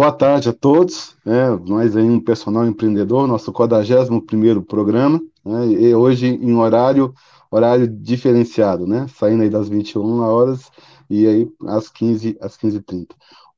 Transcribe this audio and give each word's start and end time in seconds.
Boa 0.00 0.12
tarde 0.12 0.48
a 0.48 0.52
todos, 0.54 1.14
é, 1.26 1.50
nós 1.68 1.94
aí 1.94 2.04
um 2.04 2.18
personal 2.18 2.66
empreendedor, 2.66 3.28
nosso 3.28 3.52
41º 3.52 4.62
programa, 4.64 5.20
né, 5.44 5.66
e 5.66 5.94
hoje 5.94 6.26
em 6.26 6.54
horário, 6.54 7.12
horário 7.50 7.86
diferenciado, 7.86 8.86
né, 8.86 9.06
saindo 9.08 9.42
aí 9.42 9.50
das 9.50 9.68
21 9.68 10.20
horas 10.20 10.70
e 11.10 11.26
aí 11.26 11.52
às 11.66 11.90
15 11.90 12.34
às 12.40 12.56
15h30. 12.56 13.08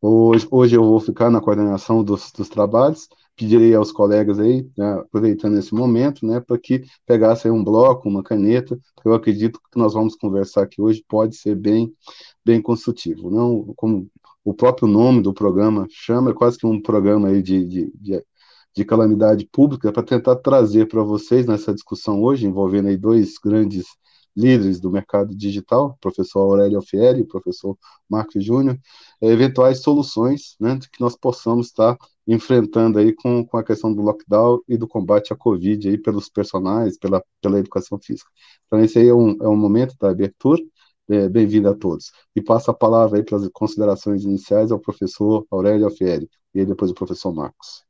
Hoje, 0.01 0.49
hoje 0.51 0.75
eu 0.75 0.83
vou 0.83 0.99
ficar 0.99 1.31
na 1.31 1.41
coordenação 1.41 2.03
dos, 2.03 2.33
dos 2.33 2.49
trabalhos, 2.49 3.09
pedirei 3.37 3.73
aos 3.77 3.93
colegas 3.93 4.41
aí, 4.41 4.69
né, 4.77 4.95
aproveitando 4.95 5.57
esse 5.57 5.73
momento, 5.73 6.27
né, 6.27 6.41
para 6.41 6.59
que 6.59 6.83
pegassem 7.07 7.53
um 7.53 7.63
bloco, 7.63 8.09
uma 8.09 8.21
caneta, 8.21 8.77
eu 9.05 9.15
acredito 9.15 9.61
que 9.71 9.79
nós 9.79 9.95
vamos 9.95 10.17
conversar 10.17 10.63
aqui 10.63 10.83
hoje 10.83 11.05
pode 11.09 11.37
ser 11.37 11.55
bem, 11.55 11.93
bem 12.45 12.61
construtivo. 12.61 13.31
Não, 13.31 13.73
como 13.77 14.09
o 14.45 14.55
próprio 14.55 14.89
nome 14.89 15.23
do 15.23 15.33
programa 15.33 15.87
chama, 15.91 16.31
é 16.31 16.35
quase 16.35 16.59
que 16.59 16.67
um 16.67 16.81
programa 16.81 17.29
aí 17.29 17.43
de, 17.43 17.65
de, 17.67 17.93
de, 17.95 18.25
de 18.75 18.85
calamidade 18.85 19.49
pública, 19.53 19.93
para 19.93 20.03
tentar 20.03 20.37
trazer 20.37 20.87
para 20.89 21.03
vocês 21.03 21.47
nessa 21.47 21.73
discussão 21.73 22.23
hoje, 22.23 22.47
envolvendo 22.47 22.89
aí 22.89 22.97
dois 22.97 23.35
grandes 23.43 23.87
líderes 24.37 24.81
do 24.81 24.91
mercado 24.91 25.35
digital, 25.37 25.97
professor 26.01 26.41
Aurélio 26.41 26.79
Alfieri 26.79 27.21
e 27.21 27.27
professor 27.27 27.77
Marcos 28.09 28.45
Júnior, 28.45 28.79
é, 29.21 29.29
eventuais 29.29 29.81
soluções 29.81 30.57
né, 30.59 30.79
que 30.91 31.01
nós 31.01 31.17
possamos 31.17 31.67
estar 31.67 31.97
enfrentando 32.27 32.99
aí 32.99 33.13
com, 33.13 33.45
com 33.45 33.57
a 33.59 33.65
questão 33.65 33.93
do 33.93 34.01
lockdown 34.01 34.61
e 34.69 34.77
do 34.77 34.89
combate 34.89 35.33
à 35.33 35.37
Covid 35.37 35.89
aí 35.89 35.99
pelos 35.99 36.29
personagens, 36.29 36.97
pela, 36.99 37.23
pela 37.41 37.59
educação 37.59 37.99
física. 38.01 38.31
Então 38.67 38.81
esse 38.81 38.99
aí 38.99 39.09
é 39.09 39.15
um, 39.15 39.37
é 39.43 39.49
um 39.49 39.57
momento 39.57 39.95
da 40.01 40.11
abertura, 40.11 40.63
é, 41.09 41.29
bem-vindo 41.29 41.69
a 41.69 41.75
todos. 41.75 42.13
E 42.35 42.41
passo 42.41 42.71
a 42.71 42.75
palavra 42.75 43.19
aí 43.19 43.25
para 43.25 43.39
as 43.39 43.49
considerações 43.49 44.25
iniciais 44.25 44.71
ao 44.71 44.79
professor 44.79 45.47
Aurélio 45.51 45.87
Alfieri, 45.87 46.29
e 46.55 46.65
depois 46.65 46.91
o 46.91 46.95
professor 46.95 47.33
Marcos. 47.33 47.85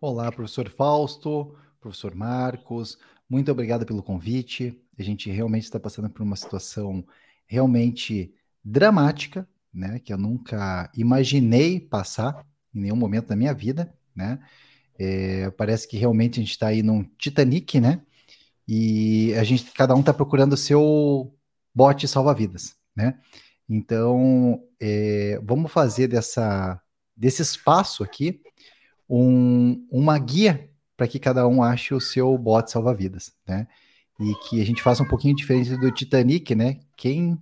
Olá, 0.00 0.30
professor 0.30 0.68
Fausto, 0.68 1.54
professor 1.80 2.14
Marcos, 2.14 2.98
muito 3.28 3.50
obrigado 3.50 3.86
pelo 3.86 4.02
convite. 4.02 4.78
A 4.98 5.02
gente 5.02 5.30
realmente 5.30 5.64
está 5.64 5.80
passando 5.80 6.10
por 6.10 6.22
uma 6.22 6.36
situação 6.36 7.04
realmente 7.46 8.34
dramática, 8.64 9.48
né? 9.72 9.98
Que 9.98 10.12
eu 10.12 10.18
nunca 10.18 10.90
imaginei 10.96 11.80
passar 11.80 12.46
em 12.74 12.80
nenhum 12.82 12.96
momento 12.96 13.28
da 13.28 13.36
minha 13.36 13.54
vida, 13.54 13.92
né? 14.14 14.38
É, 14.98 15.50
parece 15.50 15.88
que 15.88 15.96
realmente 15.96 16.38
a 16.38 16.42
gente 16.42 16.52
está 16.52 16.68
aí 16.68 16.82
num 16.82 17.02
Titanic, 17.18 17.80
né? 17.80 18.02
E 18.66 19.34
a 19.34 19.44
gente, 19.44 19.70
cada 19.72 19.94
um 19.94 20.00
está 20.00 20.14
procurando 20.14 20.52
o 20.52 20.56
seu 20.56 21.34
bote 21.74 22.06
salva-vidas, 22.06 22.76
né? 22.94 23.18
Então, 23.68 24.62
é, 24.80 25.40
vamos 25.42 25.72
fazer 25.72 26.08
dessa, 26.08 26.80
desse 27.16 27.42
espaço 27.42 28.04
aqui 28.04 28.40
um, 29.08 29.86
uma 29.90 30.18
guia 30.18 30.70
para 30.96 31.08
que 31.08 31.18
cada 31.18 31.46
um 31.48 31.62
ache 31.62 31.94
o 31.94 32.00
seu 32.00 32.36
bote 32.38 32.70
salva-vidas, 32.70 33.32
né? 33.46 33.66
E 34.20 34.34
que 34.48 34.60
a 34.60 34.66
gente 34.66 34.82
faça 34.82 35.02
um 35.02 35.08
pouquinho 35.08 35.34
diferente 35.34 35.76
do 35.76 35.90
Titanic, 35.90 36.54
né? 36.54 36.80
Quem 36.96 37.36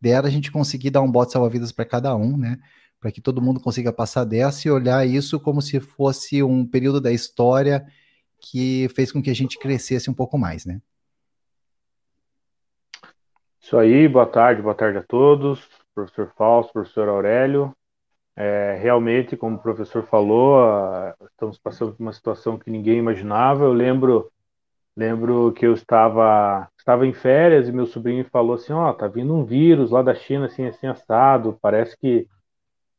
dera 0.00 0.28
a 0.28 0.30
gente 0.30 0.50
conseguir 0.50 0.90
dar 0.90 1.00
um 1.02 1.10
bote 1.10 1.32
salva-vidas 1.32 1.72
para 1.72 1.84
cada 1.84 2.14
um, 2.14 2.36
né? 2.36 2.58
Para 3.00 3.10
que 3.10 3.20
todo 3.20 3.40
mundo 3.40 3.60
consiga 3.60 3.92
passar 3.92 4.24
dessa 4.24 4.68
e 4.68 4.70
olhar 4.70 5.06
isso 5.06 5.40
como 5.40 5.62
se 5.62 5.80
fosse 5.80 6.42
um 6.42 6.66
período 6.66 7.00
da 7.00 7.12
história 7.12 7.86
que 8.40 8.88
fez 8.94 9.12
com 9.12 9.22
que 9.22 9.30
a 9.30 9.34
gente 9.34 9.58
crescesse 9.58 10.10
um 10.10 10.14
pouco 10.14 10.36
mais, 10.38 10.64
né? 10.64 10.80
Isso 13.70 13.78
aí, 13.78 14.08
boa 14.08 14.26
tarde, 14.26 14.60
boa 14.60 14.74
tarde 14.74 14.98
a 14.98 15.02
todos, 15.04 15.64
professor 15.94 16.32
Fausto, 16.36 16.72
professor 16.72 17.08
Aurélio. 17.08 17.72
É, 18.36 18.76
realmente, 18.82 19.36
como 19.36 19.58
o 19.58 19.62
professor 19.62 20.02
falou, 20.02 20.58
estamos 21.30 21.56
passando 21.56 21.92
por 21.94 22.02
uma 22.02 22.12
situação 22.12 22.58
que 22.58 22.68
ninguém 22.68 22.98
imaginava. 22.98 23.62
Eu 23.62 23.72
lembro, 23.72 24.28
lembro 24.96 25.52
que 25.52 25.64
eu 25.64 25.72
estava, 25.72 26.68
estava 26.76 27.06
em 27.06 27.12
férias 27.12 27.68
e 27.68 27.72
meu 27.72 27.86
sobrinho 27.86 28.24
falou 28.24 28.54
assim, 28.54 28.72
ó, 28.72 28.90
oh, 28.90 28.92
tá 28.94 29.06
vindo 29.06 29.32
um 29.32 29.44
vírus 29.44 29.92
lá 29.92 30.02
da 30.02 30.16
China, 30.16 30.46
assim, 30.46 30.66
assim, 30.66 30.88
assado, 30.88 31.56
parece 31.62 31.96
que... 31.96 32.26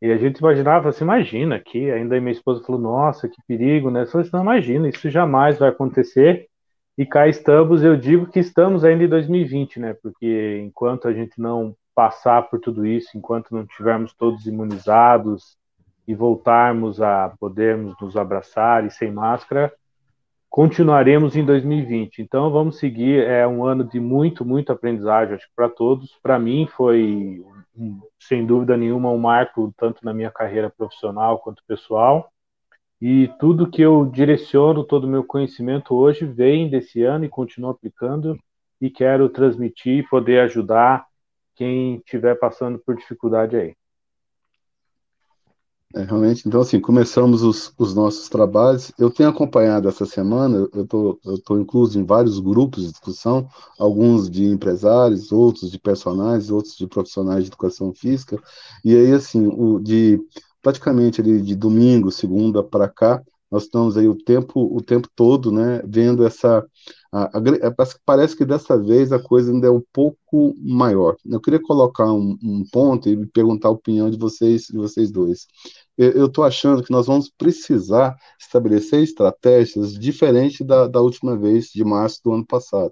E 0.02 0.10
a 0.10 0.18
gente 0.18 0.40
imaginava, 0.40 0.88
assim, 0.88 1.04
imagina 1.04 1.58
aqui, 1.58 1.92
ainda 1.92 2.22
minha 2.22 2.32
esposa 2.32 2.64
falou, 2.64 2.80
nossa, 2.80 3.28
que 3.28 3.42
perigo, 3.46 3.92
né? 3.92 4.04
Eu 4.04 4.08
falei 4.08 4.26
assim, 4.26 4.38
não, 4.38 4.44
imagina, 4.44 4.88
isso 4.88 5.10
jamais 5.10 5.60
vai 5.60 5.68
acontecer. 5.68 6.48
E 7.02 7.06
cá 7.08 7.28
estamos, 7.28 7.84
eu 7.84 7.98
digo 7.98 8.28
que 8.28 8.38
estamos 8.38 8.86
ainda 8.86 9.04
em 9.04 9.08
2020, 9.08 9.80
né? 9.80 9.96
Porque 10.04 10.62
enquanto 10.64 11.08
a 11.08 11.12
gente 11.12 11.42
não 11.42 11.76
passar 11.96 12.44
por 12.44 12.60
tudo 12.60 12.86
isso, 12.86 13.18
enquanto 13.18 13.56
não 13.56 13.66
tivermos 13.66 14.14
todos 14.14 14.46
imunizados 14.46 15.58
e 16.08 16.14
voltarmos 16.14 17.02
a 17.02 17.34
podermos 17.40 17.96
nos 18.00 18.16
abraçar 18.16 18.86
e 18.86 18.92
sem 18.92 19.12
máscara, 19.12 19.74
continuaremos 20.48 21.36
em 21.36 21.44
2020. 21.44 22.22
Então 22.22 22.52
vamos 22.52 22.78
seguir, 22.78 23.24
é 23.24 23.48
um 23.48 23.66
ano 23.66 23.84
de 23.84 24.00
muito, 24.00 24.46
muito 24.46 24.72
aprendizagem, 24.72 25.34
acho 25.34 25.48
que 25.48 25.56
para 25.56 25.70
todos. 25.70 26.20
Para 26.22 26.38
mim 26.38 26.68
foi, 26.68 27.44
sem 28.20 28.46
dúvida 28.46 28.78
nenhuma, 28.78 29.10
um 29.10 29.18
marco 29.18 29.74
tanto 29.76 30.06
na 30.06 30.14
minha 30.14 30.30
carreira 30.30 30.70
profissional 30.70 31.40
quanto 31.40 31.64
pessoal. 31.68 32.32
E 33.02 33.30
tudo 33.40 33.70
que 33.70 33.82
eu 33.82 34.06
direciono, 34.06 34.84
todo 34.84 35.06
o 35.06 35.10
meu 35.10 35.24
conhecimento 35.24 35.96
hoje 35.96 36.24
vem 36.24 36.70
desse 36.70 37.02
ano 37.02 37.26
e 37.26 37.30
continuo 37.30 37.72
aplicando 37.72 38.38
e 38.80 38.92
quero 38.92 39.28
transmitir 39.28 40.00
e 40.00 40.08
poder 40.08 40.42
ajudar 40.42 41.06
quem 41.56 41.96
estiver 41.96 42.36
passando 42.36 42.78
por 42.78 42.96
dificuldade 42.96 43.56
aí. 43.56 43.76
É, 45.94 46.04
realmente, 46.04 46.48
então 46.48 46.62
assim, 46.62 46.80
começamos 46.80 47.44
os, 47.44 47.74
os, 47.78 47.94
nossos 47.94 48.30
trabalhos. 48.30 48.94
Eu 48.98 49.10
tenho 49.10 49.28
acompanhado 49.28 49.90
essa 49.90 50.06
semana, 50.06 50.70
eu 50.74 50.88
tô, 50.88 51.20
estou 51.26 51.60
incluso 51.60 52.00
em 52.00 52.06
vários 52.06 52.40
grupos 52.40 52.86
de 52.86 52.92
discussão, 52.92 53.50
alguns 53.78 54.30
de 54.30 54.46
empresários, 54.46 55.34
outros 55.34 55.70
de 55.70 55.78
personagens, 55.78 56.50
outros 56.50 56.78
de 56.78 56.88
profissionais 56.88 57.44
de 57.44 57.50
educação 57.50 57.94
física, 57.94 58.42
e 58.86 58.96
aí 58.96 59.12
assim, 59.12 59.48
o, 59.48 59.80
de 59.80 60.18
praticamente 60.62 61.22
ali 61.22 61.42
de 61.42 61.56
domingo, 61.56 62.12
segunda 62.12 62.64
para 62.64 62.88
cá, 62.90 63.22
nós 63.52 63.64
estamos 63.64 63.98
aí 63.98 64.08
o 64.08 64.16
tempo, 64.16 64.74
o 64.74 64.82
tempo 64.82 65.10
todo, 65.14 65.52
né, 65.52 65.82
vendo 65.86 66.26
essa, 66.26 66.66
a, 67.12 67.38
a, 67.38 67.42
é, 67.62 67.86
parece 68.06 68.36
que 68.36 68.46
dessa 68.46 68.78
vez 68.82 69.12
a 69.12 69.22
coisa 69.22 69.52
ainda 69.52 69.68
é 69.68 69.70
um 69.72 69.84
pouco 69.92 70.56
maior. 70.58 71.18
Eu 71.26 71.42
queria 71.42 71.62
colocar 71.62 72.14
um, 72.14 72.38
um 72.42 72.64
ponto 72.72 73.10
e 73.10 73.28
perguntar 73.28 73.68
a 73.68 73.72
opinião 73.72 74.10
de 74.10 74.18
vocês, 74.18 74.68
de 74.68 74.78
vocês 74.78 75.12
dois. 75.12 75.48
Eu 75.98 76.28
estou 76.28 76.46
achando 76.46 76.82
que 76.82 76.92
nós 76.92 77.08
vamos 77.08 77.30
precisar 77.30 78.16
estabelecer 78.40 79.04
estratégias 79.04 79.94
diferentes 79.94 80.66
da, 80.66 80.88
da 80.88 81.02
última 81.02 81.38
vez, 81.38 81.66
de 81.66 81.84
março 81.84 82.22
do 82.24 82.32
ano 82.32 82.46
passado. 82.46 82.92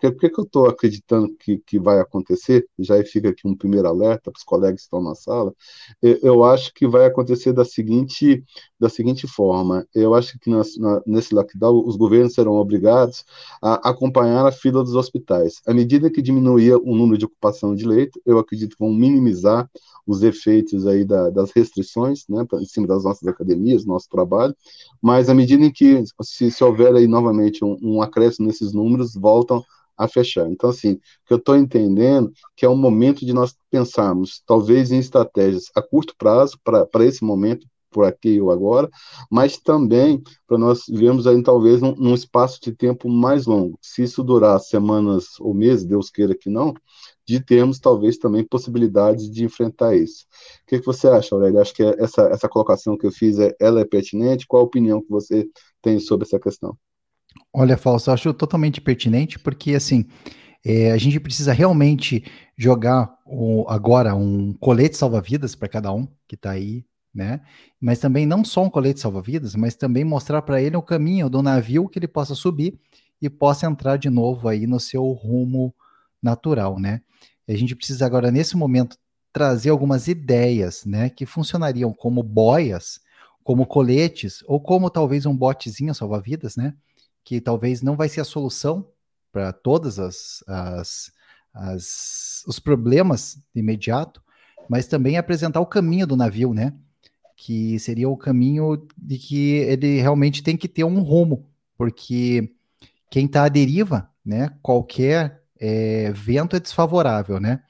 Porque, 0.00 0.12
por 0.12 0.30
que 0.30 0.40
eu 0.40 0.44
estou 0.44 0.66
acreditando 0.66 1.28
que, 1.36 1.58
que 1.58 1.78
vai 1.78 2.00
acontecer? 2.00 2.66
Já 2.78 3.02
fica 3.04 3.28
aqui 3.28 3.46
um 3.46 3.54
primeiro 3.54 3.86
alerta 3.86 4.30
para 4.30 4.38
os 4.38 4.44
colegas 4.44 4.76
que 4.76 4.84
estão 4.84 5.02
na 5.02 5.14
sala. 5.14 5.54
Eu, 6.00 6.18
eu, 6.22 6.44
acho 6.44 6.72
que 6.72 6.88
vai 6.88 7.04
acontecer 7.04 7.52
da 7.52 7.66
seguinte, 7.66 8.42
da 8.78 8.88
seguinte 8.88 9.26
forma: 9.26 9.86
eu 9.94 10.14
acho 10.14 10.38
que 10.38 10.48
nas, 10.48 10.76
na, 10.78 11.02
nesse 11.06 11.34
lockdown 11.34 11.86
os 11.86 11.96
governos 11.96 12.32
serão 12.32 12.54
obrigados 12.54 13.24
a 13.62 13.90
acompanhar 13.90 14.46
a 14.46 14.52
fila 14.52 14.82
dos 14.82 14.94
hospitais. 14.94 15.60
À 15.66 15.74
medida 15.74 16.10
que 16.10 16.22
diminuía 16.22 16.78
o 16.78 16.96
número 16.96 17.18
de 17.18 17.26
ocupação 17.26 17.74
de 17.74 17.86
leito, 17.86 18.18
eu 18.24 18.38
acredito 18.38 18.76
que 18.76 18.82
vão 18.84 18.94
minimizar 18.94 19.68
os 20.06 20.22
efeitos 20.22 20.86
aí 20.86 21.04
da, 21.04 21.28
das 21.28 21.50
restrições, 21.52 22.24
né, 22.26 22.46
em 22.54 22.64
cima 22.64 22.86
das 22.86 23.04
nossas 23.04 23.28
academias, 23.28 23.84
nosso 23.84 24.08
trabalho. 24.08 24.56
Mas 25.00 25.28
à 25.28 25.34
medida 25.34 25.62
em 25.62 25.70
que 25.70 26.02
se, 26.22 26.50
se 26.50 26.64
houver 26.64 26.94
aí 26.94 27.06
novamente 27.06 27.62
um, 27.62 27.76
um 27.82 28.02
acréscimo 28.02 28.46
nesses 28.46 28.72
números, 28.72 29.14
voltam 29.14 29.62
a 30.00 30.08
fechar. 30.08 30.50
Então, 30.50 30.70
assim, 30.70 30.92
o 30.92 30.98
que 31.26 31.32
eu 31.34 31.36
estou 31.36 31.56
entendendo 31.56 32.32
que 32.56 32.64
é 32.64 32.68
um 32.68 32.76
momento 32.76 33.24
de 33.24 33.34
nós 33.34 33.54
pensarmos, 33.70 34.42
talvez, 34.46 34.90
em 34.90 34.98
estratégias 34.98 35.64
a 35.74 35.82
curto 35.82 36.14
prazo, 36.16 36.58
para 36.64 37.04
esse 37.04 37.22
momento, 37.22 37.66
por 37.90 38.04
aqui 38.04 38.40
ou 38.40 38.50
agora, 38.50 38.88
mas 39.30 39.58
também 39.58 40.22
para 40.46 40.56
nós 40.56 40.84
vermos 40.88 41.26
aí, 41.26 41.42
talvez, 41.42 41.82
num, 41.82 41.94
num, 41.96 42.14
espaço 42.14 42.60
de 42.62 42.72
tempo 42.72 43.08
mais 43.08 43.46
longo. 43.46 43.76
Se 43.82 44.04
isso 44.04 44.22
durar 44.22 44.60
semanas 44.60 45.38
ou 45.40 45.52
meses, 45.52 45.84
Deus 45.84 46.08
queira 46.08 46.34
que 46.34 46.48
não, 46.48 46.72
de 47.26 47.40
termos, 47.44 47.80
talvez, 47.80 48.16
também 48.16 48.44
possibilidades 48.44 49.28
de 49.28 49.44
enfrentar 49.44 49.96
isso. 49.96 50.24
O 50.62 50.66
que, 50.68 50.78
que 50.78 50.86
você 50.86 51.08
acha, 51.08 51.34
Aurélia? 51.34 51.60
Acho 51.60 51.74
que 51.74 51.82
essa, 51.82 52.22
essa 52.28 52.48
colocação 52.48 52.96
que 52.96 53.06
eu 53.06 53.12
fiz, 53.12 53.38
é, 53.38 53.54
ela 53.60 53.80
é 53.80 53.84
pertinente? 53.84 54.46
Qual 54.46 54.62
a 54.62 54.66
opinião 54.66 55.02
que 55.02 55.10
você 55.10 55.48
tem 55.82 55.98
sobre 55.98 56.26
essa 56.26 56.38
questão? 56.38 56.78
Olha, 57.52 57.76
Falso, 57.76 58.10
eu 58.10 58.14
acho 58.14 58.34
totalmente 58.34 58.80
pertinente, 58.80 59.38
porque 59.38 59.74
assim, 59.74 60.06
é, 60.64 60.92
a 60.92 60.96
gente 60.98 61.18
precisa 61.20 61.52
realmente 61.52 62.24
jogar 62.56 63.12
o, 63.26 63.64
agora 63.68 64.14
um 64.14 64.52
colete 64.54 64.96
salva-vidas 64.96 65.54
para 65.54 65.68
cada 65.68 65.92
um 65.92 66.06
que 66.28 66.34
está 66.34 66.50
aí, 66.52 66.84
né? 67.14 67.40
Mas 67.80 67.98
também 67.98 68.26
não 68.26 68.44
só 68.44 68.64
um 68.64 68.70
colete 68.70 69.00
salva-vidas, 69.00 69.54
mas 69.54 69.74
também 69.74 70.04
mostrar 70.04 70.42
para 70.42 70.60
ele 70.62 70.76
o 70.76 70.82
caminho 70.82 71.28
do 71.30 71.42
navio 71.42 71.88
que 71.88 71.98
ele 71.98 72.08
possa 72.08 72.34
subir 72.34 72.78
e 73.20 73.28
possa 73.30 73.66
entrar 73.66 73.96
de 73.96 74.10
novo 74.10 74.48
aí 74.48 74.66
no 74.66 74.80
seu 74.80 75.04
rumo 75.12 75.74
natural, 76.22 76.78
né? 76.78 77.00
a 77.48 77.56
gente 77.56 77.74
precisa 77.74 78.06
agora, 78.06 78.30
nesse 78.30 78.56
momento, 78.56 78.96
trazer 79.32 79.70
algumas 79.70 80.06
ideias, 80.06 80.84
né, 80.84 81.10
que 81.10 81.26
funcionariam 81.26 81.92
como 81.92 82.22
boias 82.22 83.00
como 83.42 83.66
coletes, 83.66 84.44
ou 84.46 84.60
como 84.60 84.90
talvez 84.90 85.26
um 85.26 85.36
botezinho 85.36 85.94
salva-vidas, 85.94 86.56
né? 86.56 86.74
Que 87.24 87.40
talvez 87.40 87.82
não 87.82 87.96
vai 87.96 88.08
ser 88.08 88.20
a 88.20 88.24
solução 88.24 88.86
para 89.32 89.52
todas 89.52 89.98
as, 89.98 90.42
as, 90.46 91.12
as, 91.54 92.44
os 92.46 92.58
problemas 92.58 93.38
de 93.54 93.60
imediato, 93.60 94.22
mas 94.68 94.86
também 94.86 95.16
apresentar 95.16 95.60
o 95.60 95.66
caminho 95.66 96.06
do 96.06 96.16
navio, 96.16 96.52
né? 96.52 96.74
Que 97.36 97.78
seria 97.78 98.08
o 98.08 98.16
caminho 98.16 98.86
de 98.96 99.18
que 99.18 99.50
ele 99.56 100.00
realmente 100.00 100.42
tem 100.42 100.56
que 100.56 100.68
ter 100.68 100.84
um 100.84 101.00
rumo, 101.00 101.46
porque 101.76 102.52
quem 103.10 103.26
está 103.26 103.44
à 103.44 103.48
deriva, 103.48 104.10
né? 104.24 104.50
Qualquer 104.62 105.42
é, 105.58 106.12
vento 106.12 106.56
é 106.56 106.60
desfavorável, 106.60 107.40
né? 107.40 107.62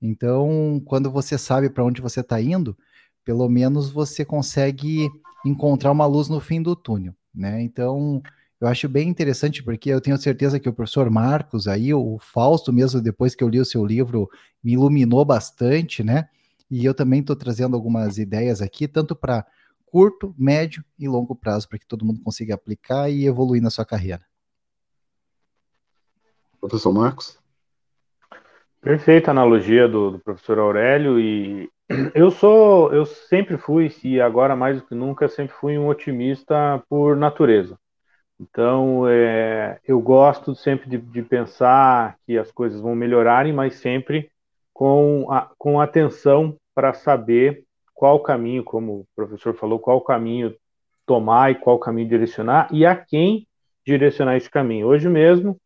Então, 0.00 0.80
quando 0.84 1.10
você 1.10 1.38
sabe 1.38 1.70
para 1.70 1.84
onde 1.84 2.00
você 2.00 2.20
está 2.20 2.40
indo, 2.40 2.76
pelo 3.24 3.48
menos 3.48 3.90
você 3.90 4.24
consegue 4.24 5.08
encontrar 5.44 5.90
uma 5.90 6.06
luz 6.06 6.28
no 6.28 6.40
fim 6.40 6.62
do 6.62 6.76
túnel, 6.76 7.14
né? 7.34 7.62
Então, 7.62 8.22
eu 8.60 8.68
acho 8.68 8.88
bem 8.88 9.08
interessante 9.08 9.62
porque 9.62 9.90
eu 9.90 10.00
tenho 10.00 10.16
certeza 10.16 10.58
que 10.58 10.68
o 10.68 10.72
professor 10.72 11.10
Marcos 11.10 11.68
aí, 11.68 11.92
o 11.92 12.18
Fausto 12.18 12.72
mesmo, 12.72 13.00
depois 13.00 13.34
que 13.34 13.44
eu 13.44 13.48
li 13.48 13.60
o 13.60 13.64
seu 13.64 13.84
livro, 13.84 14.30
me 14.64 14.72
iluminou 14.72 15.24
bastante, 15.24 16.02
né? 16.02 16.28
E 16.70 16.84
eu 16.84 16.94
também 16.94 17.20
estou 17.20 17.36
trazendo 17.36 17.76
algumas 17.76 18.18
ideias 18.18 18.62
aqui, 18.62 18.88
tanto 18.88 19.14
para 19.14 19.44
curto, 19.84 20.34
médio 20.38 20.84
e 20.98 21.06
longo 21.06 21.34
prazo, 21.34 21.68
para 21.68 21.78
que 21.78 21.86
todo 21.86 22.04
mundo 22.04 22.20
consiga 22.22 22.54
aplicar 22.54 23.10
e 23.10 23.26
evoluir 23.26 23.62
na 23.62 23.70
sua 23.70 23.84
carreira. 23.84 24.22
Professor 26.60 26.92
Marcos? 26.92 27.38
Perfeita 28.80 29.30
analogia 29.30 29.86
do, 29.86 30.12
do 30.12 30.18
professor 30.18 30.58
Aurélio 30.58 31.20
e 31.20 31.68
eu 32.14 32.30
sou, 32.30 32.92
eu 32.92 33.04
sempre 33.04 33.58
fui, 33.58 33.92
e 34.02 34.20
agora 34.20 34.56
mais 34.56 34.80
do 34.80 34.86
que 34.86 34.94
nunca, 34.94 35.28
sempre 35.28 35.54
fui 35.54 35.78
um 35.78 35.88
otimista 35.88 36.82
por 36.88 37.16
natureza. 37.16 37.78
Então, 38.38 39.08
é, 39.08 39.80
eu 39.86 40.00
gosto 40.00 40.54
sempre 40.54 40.88
de, 40.88 40.98
de, 40.98 41.22
pensar 41.22 42.18
que 42.26 42.36
as 42.36 42.50
coisas 42.52 42.80
vão 42.80 42.94
melhorarem, 42.94 43.52
mas 43.52 43.76
sempre 43.76 44.30
com, 44.74 45.30
a, 45.30 45.50
com 45.56 45.80
atenção 45.80 46.56
para 46.74 46.92
saber 46.92 47.64
qual 47.94 48.20
caminho, 48.20 48.62
como 48.62 49.00
o 49.00 49.06
professor 49.16 49.54
falou, 49.54 49.78
qual 49.78 50.02
caminho 50.02 50.54
tomar 51.06 51.50
e 51.50 51.54
qual 51.54 51.78
caminho 51.78 52.08
direcionar 52.08 52.68
e 52.70 52.84
a 52.84 52.94
quem 52.94 53.46
direcionar 53.86 54.36
esse 54.36 54.50
caminho. 54.50 54.86
Hoje 54.86 55.08
mesmo, 55.08 55.58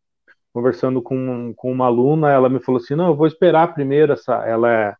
conversando 0.53 1.01
com, 1.01 1.53
com 1.55 1.71
uma 1.71 1.87
aluna, 1.87 2.31
ela 2.31 2.47
me 2.47 2.59
falou 2.61 2.79
assim, 2.79 2.95
não, 2.95 3.07
eu 3.07 3.15
vou 3.15 3.27
esperar 3.27 3.73
primeiro 3.73 4.13
essa, 4.13 4.35
ela 4.47 4.71
é 4.71 4.95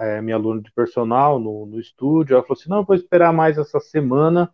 é, 0.00 0.20
minha 0.22 0.36
aluna 0.36 0.62
de 0.62 0.70
personal 0.70 1.40
no, 1.40 1.66
no 1.66 1.80
estúdio, 1.80 2.34
ela 2.34 2.42
falou 2.42 2.58
assim, 2.58 2.70
não, 2.70 2.84
vou 2.84 2.94
esperar 2.94 3.32
mais 3.32 3.58
essa 3.58 3.80
semana, 3.80 4.48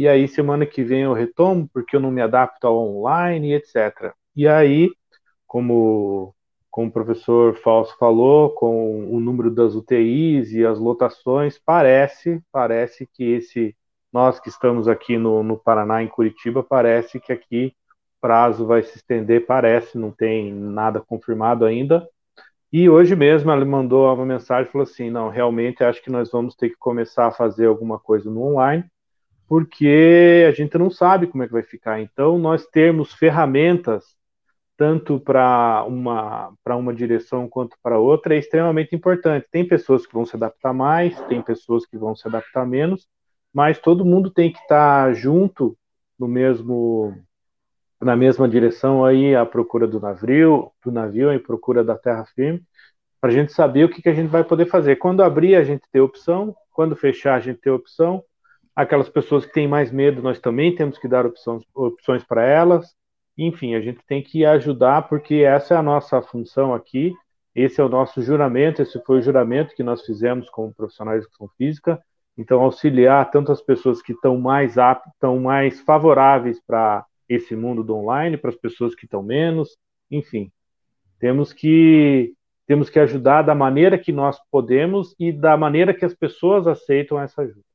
e 0.00 0.08
aí 0.08 0.26
semana 0.26 0.64
que 0.64 0.82
vem 0.82 1.02
eu 1.02 1.12
retomo, 1.12 1.68
porque 1.74 1.94
eu 1.94 2.00
não 2.00 2.10
me 2.10 2.22
adapto 2.22 2.66
ao 2.66 2.78
online, 2.78 3.52
etc. 3.52 4.14
E 4.34 4.48
aí, 4.48 4.90
como, 5.46 6.34
como 6.70 6.88
o 6.88 6.90
professor 6.90 7.54
Falso 7.56 7.94
falou, 7.98 8.48
com 8.54 9.14
o 9.14 9.20
número 9.20 9.50
das 9.50 9.74
UTIs 9.74 10.52
e 10.52 10.64
as 10.64 10.78
lotações, 10.78 11.58
parece, 11.58 12.42
parece 12.50 13.06
que 13.12 13.24
esse, 13.24 13.76
nós 14.10 14.40
que 14.40 14.48
estamos 14.48 14.88
aqui 14.88 15.18
no, 15.18 15.42
no 15.42 15.58
Paraná, 15.58 16.02
em 16.02 16.08
Curitiba, 16.08 16.62
parece 16.62 17.20
que 17.20 17.30
aqui 17.30 17.76
prazo 18.22 18.64
vai 18.66 18.82
se 18.82 18.96
estender, 18.96 19.44
parece, 19.44 19.98
não 19.98 20.10
tem 20.10 20.50
nada 20.50 20.98
confirmado 20.98 21.66
ainda, 21.66 22.08
e 22.72 22.88
hoje 22.88 23.14
mesmo 23.14 23.50
ela 23.50 23.66
mandou 23.66 24.06
uma 24.14 24.24
mensagem 24.24 24.72
falou 24.72 24.84
assim: 24.84 25.10
não, 25.10 25.28
realmente 25.28 25.84
acho 25.84 26.02
que 26.02 26.10
nós 26.10 26.30
vamos 26.30 26.54
ter 26.54 26.70
que 26.70 26.76
começar 26.78 27.26
a 27.26 27.32
fazer 27.32 27.66
alguma 27.66 27.98
coisa 27.98 28.30
no 28.30 28.42
online, 28.42 28.82
porque 29.50 30.46
a 30.48 30.52
gente 30.52 30.78
não 30.78 30.88
sabe 30.88 31.26
como 31.26 31.42
é 31.42 31.46
que 31.48 31.52
vai 31.52 31.64
ficar. 31.64 32.00
Então, 32.00 32.38
nós 32.38 32.64
termos 32.66 33.12
ferramentas 33.12 34.04
tanto 34.76 35.18
para 35.18 35.84
uma, 35.88 36.52
para 36.62 36.76
uma 36.76 36.94
direção 36.94 37.48
quanto 37.48 37.76
para 37.82 37.98
outra 37.98 38.36
é 38.36 38.38
extremamente 38.38 38.94
importante. 38.94 39.48
Tem 39.50 39.66
pessoas 39.66 40.06
que 40.06 40.14
vão 40.14 40.24
se 40.24 40.36
adaptar 40.36 40.72
mais, 40.72 41.20
tem 41.22 41.42
pessoas 41.42 41.84
que 41.84 41.98
vão 41.98 42.14
se 42.14 42.28
adaptar 42.28 42.64
menos, 42.64 43.08
mas 43.52 43.80
todo 43.80 44.04
mundo 44.04 44.30
tem 44.30 44.52
que 44.52 44.60
estar 44.60 45.12
junto 45.14 45.76
no 46.16 46.28
mesmo 46.28 47.12
na 48.00 48.14
mesma 48.14 48.48
direção 48.48 49.04
aí 49.04 49.34
à 49.34 49.44
procura 49.44 49.84
do 49.84 49.98
navio, 49.98 50.70
do 50.84 50.92
navio 50.92 51.32
em 51.32 51.40
procura 51.40 51.82
da 51.82 51.98
terra 51.98 52.24
firme, 52.36 52.62
para 53.20 53.30
a 53.30 53.34
gente 53.34 53.52
saber 53.52 53.84
o 53.84 53.88
que, 53.88 54.00
que 54.00 54.08
a 54.08 54.14
gente 54.14 54.28
vai 54.28 54.44
poder 54.44 54.66
fazer. 54.66 54.94
Quando 54.94 55.24
abrir, 55.24 55.56
a 55.56 55.64
gente 55.64 55.82
ter 55.90 56.00
opção, 56.00 56.54
quando 56.70 56.94
fechar, 56.94 57.34
a 57.34 57.40
gente 57.40 57.60
ter 57.60 57.70
opção. 57.70 58.22
Aquelas 58.74 59.08
pessoas 59.08 59.44
que 59.44 59.52
têm 59.52 59.68
mais 59.68 59.90
medo, 59.90 60.22
nós 60.22 60.38
também 60.38 60.74
temos 60.74 60.98
que 60.98 61.08
dar 61.08 61.26
opções, 61.26 61.62
opções 61.74 62.24
para 62.24 62.44
elas. 62.44 62.94
Enfim, 63.36 63.74
a 63.74 63.80
gente 63.80 64.00
tem 64.06 64.22
que 64.22 64.44
ajudar, 64.44 65.08
porque 65.08 65.36
essa 65.36 65.74
é 65.74 65.76
a 65.76 65.82
nossa 65.82 66.20
função 66.22 66.74
aqui, 66.74 67.12
esse 67.54 67.80
é 67.80 67.84
o 67.84 67.88
nosso 67.88 68.22
juramento, 68.22 68.82
esse 68.82 69.02
foi 69.04 69.18
o 69.18 69.22
juramento 69.22 69.74
que 69.74 69.82
nós 69.82 70.04
fizemos 70.04 70.48
como 70.50 70.74
profissionais 70.74 71.20
de 71.20 71.26
educação 71.26 71.48
física. 71.56 72.00
Então, 72.36 72.60
auxiliar 72.62 73.30
tanto 73.30 73.52
as 73.52 73.60
pessoas 73.60 74.00
que 74.00 74.12
estão 74.12 74.38
mais 74.38 74.78
aptas, 74.78 75.12
estão 75.12 75.38
mais 75.38 75.80
favoráveis 75.80 76.60
para 76.64 77.04
esse 77.28 77.54
mundo 77.54 77.84
do 77.84 77.94
online 77.94 78.36
para 78.36 78.50
as 78.50 78.56
pessoas 78.56 78.94
que 78.94 79.04
estão 79.04 79.22
menos, 79.22 79.76
enfim. 80.10 80.50
Temos 81.18 81.52
que 81.52 82.34
temos 82.66 82.88
que 82.88 83.00
ajudar 83.00 83.42
da 83.42 83.54
maneira 83.54 83.98
que 83.98 84.12
nós 84.12 84.38
podemos 84.50 85.14
e 85.18 85.32
da 85.32 85.56
maneira 85.56 85.92
que 85.92 86.04
as 86.04 86.14
pessoas 86.14 86.68
aceitam 86.68 87.20
essa 87.20 87.42
ajuda. 87.42 87.69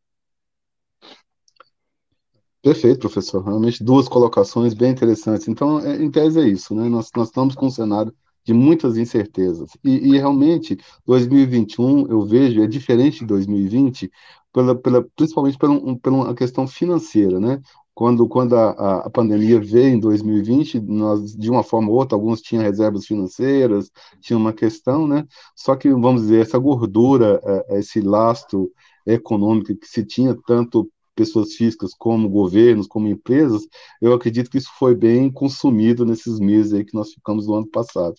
Perfeito, 2.65 3.01
professor. 3.01 3.43
Realmente 3.43 3.83
duas 3.83 4.07
colocações 4.07 4.73
bem 4.73 4.91
interessantes. 4.91 5.47
Então, 5.47 5.79
é, 5.79 6.01
em 6.01 6.09
tese 6.09 6.39
é 6.39 6.47
isso, 6.47 6.73
né? 6.73 6.89
Nós, 6.89 7.11
nós 7.15 7.27
estamos 7.27 7.53
com 7.53 7.67
um 7.67 7.69
cenário 7.69 8.11
de 8.43 8.55
muitas 8.55 8.97
incertezas. 8.97 9.69
E, 9.83 10.13
e, 10.13 10.17
realmente, 10.17 10.75
2021, 11.05 12.07
eu 12.07 12.25
vejo, 12.25 12.63
é 12.63 12.67
diferente 12.67 13.19
de 13.19 13.27
2020, 13.27 14.11
pela, 14.51 14.73
pela, 14.73 15.05
principalmente 15.15 15.59
por, 15.59 15.69
um, 15.69 15.95
por 15.95 16.11
uma 16.11 16.33
questão 16.33 16.67
financeira, 16.67 17.39
né? 17.39 17.61
quando, 17.93 18.27
quando 18.27 18.55
a, 18.55 19.01
a, 19.05 19.09
pandemia 19.11 19.59
veio 19.59 19.93
em 19.95 19.99
2020, 19.99 20.79
nós, 20.81 21.35
de 21.35 21.51
uma 21.51 21.61
forma 21.61 21.89
ou 21.89 21.95
outra, 21.95 22.17
alguns 22.17 22.41
tinham 22.41 22.63
reservas 22.63 23.05
financeiras, 23.05 23.91
tinha 24.19 24.37
uma 24.37 24.51
questão, 24.51 25.07
né? 25.07 25.23
Só 25.55 25.75
que, 25.75 25.89
vamos 25.91 26.23
dizer, 26.23 26.41
essa 26.41 26.57
gordura, 26.57 27.39
é, 27.69 27.79
esse 27.79 28.01
lastro 28.01 28.71
econômico 29.05 29.75
que 29.77 29.87
se 29.87 30.03
tinha, 30.03 30.35
tanto 30.47 30.89
pessoas 31.15 31.53
físicas 31.53 31.91
como 31.97 32.29
governos, 32.29 32.87
como 32.87 33.07
empresas, 33.07 33.67
eu 34.01 34.13
acredito 34.13 34.49
que 34.49 34.57
isso 34.57 34.69
foi 34.77 34.93
bem 34.95 35.31
consumido 35.31 36.05
nesses 36.05 36.39
meses 36.39 36.73
aí 36.73 36.83
que 36.83 36.93
nós 36.93 37.11
ficamos 37.13 37.47
no 37.47 37.55
ano 37.55 37.67
passado. 37.67 38.15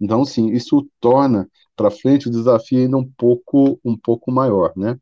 Então, 0.00 0.24
sim, 0.24 0.50
isso 0.52 0.86
torna 1.00 1.48
para 1.76 1.90
frente 1.90 2.28
o 2.28 2.30
desafio 2.30 2.80
ainda 2.80 2.96
um 2.98 3.10
pouco, 3.16 3.78
um 3.84 3.96
pouco 3.96 4.30
maior, 4.30 4.72
né? 4.76 4.98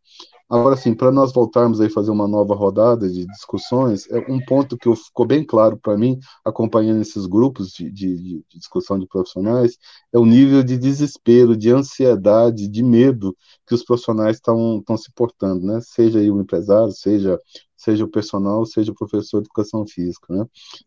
Agora, 0.51 0.77
sim, 0.77 0.95
para 0.95 1.13
nós 1.13 1.31
voltarmos 1.31 1.79
aí 1.79 1.91
fazer 1.91 2.11
uma 2.11 2.27
nova 2.27 2.55
rodada 2.55 3.07
de 3.11 3.27
discussões, 3.27 4.09
é 4.11 4.19
um 4.33 4.43
ponto 4.43 4.79
que 4.79 4.95
ficou 4.97 5.27
bem 5.27 5.45
claro 5.45 5.77
para 5.77 5.95
mim, 5.97 6.19
acompanhando 6.43 7.03
esses 7.03 7.27
grupos 7.27 7.71
de, 7.71 7.91
de, 7.91 8.17
de, 8.17 8.45
discussão 8.55 8.99
de 8.99 9.07
profissionais, 9.07 9.77
é 10.11 10.19
o 10.19 10.25
nível 10.25 10.63
de 10.63 10.79
desespero, 10.79 11.55
de 11.55 11.71
ansiedade, 11.71 12.67
de 12.67 12.83
medo 12.83 13.37
que 13.67 13.75
os 13.75 13.85
profissionais 13.85 14.37
estão 14.37 14.83
se 14.97 15.13
portando, 15.13 15.67
né? 15.67 15.81
Seja 15.83 16.19
aí 16.19 16.31
o 16.31 16.41
empresário, 16.41 16.93
seja 16.93 17.39
seja 17.79 18.05
o 18.05 18.09
personal, 18.09 18.67
seja 18.67 18.91
o 18.91 18.95
professor 18.95 19.41
de 19.41 19.47
educação 19.47 19.87
física, 19.87 20.35
né? 20.35 20.45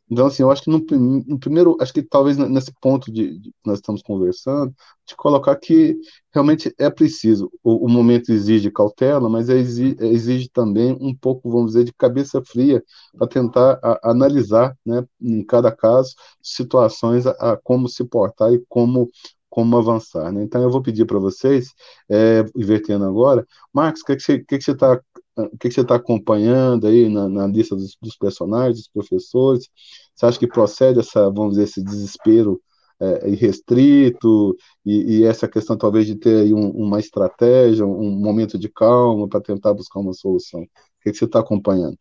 Então, 0.09 0.27
assim, 0.27 0.43
eu 0.43 0.51
acho 0.51 0.61
que 0.61 0.69
no, 0.69 0.79
no 1.25 1.39
primeiro, 1.39 1.77
acho 1.79 1.93
que 1.93 2.03
talvez 2.03 2.37
nesse 2.37 2.73
ponto 2.81 3.09
de, 3.09 3.39
de, 3.39 3.53
nós 3.65 3.77
estamos 3.79 4.01
conversando, 4.01 4.75
de 5.07 5.15
colocar 5.15 5.55
que 5.55 5.97
realmente 6.33 6.73
é 6.77 6.89
preciso, 6.89 7.49
o, 7.63 7.85
o 7.85 7.89
momento 7.89 8.31
exige 8.31 8.69
cautela, 8.69 9.29
mas 9.29 9.49
é 9.49 9.55
exige, 9.57 9.95
é, 10.01 10.07
exige, 10.07 10.49
também 10.49 10.97
um 10.99 11.15
pouco, 11.15 11.49
vamos 11.49 11.71
dizer, 11.71 11.85
de 11.85 11.93
cabeça 11.93 12.41
fria 12.41 12.83
para 13.17 13.27
tentar 13.27 13.79
a, 13.81 14.11
analisar, 14.11 14.77
né, 14.85 15.05
em 15.21 15.45
cada 15.45 15.71
caso, 15.71 16.13
situações 16.41 17.25
a, 17.25 17.31
a 17.53 17.57
como 17.57 17.87
se 17.87 18.03
portar 18.03 18.51
e 18.53 18.61
como 18.67 19.09
como 19.51 19.77
avançar. 19.77 20.31
Né? 20.31 20.43
Então, 20.43 20.63
eu 20.63 20.71
vou 20.71 20.81
pedir 20.81 21.05
para 21.05 21.19
vocês, 21.19 21.73
é, 22.09 22.45
invertendo 22.55 23.03
agora, 23.03 23.45
Marcos, 23.73 24.01
o 24.01 24.05
que, 24.05 24.17
que 24.17 24.61
você 24.61 24.71
está 24.71 24.97
o 25.35 25.57
que, 25.57 25.71
você 25.71 25.81
está 25.81 25.95
acompanhando 25.95 26.87
aí 26.87 27.09
na, 27.09 27.27
na 27.29 27.47
lista 27.47 27.75
dos, 27.75 27.95
dos, 28.01 28.17
personagens, 28.17 28.77
dos 28.77 28.87
professores? 28.87 29.69
Você 30.13 30.25
acha 30.25 30.39
que 30.39 30.47
procede 30.47 30.99
essa, 30.99 31.29
vamos 31.29 31.51
dizer, 31.51 31.63
esse 31.63 31.83
desespero 31.83 32.61
é, 32.99 33.29
irrestrito 33.29 34.55
e, 34.85 35.19
e, 35.19 35.25
essa 35.25 35.47
questão 35.47 35.77
talvez 35.77 36.05
de 36.05 36.15
ter 36.15 36.41
aí 36.41 36.53
um, 36.53 36.69
uma 36.69 36.99
estratégia, 36.99 37.85
um 37.85 38.11
momento 38.11 38.59
de 38.59 38.69
calma 38.69 39.27
para 39.27 39.41
tentar 39.41 39.73
buscar 39.73 39.99
uma 39.99 40.13
solução? 40.13 40.61
O 40.61 40.67
que, 41.03 41.11
que 41.11 41.17
você 41.17 41.25
está 41.25 41.39
acompanhando? 41.39 41.97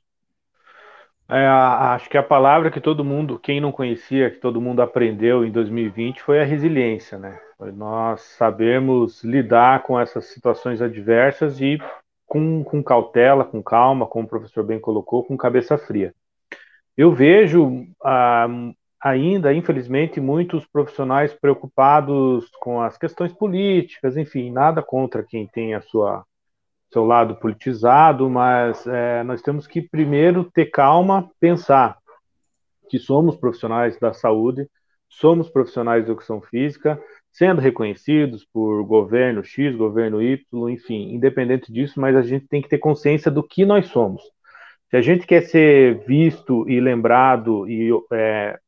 É, 1.32 1.46
acho 1.46 2.10
que 2.10 2.18
a 2.18 2.24
palavra 2.24 2.72
que 2.72 2.80
todo 2.80 3.04
mundo, 3.04 3.38
quem 3.38 3.60
não 3.60 3.70
conhecia, 3.70 4.30
que 4.30 4.40
todo 4.40 4.60
mundo 4.60 4.82
aprendeu 4.82 5.44
em 5.44 5.52
2020 5.52 6.20
foi 6.20 6.40
a 6.40 6.44
resiliência, 6.44 7.16
né? 7.18 7.38
Nós 7.72 8.20
sabemos 8.36 9.22
lidar 9.22 9.84
com 9.84 9.98
essas 9.98 10.24
situações 10.24 10.82
adversas 10.82 11.60
e 11.60 11.78
com, 12.30 12.62
com 12.62 12.80
cautela, 12.80 13.44
com 13.44 13.60
calma, 13.60 14.06
como 14.06 14.24
o 14.24 14.28
professor 14.28 14.62
bem 14.62 14.78
colocou, 14.78 15.24
com 15.24 15.36
cabeça 15.36 15.76
fria. 15.76 16.14
Eu 16.96 17.12
vejo 17.12 17.88
ah, 18.04 18.46
ainda, 19.02 19.52
infelizmente, 19.52 20.20
muitos 20.20 20.64
profissionais 20.64 21.34
preocupados 21.34 22.48
com 22.60 22.80
as 22.80 22.96
questões 22.96 23.32
políticas, 23.32 24.16
enfim, 24.16 24.52
nada 24.52 24.80
contra 24.80 25.24
quem 25.24 25.44
tem 25.48 25.74
a 25.74 25.80
sua 25.80 26.24
seu 26.92 27.04
lado 27.04 27.36
politizado, 27.36 28.28
mas 28.30 28.84
é, 28.86 29.22
nós 29.24 29.42
temos 29.42 29.66
que 29.66 29.80
primeiro 29.80 30.44
ter 30.44 30.66
calma, 30.66 31.30
pensar 31.38 31.98
que 32.88 32.98
somos 32.98 33.36
profissionais 33.36 33.98
da 33.98 34.12
saúde, 34.12 34.68
somos 35.08 35.48
profissionais 35.48 36.04
de 36.04 36.10
educação 36.10 36.40
física, 36.40 37.00
sendo 37.30 37.60
reconhecidos 37.60 38.44
por 38.44 38.82
governo 38.84 39.42
X, 39.44 39.76
governo 39.76 40.20
Y, 40.22 40.68
enfim, 40.70 41.14
independente 41.14 41.72
disso, 41.72 42.00
mas 42.00 42.16
a 42.16 42.22
gente 42.22 42.46
tem 42.48 42.60
que 42.60 42.68
ter 42.68 42.78
consciência 42.78 43.30
do 43.30 43.42
que 43.42 43.64
nós 43.64 43.86
somos. 43.86 44.22
Se 44.90 44.96
a 44.96 45.00
gente 45.00 45.26
quer 45.26 45.42
ser 45.42 46.04
visto 46.06 46.68
e 46.68 46.80
lembrado 46.80 47.68
e 47.68 47.90
é, 48.12 48.58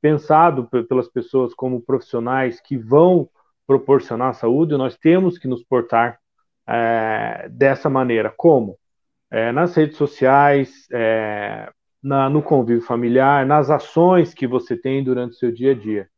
pensado 0.00 0.68
pelas 0.88 1.08
pessoas 1.08 1.52
como 1.54 1.82
profissionais 1.82 2.60
que 2.60 2.76
vão 2.76 3.28
proporcionar 3.66 4.34
saúde, 4.34 4.76
nós 4.76 4.96
temos 4.96 5.38
que 5.38 5.48
nos 5.48 5.62
portar 5.64 6.18
é, 6.66 7.48
dessa 7.50 7.90
maneira. 7.90 8.32
Como? 8.36 8.78
É, 9.30 9.50
nas 9.50 9.74
redes 9.74 9.96
sociais, 9.96 10.86
é, 10.92 11.70
na, 12.02 12.28
no 12.28 12.42
convívio 12.42 12.82
familiar, 12.82 13.46
nas 13.46 13.70
ações 13.70 14.34
que 14.34 14.46
você 14.46 14.76
tem 14.76 15.02
durante 15.02 15.32
o 15.32 15.38
seu 15.38 15.50
dia 15.50 15.72
a 15.72 15.74
dia. 15.74 16.08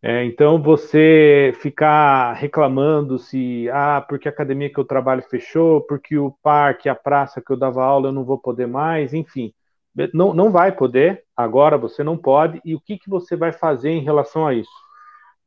É, 0.00 0.24
então, 0.24 0.62
você 0.62 1.52
ficar 1.60 2.32
reclamando 2.34 3.18
se, 3.18 3.68
ah, 3.72 4.00
porque 4.08 4.28
a 4.28 4.30
academia 4.30 4.72
que 4.72 4.78
eu 4.78 4.84
trabalho 4.84 5.22
fechou, 5.22 5.80
porque 5.82 6.16
o 6.16 6.30
parque, 6.40 6.88
a 6.88 6.94
praça 6.94 7.42
que 7.44 7.52
eu 7.52 7.56
dava 7.56 7.82
aula 7.84 8.08
eu 8.08 8.12
não 8.12 8.24
vou 8.24 8.38
poder 8.38 8.68
mais, 8.68 9.12
enfim, 9.12 9.52
não, 10.14 10.32
não 10.32 10.52
vai 10.52 10.70
poder, 10.70 11.24
agora 11.36 11.76
você 11.76 12.04
não 12.04 12.16
pode, 12.16 12.60
e 12.64 12.74
o 12.76 12.80
que, 12.80 12.96
que 12.96 13.10
você 13.10 13.34
vai 13.36 13.52
fazer 13.52 13.90
em 13.90 14.02
relação 14.04 14.46
a 14.46 14.54
isso? 14.54 14.70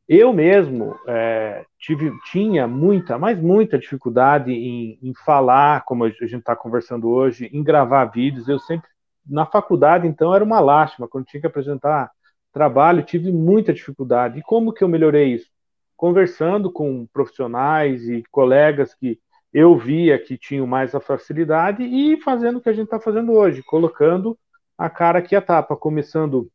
Eu 0.07 0.33
mesmo 0.33 0.95
é, 1.07 1.65
tive, 1.79 2.11
tinha 2.31 2.67
muita, 2.67 3.17
mas 3.17 3.39
muita 3.39 3.79
dificuldade 3.79 4.51
em, 4.51 4.99
em 5.01 5.13
falar, 5.25 5.85
como 5.85 6.03
a 6.03 6.09
gente 6.09 6.35
está 6.35 6.55
conversando 6.55 7.09
hoje, 7.09 7.49
em 7.53 7.63
gravar 7.63 8.05
vídeos. 8.05 8.49
Eu 8.49 8.59
sempre, 8.59 8.89
na 9.25 9.45
faculdade, 9.45 10.07
então, 10.07 10.35
era 10.35 10.43
uma 10.43 10.59
lástima, 10.59 11.07
quando 11.07 11.25
tinha 11.25 11.39
que 11.39 11.47
apresentar 11.47 12.11
trabalho, 12.51 13.03
tive 13.03 13.31
muita 13.31 13.73
dificuldade. 13.73 14.39
E 14.39 14.43
como 14.43 14.73
que 14.73 14.83
eu 14.83 14.87
melhorei 14.87 15.33
isso? 15.33 15.49
Conversando 15.95 16.71
com 16.71 17.07
profissionais 17.07 18.07
e 18.07 18.23
colegas 18.31 18.93
que 18.93 19.19
eu 19.53 19.77
via 19.77 20.17
que 20.17 20.37
tinham 20.37 20.65
mais 20.65 20.95
a 20.95 20.99
facilidade 20.99 21.83
e 21.83 22.19
fazendo 22.21 22.57
o 22.57 22.61
que 22.61 22.69
a 22.69 22.73
gente 22.73 22.85
está 22.85 22.99
fazendo 22.99 23.33
hoje, 23.33 23.61
colocando 23.63 24.37
a 24.77 24.89
cara 24.89 25.19
aqui 25.19 25.35
a 25.35 25.41
tapa, 25.41 25.75
começando 25.75 26.49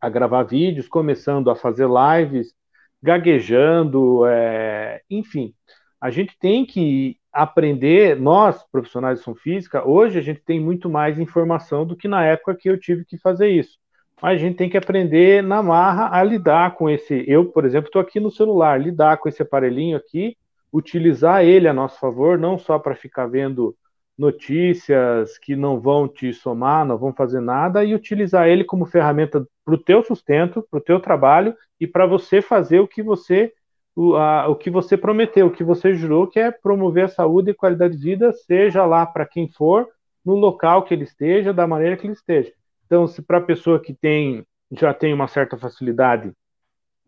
a 0.00 0.08
gravar 0.08 0.42
vídeos, 0.42 0.88
começando 0.88 1.50
a 1.50 1.56
fazer 1.56 1.86
lives, 1.88 2.52
gaguejando, 3.02 4.26
é, 4.26 5.02
enfim. 5.08 5.54
A 6.00 6.10
gente 6.10 6.36
tem 6.38 6.66
que 6.66 7.16
aprender, 7.32 8.16
nós, 8.16 8.62
profissionais 8.70 9.18
de 9.18 9.22
ação 9.22 9.34
física, 9.34 9.86
hoje 9.88 10.18
a 10.18 10.22
gente 10.22 10.40
tem 10.40 10.60
muito 10.60 10.90
mais 10.90 11.18
informação 11.18 11.86
do 11.86 11.96
que 11.96 12.08
na 12.08 12.24
época 12.24 12.56
que 12.56 12.68
eu 12.68 12.78
tive 12.78 13.04
que 13.04 13.16
fazer 13.18 13.48
isso 13.48 13.78
mas 14.22 14.34
a 14.34 14.36
gente 14.36 14.56
tem 14.56 14.70
que 14.70 14.76
aprender 14.76 15.42
na 15.42 15.62
marra 15.62 16.08
a 16.16 16.22
lidar 16.22 16.74
com 16.74 16.88
esse. 16.88 17.24
Eu, 17.28 17.46
por 17.46 17.64
exemplo, 17.64 17.88
estou 17.88 18.00
aqui 18.00 18.20
no 18.20 18.30
celular, 18.30 18.80
lidar 18.80 19.18
com 19.18 19.28
esse 19.28 19.42
aparelhinho 19.42 19.96
aqui, 19.96 20.36
utilizar 20.72 21.44
ele 21.44 21.68
a 21.68 21.72
nosso 21.72 21.98
favor, 21.98 22.38
não 22.38 22.58
só 22.58 22.78
para 22.78 22.94
ficar 22.94 23.26
vendo 23.26 23.76
notícias 24.16 25.36
que 25.38 25.56
não 25.56 25.80
vão 25.80 26.06
te 26.08 26.32
somar, 26.32 26.84
não 26.84 26.96
vão 26.96 27.12
fazer 27.12 27.40
nada, 27.40 27.84
e 27.84 27.94
utilizar 27.94 28.48
ele 28.48 28.64
como 28.64 28.86
ferramenta 28.86 29.46
para 29.64 29.74
o 29.74 29.78
teu 29.78 30.02
sustento, 30.04 30.66
para 30.70 30.78
o 30.78 30.82
teu 30.82 31.00
trabalho 31.00 31.54
e 31.80 31.86
para 31.86 32.06
você 32.06 32.40
fazer 32.40 32.80
o 32.80 32.88
que 32.88 33.02
você 33.02 33.52
o, 33.96 34.16
a, 34.16 34.48
o 34.48 34.56
que 34.56 34.70
você 34.70 34.96
prometeu, 34.96 35.46
o 35.46 35.50
que 35.50 35.62
você 35.62 35.94
jurou, 35.94 36.26
que 36.26 36.40
é 36.40 36.50
promover 36.50 37.04
a 37.04 37.08
saúde 37.08 37.50
e 37.50 37.54
qualidade 37.54 37.96
de 37.96 38.02
vida, 38.02 38.32
seja 38.32 38.84
lá 38.84 39.06
para 39.06 39.26
quem 39.26 39.48
for, 39.48 39.88
no 40.24 40.34
local 40.34 40.82
que 40.82 40.94
ele 40.94 41.04
esteja, 41.04 41.52
da 41.52 41.66
maneira 41.66 41.96
que 41.96 42.06
ele 42.06 42.14
esteja. 42.14 42.52
Então, 42.86 43.06
se 43.06 43.22
para 43.22 43.38
a 43.38 43.42
pessoa 43.42 43.80
que 43.80 43.94
tem 43.94 44.44
já 44.72 44.92
tem 44.92 45.12
uma 45.12 45.28
certa 45.28 45.56
facilidade 45.56 46.32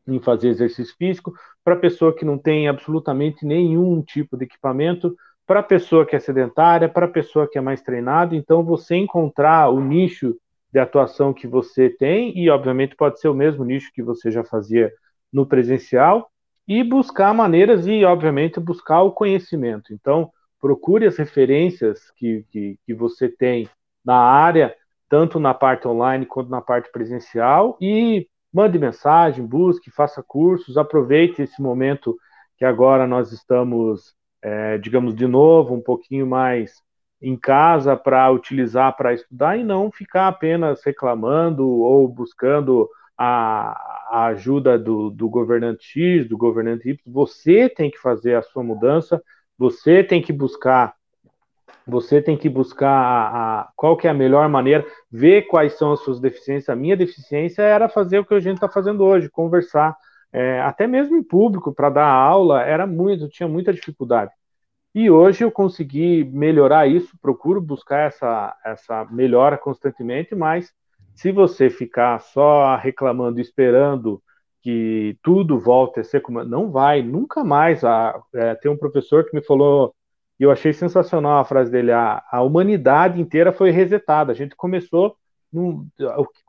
em 0.06 0.21
fazer 0.21 0.49
exercício 0.49 0.95
físico, 0.97 1.35
para 1.64 1.75
a 1.75 1.78
pessoa 1.78 2.14
que 2.14 2.25
não 2.25 2.38
tem 2.38 2.68
absolutamente 2.68 3.45
nenhum 3.45 4.00
tipo 4.02 4.37
de 4.37 4.45
equipamento, 4.45 5.16
para 5.47 5.61
a 5.61 5.64
pessoa 5.64 6.06
que 6.06 6.14
é 6.14 6.21
sedentária, 6.21 6.88
para 6.88 7.06
a 7.06 7.11
pessoa 7.11 7.49
que 7.49 7.59
é 7.59 7.61
mais 7.61 7.83
treinada, 7.83 8.35
então 8.37 8.62
você 8.62 8.97
encontrar 8.97 9.68
o 9.71 9.80
nicho 9.80 10.37
de 10.73 10.78
atuação 10.78 11.33
que 11.33 11.47
você 11.47 11.88
tem, 11.88 12.37
e 12.38 12.50
obviamente 12.50 12.95
pode 12.95 13.21
ser 13.21 13.28
o 13.28 13.35
mesmo 13.35 13.64
nicho 13.64 13.92
que 13.92 14.02
você 14.02 14.30
já 14.30 14.45
fazia 14.45 14.92
no 15.33 15.47
presencial, 15.47 16.30
e 16.68 16.83
buscar 16.83 17.33
maneiras 17.33 17.87
e, 17.87 18.04
obviamente, 18.04 18.59
buscar 18.59 19.02
o 19.02 19.12
conhecimento. 19.12 19.92
Então, 19.92 20.30
procure 20.61 21.06
as 21.06 21.16
referências 21.16 22.11
que, 22.16 22.45
que, 22.50 22.78
que 22.85 22.95
você 22.95 23.28
tem 23.28 23.68
na 24.04 24.16
área, 24.16 24.75
tanto 25.08 25.38
na 25.38 25.54
parte 25.54 25.86
online 25.86 26.26
quanto 26.26 26.50
na 26.50 26.60
parte 26.60 26.90
presencial, 26.90 27.76
e 27.80 28.26
mande 28.52 28.78
mensagem, 28.78 29.44
busque, 29.46 29.90
faça 29.90 30.22
cursos, 30.22 30.76
aproveite 30.76 31.42
esse 31.42 31.60
momento 31.60 32.16
que 32.56 32.64
agora 32.64 33.06
nós 33.06 33.32
estamos, 33.32 34.14
é, 34.42 34.78
digamos, 34.78 35.14
de 35.14 35.26
novo, 35.26 35.75
um 35.75 35.82
pouquinho 35.82 36.26
mais 36.26 36.82
em 37.20 37.36
casa 37.36 37.96
para 37.96 38.30
utilizar 38.30 38.96
para 38.96 39.14
estudar 39.14 39.56
e 39.56 39.64
não 39.64 39.90
ficar 39.90 40.28
apenas 40.28 40.82
reclamando 40.84 41.66
ou 41.66 42.06
buscando 42.08 42.88
a, 43.16 43.72
a 44.10 44.26
ajuda 44.26 44.78
do, 44.78 45.10
do 45.10 45.28
governante 45.28 45.84
X, 45.84 46.28
do 46.28 46.36
governante 46.36 46.90
Y. 46.90 46.98
Você 47.06 47.68
tem 47.68 47.90
que 47.90 47.98
fazer 47.98 48.34
a 48.34 48.42
sua 48.42 48.62
mudança, 48.62 49.22
você 49.58 50.04
tem 50.04 50.20
que 50.20 50.32
buscar 50.32 50.94
você 51.87 52.21
tem 52.21 52.37
que 52.37 52.49
buscar 52.49 52.90
a, 52.90 53.61
a, 53.61 53.69
qual 53.76 53.97
que 53.97 54.07
é 54.07 54.11
a 54.11 54.14
melhor 54.14 54.49
maneira, 54.49 54.85
ver 55.11 55.43
quais 55.43 55.75
são 55.78 55.93
as 55.93 56.00
suas 56.00 56.21
deficiências. 56.21 56.69
A 56.69 56.76
minha 56.76 56.97
deficiência 56.97 57.62
era 57.62 57.88
fazer 57.88 58.19
o 58.19 58.25
que 58.25 58.35
a 58.35 58.40
gente 58.40 58.57
está 58.57 58.69
fazendo 58.69 59.05
hoje, 59.05 59.31
conversar, 59.31 59.97
é, 60.33 60.61
até 60.61 60.87
mesmo 60.87 61.16
em 61.16 61.23
público, 61.23 61.73
para 61.73 61.90
dar 61.90 62.09
aula, 62.09 62.62
era 62.62 62.87
muito, 62.87 63.28
tinha 63.28 63.49
muita 63.49 63.73
dificuldade. 63.73 64.33
E 64.95 65.11
hoje 65.11 65.45
eu 65.45 65.52
consegui 65.52 66.25
melhorar 66.25 66.87
isso, 66.87 67.16
procuro 67.21 67.61
buscar 67.61 68.09
essa, 68.09 68.57
essa 68.64 69.05
melhora 69.11 69.57
constantemente, 69.59 70.35
mas 70.35 70.73
se 71.14 71.31
você 71.31 71.71
ficar 71.71 72.19
só 72.21 72.76
reclamando, 72.76 73.40
esperando 73.40 74.23
que 74.62 75.16
tudo 75.23 75.61
volte 75.61 76.00
a 76.00 76.05
ser 76.05 76.21
como. 76.21 76.43
Não 76.45 76.71
vai, 76.73 77.00
nunca 77.02 77.45
mais. 77.45 77.85
A, 77.85 78.21
é, 78.35 78.55
tem 78.57 78.71
um 78.71 78.76
professor 78.76 79.25
que 79.25 79.37
me 79.37 79.40
falou 79.43 79.95
e 80.38 80.43
eu 80.43 80.50
achei 80.50 80.73
sensacional 80.73 81.38
a 81.38 81.45
frase 81.45 81.71
dele: 81.71 81.93
a, 81.93 82.23
a 82.31 82.43
humanidade 82.43 83.21
inteira 83.21 83.52
foi 83.52 83.71
resetada. 83.71 84.33
A 84.33 84.35
gente 84.35 84.55
começou. 84.57 85.16
O, 85.52 85.87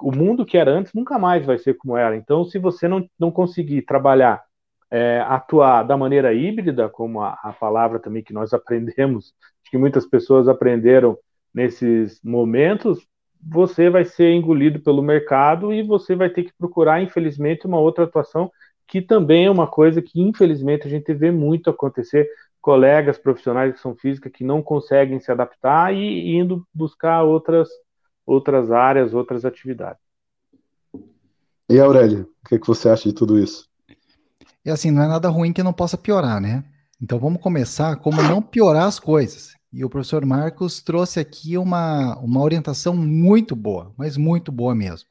o 0.01 0.11
mundo 0.11 0.45
que 0.45 0.57
era 0.57 0.71
antes 0.71 0.91
nunca 0.93 1.17
mais 1.17 1.45
vai 1.45 1.57
ser 1.57 1.75
como 1.75 1.95
era. 1.95 2.15
Então, 2.17 2.43
se 2.43 2.59
você 2.59 2.87
não, 2.87 3.07
não 3.17 3.31
conseguir 3.31 3.83
trabalhar, 3.83 4.43
é, 4.91 5.23
atuar 5.25 5.83
da 5.83 5.95
maneira 5.95 6.33
híbrida, 6.33 6.89
como 6.89 7.21
a, 7.21 7.37
a 7.41 7.53
palavra 7.53 7.99
também 7.99 8.23
que 8.23 8.33
nós 8.33 8.53
aprendemos, 8.53 9.33
que 9.69 9.77
muitas 9.77 10.05
pessoas 10.05 10.47
aprenderam 10.47 11.17
nesses 11.53 12.19
momentos, 12.23 12.99
você 13.41 13.89
vai 13.89 14.03
ser 14.03 14.33
engolido 14.33 14.79
pelo 14.79 15.01
mercado 15.01 15.73
e 15.73 15.81
você 15.83 16.15
vai 16.15 16.29
ter 16.29 16.43
que 16.43 16.53
procurar, 16.57 17.01
infelizmente, 17.01 17.65
uma 17.65 17.79
outra 17.79 18.03
atuação, 18.03 18.51
que 18.87 19.01
também 19.01 19.45
é 19.45 19.51
uma 19.51 19.67
coisa 19.67 20.01
que, 20.01 20.21
infelizmente, 20.21 20.87
a 20.87 20.89
gente 20.89 21.13
vê 21.13 21.31
muito 21.31 21.69
acontecer 21.69 22.27
colegas 22.67 23.17
profissionais 23.17 23.73
de 23.73 23.79
são 23.79 23.95
física 23.95 24.29
que 24.29 24.43
não 24.43 24.61
conseguem 24.61 25.21
se 25.21 25.31
adaptar 25.31 25.93
e 25.93 26.35
indo 26.35 26.67
buscar 26.73 27.23
outras, 27.23 27.69
outras 28.25 28.71
áreas, 28.71 29.13
outras 29.13 29.45
atividades. 29.45 30.01
E 31.69 31.79
Aurélio, 31.79 32.29
o 32.43 32.49
que, 32.49 32.55
é 32.55 32.59
que 32.59 32.67
você 32.67 32.89
acha 32.89 33.07
de 33.07 33.15
tudo 33.15 33.39
isso? 33.39 33.69
É 34.65 34.71
assim, 34.71 34.91
não 34.91 35.01
é 35.01 35.07
nada 35.07 35.29
ruim 35.29 35.53
que 35.53 35.63
não 35.63 35.71
possa 35.71 35.97
piorar, 35.97 36.41
né? 36.41 36.65
Então 37.01 37.17
vamos 37.17 37.41
começar 37.41 37.95
como 37.95 38.21
não 38.21 38.41
piorar 38.41 38.83
as 38.83 38.99
coisas. 38.99 39.53
E 39.71 39.85
o 39.85 39.89
professor 39.89 40.25
Marcos 40.25 40.81
trouxe 40.81 41.21
aqui 41.21 41.57
uma, 41.57 42.19
uma 42.19 42.41
orientação 42.41 42.93
muito 42.93 43.55
boa, 43.55 43.93
mas 43.95 44.17
muito 44.17 44.51
boa 44.51 44.75
mesmo. 44.75 45.07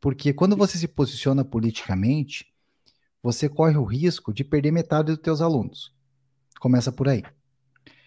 Porque 0.00 0.32
quando 0.32 0.56
você 0.56 0.78
se 0.78 0.86
posiciona 0.86 1.44
politicamente, 1.44 2.46
você 3.20 3.48
corre 3.48 3.76
o 3.76 3.82
risco 3.82 4.32
de 4.32 4.44
perder 4.44 4.70
metade 4.70 5.10
dos 5.10 5.20
teus 5.20 5.40
alunos. 5.40 5.93
Começa 6.64 6.90
por 6.90 7.10
aí. 7.10 7.22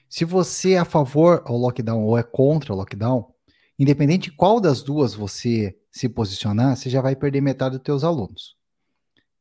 Se 0.09 0.25
você 0.25 0.71
é 0.71 0.79
a 0.79 0.83
favor 0.83 1.43
ao 1.45 1.55
lockdown 1.55 2.03
ou 2.03 2.17
é 2.17 2.23
contra 2.23 2.73
o 2.73 2.75
lockdown, 2.75 3.31
independente 3.77 4.31
de 4.31 4.35
qual 4.35 4.59
das 4.59 4.81
duas 4.81 5.13
você 5.13 5.77
se 5.91 6.09
posicionar, 6.09 6.75
você 6.75 6.89
já 6.89 6.99
vai 6.99 7.15
perder 7.15 7.39
metade 7.39 7.75
dos 7.75 7.83
teus 7.83 8.03
alunos. 8.03 8.57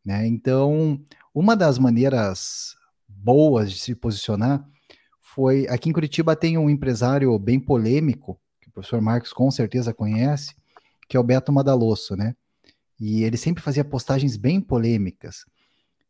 Né? 0.04 0.26
Então, 0.26 1.02
uma 1.34 1.56
das 1.56 1.78
maneiras 1.78 2.76
boas 3.08 3.72
de 3.72 3.78
se 3.78 3.94
posicionar 3.94 4.68
foi. 5.18 5.66
Aqui 5.68 5.88
em 5.88 5.94
Curitiba 5.94 6.36
tem 6.36 6.58
um 6.58 6.68
empresário 6.68 7.38
bem 7.38 7.58
polêmico, 7.58 8.38
que 8.60 8.68
o 8.68 8.70
professor 8.70 9.00
Marcos 9.00 9.32
com 9.32 9.50
certeza 9.50 9.94
conhece, 9.94 10.54
que 11.08 11.16
é 11.16 11.20
o 11.20 11.24
Beto 11.24 11.50
Madalosso, 11.50 12.14
né? 12.14 12.36
E 13.00 13.24
ele 13.24 13.38
sempre 13.38 13.62
fazia 13.62 13.82
postagens 13.82 14.36
bem 14.36 14.60
polêmicas. 14.60 15.46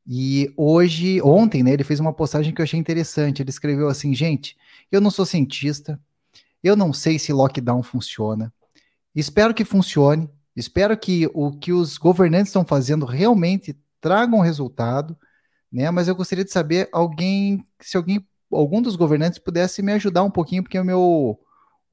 E 0.07 0.53
hoje, 0.57 1.21
ontem, 1.21 1.63
né, 1.63 1.73
ele 1.73 1.83
fez 1.83 1.99
uma 1.99 2.13
postagem 2.13 2.55
que 2.55 2.61
eu 2.61 2.65
achei 2.65 2.79
interessante. 2.79 3.43
Ele 3.43 3.51
escreveu 3.51 3.89
assim: 3.89 4.15
gente, 4.15 4.57
eu 4.91 5.01
não 5.01 5.11
sou 5.11 5.27
cientista, 5.27 6.01
eu 6.63 6.77
não 6.77 6.93
sei 6.93 7.19
se 7.19 7.33
lockdown 7.33 7.83
funciona. 7.83 8.53
Espero 9.15 9.53
que 9.53 9.65
funcione. 9.65 10.31
Espero 10.55 10.97
que 10.97 11.29
o 11.35 11.53
que 11.53 11.73
os 11.73 11.99
governantes 11.99 12.49
estão 12.49 12.65
fazendo 12.65 13.05
realmente 13.05 13.77
tragam 14.01 14.41
resultado, 14.41 15.17
né? 15.71 15.91
Mas 15.91 16.09
eu 16.09 16.15
gostaria 16.15 16.45
de 16.45 16.53
saber 16.53 16.89
alguém, 16.93 17.65
se 17.81 17.97
alguém, 17.97 18.25
algum 18.51 18.81
dos 18.81 18.97
governantes 18.97 19.39
pudesse 19.39 19.83
me 19.83 19.93
ajudar 19.93 20.23
um 20.23 20.31
pouquinho, 20.31 20.63
porque 20.63 20.79
o 20.79 20.85
meu 20.85 21.39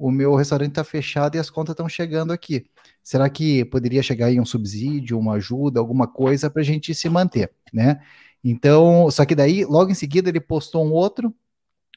o 0.03 0.11
meu 0.11 0.35
restaurante 0.35 0.71
está 0.71 0.83
fechado 0.83 1.37
e 1.37 1.39
as 1.39 1.49
contas 1.49 1.71
estão 1.71 1.87
chegando 1.87 2.33
aqui. 2.33 2.65
Será 3.01 3.29
que 3.29 3.63
poderia 3.63 4.03
chegar 4.03 4.25
aí 4.25 4.37
um 4.37 4.45
subsídio, 4.45 5.17
uma 5.17 5.35
ajuda, 5.35 5.79
alguma 5.79 6.05
coisa 6.05 6.49
para 6.49 6.61
a 6.61 6.65
gente 6.65 6.93
se 6.93 7.07
manter, 7.07 7.53
né? 7.71 8.01
Então, 8.43 9.09
só 9.09 9.23
que 9.23 9.33
daí, 9.33 9.63
logo 9.63 9.91
em 9.91 9.93
seguida, 9.93 10.27
ele 10.27 10.41
postou 10.41 10.85
um 10.85 10.91
outro, 10.91 11.33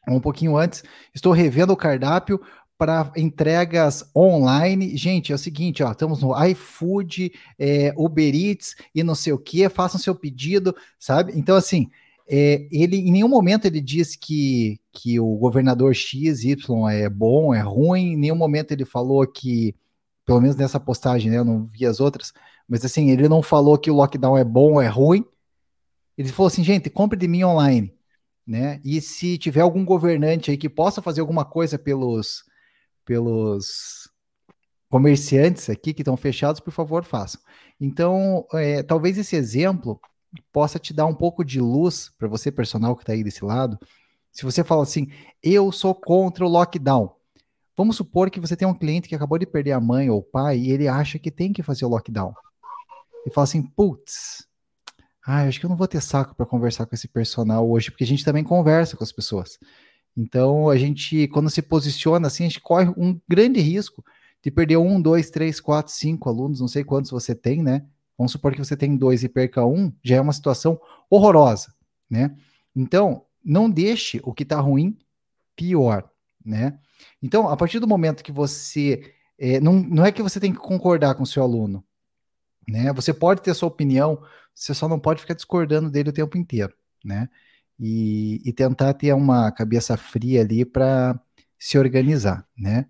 um 0.07 0.21
pouquinho 0.21 0.57
antes. 0.57 0.85
Estou 1.13 1.33
revendo 1.33 1.73
o 1.73 1.77
cardápio 1.77 2.41
para 2.79 3.11
entregas 3.17 4.09
online. 4.15 4.97
Gente, 4.97 5.33
é 5.33 5.35
o 5.35 5.39
seguinte, 5.39 5.83
ó, 5.83 5.91
estamos 5.91 6.23
no 6.23 6.33
iFood, 6.47 7.33
é, 7.59 7.93
Uber 7.97 8.33
Eats 8.33 8.77
e 8.95 9.03
não 9.03 9.17
sei 9.17 9.33
o 9.33 9.39
que, 9.39 9.69
façam 9.69 9.99
seu 9.99 10.15
pedido, 10.15 10.77
sabe? 10.97 11.33
Então, 11.35 11.57
assim, 11.57 11.91
é, 12.29 12.67
ele 12.73 12.97
em 12.97 13.13
nenhum 13.13 13.29
momento 13.29 13.67
ele 13.67 13.81
diz 13.81 14.17
que, 14.17 14.81
que 14.93 15.21
o 15.21 15.37
governador 15.37 15.95
X, 15.95 16.43
Y 16.45 16.89
é 16.91 17.09
bom, 17.09 17.55
é 17.55 17.61
ruim, 17.61 18.13
em 18.13 18.17
nenhum 18.17 18.37
momento 18.37 18.73
ele 18.73 18.85
falou 18.85 19.27
que, 19.27 19.75
pelo 20.25 20.41
menos 20.41 20.57
nessa 20.57 20.81
postagem, 20.81 21.31
né, 21.31 21.39
eu 21.39 21.45
não 21.45 21.65
vi 21.65 21.87
as 21.87 22.01
outras, 22.01 22.33
mas 22.69 22.85
assim, 22.85 23.11
ele 23.11 23.29
não 23.29 23.43
falou 23.43 23.79
que 23.79 23.91
o 23.91 23.95
lockdown 23.95 24.37
é 24.37 24.45
bom 24.45 24.81
é 24.81 24.89
ruim. 24.89 25.25
Ele 26.19 26.29
falou 26.31 26.49
assim, 26.49 26.65
gente, 26.65 26.91
compre 26.91 27.19
de 27.19 27.29
mim 27.29 27.45
online, 27.45 27.95
né? 28.47 28.81
E 28.85 29.01
se 29.01 29.39
tiver 29.39 29.61
algum 29.61 29.85
governante 29.85 30.51
aí 30.51 30.57
que 30.57 30.69
possa 30.69 31.03
fazer 31.03 31.21
alguma 31.21 31.45
coisa 31.45 31.79
pelos 31.79 32.45
pelos 33.05 34.11
comerciantes 34.89 35.71
aqui 35.71 35.95
que 35.95 36.03
estão 36.03 36.17
fechados, 36.17 36.61
por 36.61 36.73
favor, 36.73 37.05
façam. 37.05 37.41
Então, 37.81 38.47
é, 38.55 38.83
talvez 38.83 39.19
esse 39.19 39.37
exemplo 39.37 40.01
possa 40.53 40.79
te 40.79 40.93
dar 40.93 41.07
um 41.07 41.15
pouco 41.15 41.45
de 41.45 41.61
luz 41.61 42.11
para 42.19 42.29
você, 42.29 42.51
personal 42.51 42.95
que 42.97 43.03
está 43.03 43.13
aí 43.13 43.23
desse 43.23 43.45
lado. 43.45 43.79
Se 44.33 44.45
você 44.45 44.63
fala 44.63 44.83
assim, 44.83 45.09
eu 45.43 45.73
sou 45.73 45.95
contra 45.95 46.45
o 46.45 46.49
lockdown. 46.49 47.15
Vamos 47.77 47.97
supor 47.97 48.31
que 48.31 48.41
você 48.41 48.57
tem 48.57 48.67
um 48.67 48.75
cliente 48.75 49.09
que 49.09 49.15
acabou 49.15 49.39
de 49.39 49.47
perder 49.47 49.73
a 49.73 49.81
mãe 49.81 50.09
ou 50.11 50.19
o 50.19 50.23
pai 50.23 50.59
e 50.59 50.71
ele 50.71 50.89
acha 50.89 51.19
que 51.19 51.31
tem 51.31 51.53
que 51.53 51.63
fazer 51.63 51.85
o 51.85 51.89
lockdown. 51.89 52.35
E 53.27 53.31
fala 53.31 53.45
assim, 53.45 53.63
putz, 53.63 54.47
acho 55.27 55.59
que 55.59 55.67
eu 55.67 55.71
não 55.71 55.77
vou 55.77 55.89
ter 55.89 56.01
saco 56.01 56.35
para 56.35 56.47
conversar 56.47 56.87
com 56.87 56.95
esse 56.95 57.09
personal 57.09 57.69
hoje, 57.69 57.91
porque 57.91 58.05
a 58.05 58.07
gente 58.07 58.25
também 58.25 58.45
conversa 58.45 58.97
com 58.97 59.05
as 59.05 59.13
pessoas. 59.13 59.59
Então, 60.17 60.71
a 60.71 60.77
gente, 60.79 61.29
quando 61.29 61.51
se 61.51 61.61
posiciona 61.61 62.29
assim, 62.29 62.45
a 62.45 62.49
gente 62.49 62.61
corre 62.61 62.89
um 62.97 63.21
grande 63.29 63.61
risco 63.61 64.03
de 64.43 64.51
perder 64.51 64.77
um, 64.79 65.01
dois, 65.01 65.29
três, 65.29 65.61
quatro, 65.61 65.93
cinco 65.93 66.29
alunos, 66.29 66.61
não 66.61 66.69
sei 66.69 66.85
quantos 66.85 67.11
você 67.11 67.35
tem, 67.35 67.63
né? 67.63 67.85
Vamos 68.17 68.33
supor 68.33 68.53
que 68.53 68.59
você 68.59 68.77
tem 68.77 68.97
dois 68.97 69.23
e 69.23 69.29
perca 69.29 69.65
um, 69.65 69.93
já 70.03 70.17
é 70.17 70.21
uma 70.21 70.33
situação 70.33 70.81
horrorosa, 71.11 71.75
né? 72.09 72.35
Então, 72.75 73.25
não 73.45 73.71
deixe 73.71 74.21
o 74.25 74.33
que 74.33 74.43
está 74.43 74.59
ruim 74.61 74.99
pior, 75.55 76.09
né? 76.45 76.79
Então, 77.23 77.49
a 77.49 77.57
partir 77.57 77.79
do 77.79 77.87
momento 77.87 78.25
que 78.25 78.33
você. 78.33 79.13
É, 79.39 79.61
não, 79.61 79.75
não 79.75 80.05
é 80.05 80.11
que 80.11 80.23
você 80.23 80.41
tem 80.41 80.53
que 80.53 80.59
concordar 80.59 81.15
com 81.15 81.23
o 81.23 81.27
seu 81.27 81.43
aluno, 81.43 81.85
né? 82.67 82.93
Você 82.95 83.13
pode 83.13 83.43
ter 83.43 83.53
sua 83.55 83.69
opinião, 83.69 84.23
você 84.55 84.73
só 84.73 84.89
não 84.89 84.99
pode 84.99 85.21
ficar 85.21 85.35
discordando 85.35 85.91
dele 85.91 86.09
o 86.11 86.13
tempo 86.13 86.39
inteiro, 86.39 86.75
né? 87.05 87.29
E, 87.79 88.41
e 88.49 88.53
tentar 88.53 88.95
ter 88.95 89.13
uma 89.13 89.53
cabeça 89.53 89.97
fria 89.97 90.41
ali 90.41 90.65
para 90.65 91.21
se 91.59 91.79
organizar, 91.79 92.47
né? 92.57 92.87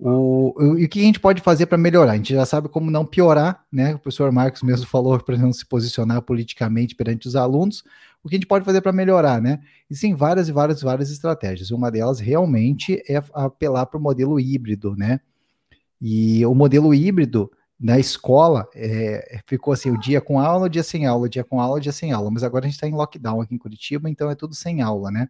O, 0.00 0.76
e 0.78 0.84
o 0.84 0.88
que 0.88 1.00
a 1.00 1.02
gente 1.02 1.18
pode 1.18 1.42
fazer 1.42 1.66
para 1.66 1.76
melhorar? 1.76 2.12
A 2.12 2.16
gente 2.16 2.32
já 2.32 2.46
sabe 2.46 2.68
como 2.68 2.90
não 2.90 3.04
piorar, 3.04 3.64
né? 3.70 3.94
O 3.94 3.98
professor 3.98 4.30
Marcos 4.30 4.62
mesmo 4.62 4.86
falou 4.88 5.18
para 5.18 5.36
não 5.36 5.52
se 5.52 5.66
posicionar 5.66 6.22
politicamente 6.22 6.94
perante 6.94 7.26
os 7.26 7.34
alunos. 7.34 7.82
O 8.22 8.28
que 8.28 8.36
a 8.36 8.38
gente 8.38 8.46
pode 8.46 8.64
fazer 8.64 8.80
para 8.80 8.92
melhorar, 8.92 9.42
né? 9.42 9.60
Existem 9.90 10.14
várias 10.14 10.48
e 10.48 10.52
várias 10.52 10.82
várias 10.82 11.10
estratégias. 11.10 11.70
Uma 11.70 11.90
delas 11.90 12.20
realmente 12.20 13.02
é 13.08 13.22
apelar 13.32 13.86
para 13.86 13.98
o 13.98 14.02
modelo 14.02 14.38
híbrido, 14.38 14.94
né? 14.96 15.20
E 16.00 16.46
o 16.46 16.54
modelo 16.54 16.94
híbrido 16.94 17.50
na 17.78 17.98
escola 17.98 18.68
é, 18.74 19.40
ficou 19.46 19.72
assim: 19.72 19.90
o 19.90 19.98
dia 19.98 20.20
com 20.20 20.38
aula, 20.38 20.66
o 20.66 20.68
dia 20.68 20.82
sem 20.82 21.06
aula, 21.06 21.26
o 21.26 21.28
dia 21.28 21.44
com 21.44 21.60
aula, 21.60 21.76
o 21.76 21.80
dia 21.80 21.92
sem 21.92 22.12
aula. 22.12 22.30
Mas 22.30 22.44
agora 22.44 22.64
a 22.64 22.68
gente 22.68 22.76
está 22.76 22.86
em 22.86 22.94
lockdown 22.94 23.40
aqui 23.40 23.54
em 23.54 23.58
Curitiba, 23.58 24.08
então 24.08 24.30
é 24.30 24.34
tudo 24.36 24.54
sem 24.54 24.80
aula, 24.80 25.10
né? 25.10 25.28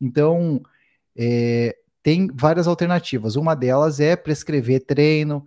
Então, 0.00 0.62
é, 1.16 1.76
tem 2.02 2.28
várias 2.32 2.66
alternativas. 2.66 3.36
Uma 3.36 3.54
delas 3.54 4.00
é 4.00 4.16
prescrever 4.16 4.84
treino 4.84 5.46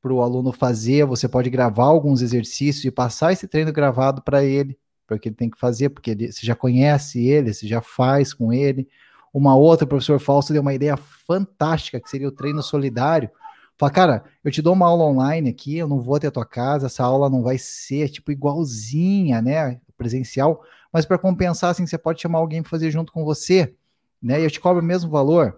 para 0.00 0.12
o 0.12 0.20
aluno 0.20 0.52
fazer. 0.52 1.04
Você 1.06 1.26
pode 1.26 1.48
gravar 1.48 1.84
alguns 1.84 2.20
exercícios 2.20 2.84
e 2.84 2.90
passar 2.90 3.32
esse 3.32 3.48
treino 3.48 3.72
gravado 3.72 4.22
para 4.22 4.44
ele, 4.44 4.78
para 5.06 5.16
o 5.16 5.20
que 5.20 5.28
ele 5.28 5.36
tem 5.36 5.50
que 5.50 5.58
fazer, 5.58 5.88
porque 5.88 6.10
ele, 6.10 6.30
você 6.30 6.46
já 6.46 6.54
conhece 6.54 7.26
ele, 7.26 7.52
você 7.52 7.66
já 7.66 7.80
faz 7.80 8.34
com 8.34 8.52
ele. 8.52 8.86
Uma 9.32 9.56
outra, 9.56 9.84
o 9.84 9.88
professor 9.88 10.20
Fausto 10.20 10.52
deu 10.52 10.62
uma 10.62 10.74
ideia 10.74 10.96
fantástica, 10.96 11.98
que 12.00 12.08
seria 12.08 12.28
o 12.28 12.32
treino 12.32 12.62
solidário. 12.62 13.30
Fala, 13.76 13.90
cara, 13.90 14.24
eu 14.44 14.52
te 14.52 14.62
dou 14.62 14.72
uma 14.72 14.86
aula 14.86 15.04
online 15.04 15.50
aqui, 15.50 15.76
eu 15.76 15.88
não 15.88 16.00
vou 16.00 16.14
até 16.14 16.28
a 16.28 16.30
tua 16.30 16.46
casa, 16.46 16.86
essa 16.86 17.02
aula 17.02 17.28
não 17.28 17.42
vai 17.42 17.58
ser 17.58 18.08
tipo 18.08 18.30
igualzinha, 18.30 19.42
né, 19.42 19.80
presencial, 19.96 20.62
mas 20.92 21.04
para 21.04 21.18
compensar, 21.18 21.70
assim, 21.70 21.84
você 21.84 21.98
pode 21.98 22.22
chamar 22.22 22.38
alguém 22.38 22.62
para 22.62 22.70
fazer 22.70 22.90
junto 22.92 23.12
com 23.12 23.24
você, 23.24 23.74
né, 24.22 24.40
e 24.40 24.44
eu 24.44 24.50
te 24.50 24.60
cobro 24.60 24.80
o 24.80 24.86
mesmo 24.86 25.10
valor. 25.10 25.56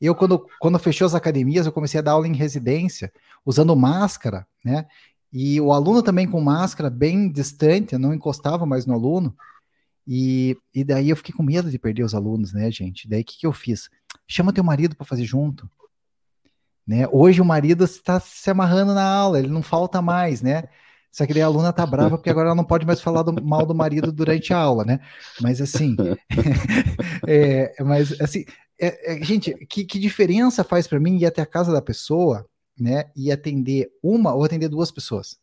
Eu, 0.00 0.14
quando, 0.14 0.46
quando 0.58 0.78
fechou 0.78 1.06
as 1.06 1.14
academias, 1.14 1.66
eu 1.66 1.72
comecei 1.72 2.00
a 2.00 2.02
dar 2.02 2.12
aula 2.12 2.26
em 2.26 2.34
residência, 2.34 3.12
usando 3.44 3.76
máscara, 3.76 4.46
né? 4.64 4.86
E 5.32 5.60
o 5.60 5.72
aluno 5.72 6.02
também 6.02 6.26
com 6.26 6.40
máscara 6.40 6.90
bem 6.90 7.30
distante, 7.30 7.92
eu 7.92 7.98
não 7.98 8.14
encostava 8.14 8.66
mais 8.66 8.86
no 8.86 8.94
aluno. 8.94 9.36
E, 10.06 10.56
e 10.74 10.82
daí 10.82 11.10
eu 11.10 11.16
fiquei 11.16 11.34
com 11.34 11.42
medo 11.42 11.70
de 11.70 11.78
perder 11.78 12.02
os 12.02 12.14
alunos, 12.14 12.52
né, 12.52 12.70
gente? 12.70 13.08
Daí 13.08 13.20
o 13.20 13.24
que, 13.24 13.38
que 13.38 13.46
eu 13.46 13.52
fiz? 13.52 13.88
Chama 14.26 14.52
teu 14.52 14.64
marido 14.64 14.96
para 14.96 15.06
fazer 15.06 15.24
junto. 15.24 15.70
Né? 16.86 17.06
Hoje 17.12 17.40
o 17.40 17.44
marido 17.44 17.84
está 17.84 18.18
se 18.18 18.50
amarrando 18.50 18.92
na 18.94 19.04
aula, 19.04 19.38
ele 19.38 19.48
não 19.48 19.62
falta 19.62 20.02
mais, 20.02 20.42
né? 20.42 20.64
Só 21.12 21.26
que 21.26 21.34
daí 21.34 21.42
a 21.42 21.46
aluna 21.46 21.72
tá 21.72 21.84
brava 21.84 22.16
porque 22.16 22.30
agora 22.30 22.48
ela 22.48 22.54
não 22.54 22.64
pode 22.64 22.86
mais 22.86 23.00
falar 23.00 23.22
do, 23.22 23.32
mal 23.44 23.66
do 23.66 23.74
marido 23.74 24.12
durante 24.12 24.52
a 24.54 24.58
aula, 24.58 24.84
né? 24.84 25.00
Mas 25.40 25.60
assim, 25.60 25.96
é, 27.26 27.74
mas 27.82 28.18
assim, 28.20 28.44
é, 28.80 29.14
é, 29.14 29.22
gente, 29.22 29.52
que, 29.66 29.84
que 29.84 29.98
diferença 29.98 30.62
faz 30.62 30.86
para 30.86 31.00
mim 31.00 31.16
ir 31.18 31.26
até 31.26 31.42
a 31.42 31.46
casa 31.46 31.72
da 31.72 31.82
pessoa, 31.82 32.46
né, 32.78 33.10
e 33.14 33.30
atender 33.30 33.90
uma 34.02 34.32
ou 34.32 34.44
atender 34.44 34.68
duas 34.68 34.90
pessoas? 34.90 35.38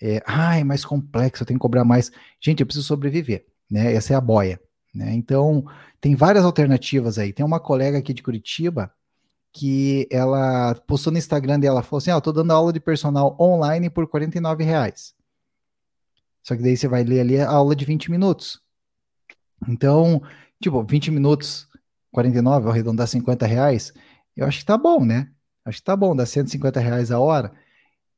É, 0.00 0.22
ah, 0.26 0.58
é 0.58 0.64
mais 0.64 0.84
complexo, 0.84 1.42
eu 1.42 1.46
tenho 1.46 1.58
que 1.58 1.62
cobrar 1.62 1.84
mais. 1.84 2.10
Gente, 2.40 2.60
eu 2.60 2.66
preciso 2.66 2.86
sobreviver, 2.86 3.46
né? 3.70 3.94
Essa 3.94 4.14
é 4.14 4.16
a 4.16 4.20
boia, 4.20 4.60
né? 4.94 5.12
Então, 5.14 5.64
tem 6.00 6.14
várias 6.14 6.44
alternativas 6.44 7.18
aí. 7.18 7.32
Tem 7.32 7.44
uma 7.44 7.60
colega 7.60 7.98
aqui 7.98 8.12
de 8.12 8.22
Curitiba 8.22 8.92
que 9.58 10.06
ela 10.10 10.74
postou 10.86 11.10
no 11.10 11.18
Instagram 11.18 11.58
dela, 11.58 11.82
falou 11.82 11.96
assim, 11.96 12.10
ó, 12.10 12.18
oh, 12.18 12.20
tô 12.20 12.30
dando 12.30 12.50
aula 12.50 12.70
de 12.74 12.78
personal 12.78 13.34
online 13.40 13.88
por 13.88 14.06
49 14.06 14.62
reais. 14.62 15.14
Só 16.42 16.54
que 16.54 16.62
daí 16.62 16.76
você 16.76 16.86
vai 16.86 17.02
ler 17.02 17.20
ali 17.20 17.40
a 17.40 17.48
aula 17.48 17.74
de 17.74 17.86
20 17.86 18.10
minutos. 18.10 18.60
Então, 19.66 20.22
tipo, 20.60 20.84
20 20.84 21.10
minutos 21.10 21.66
49, 22.12 22.68
arredondar 22.68 23.06
50 23.06 23.46
reais, 23.46 23.94
eu 24.36 24.46
acho 24.46 24.58
que 24.58 24.66
tá 24.66 24.76
bom, 24.76 25.02
né? 25.06 25.30
Acho 25.64 25.78
que 25.78 25.84
tá 25.84 25.96
bom, 25.96 26.14
dá 26.14 26.26
150 26.26 26.78
reais 26.78 27.10
a 27.10 27.18
hora. 27.18 27.50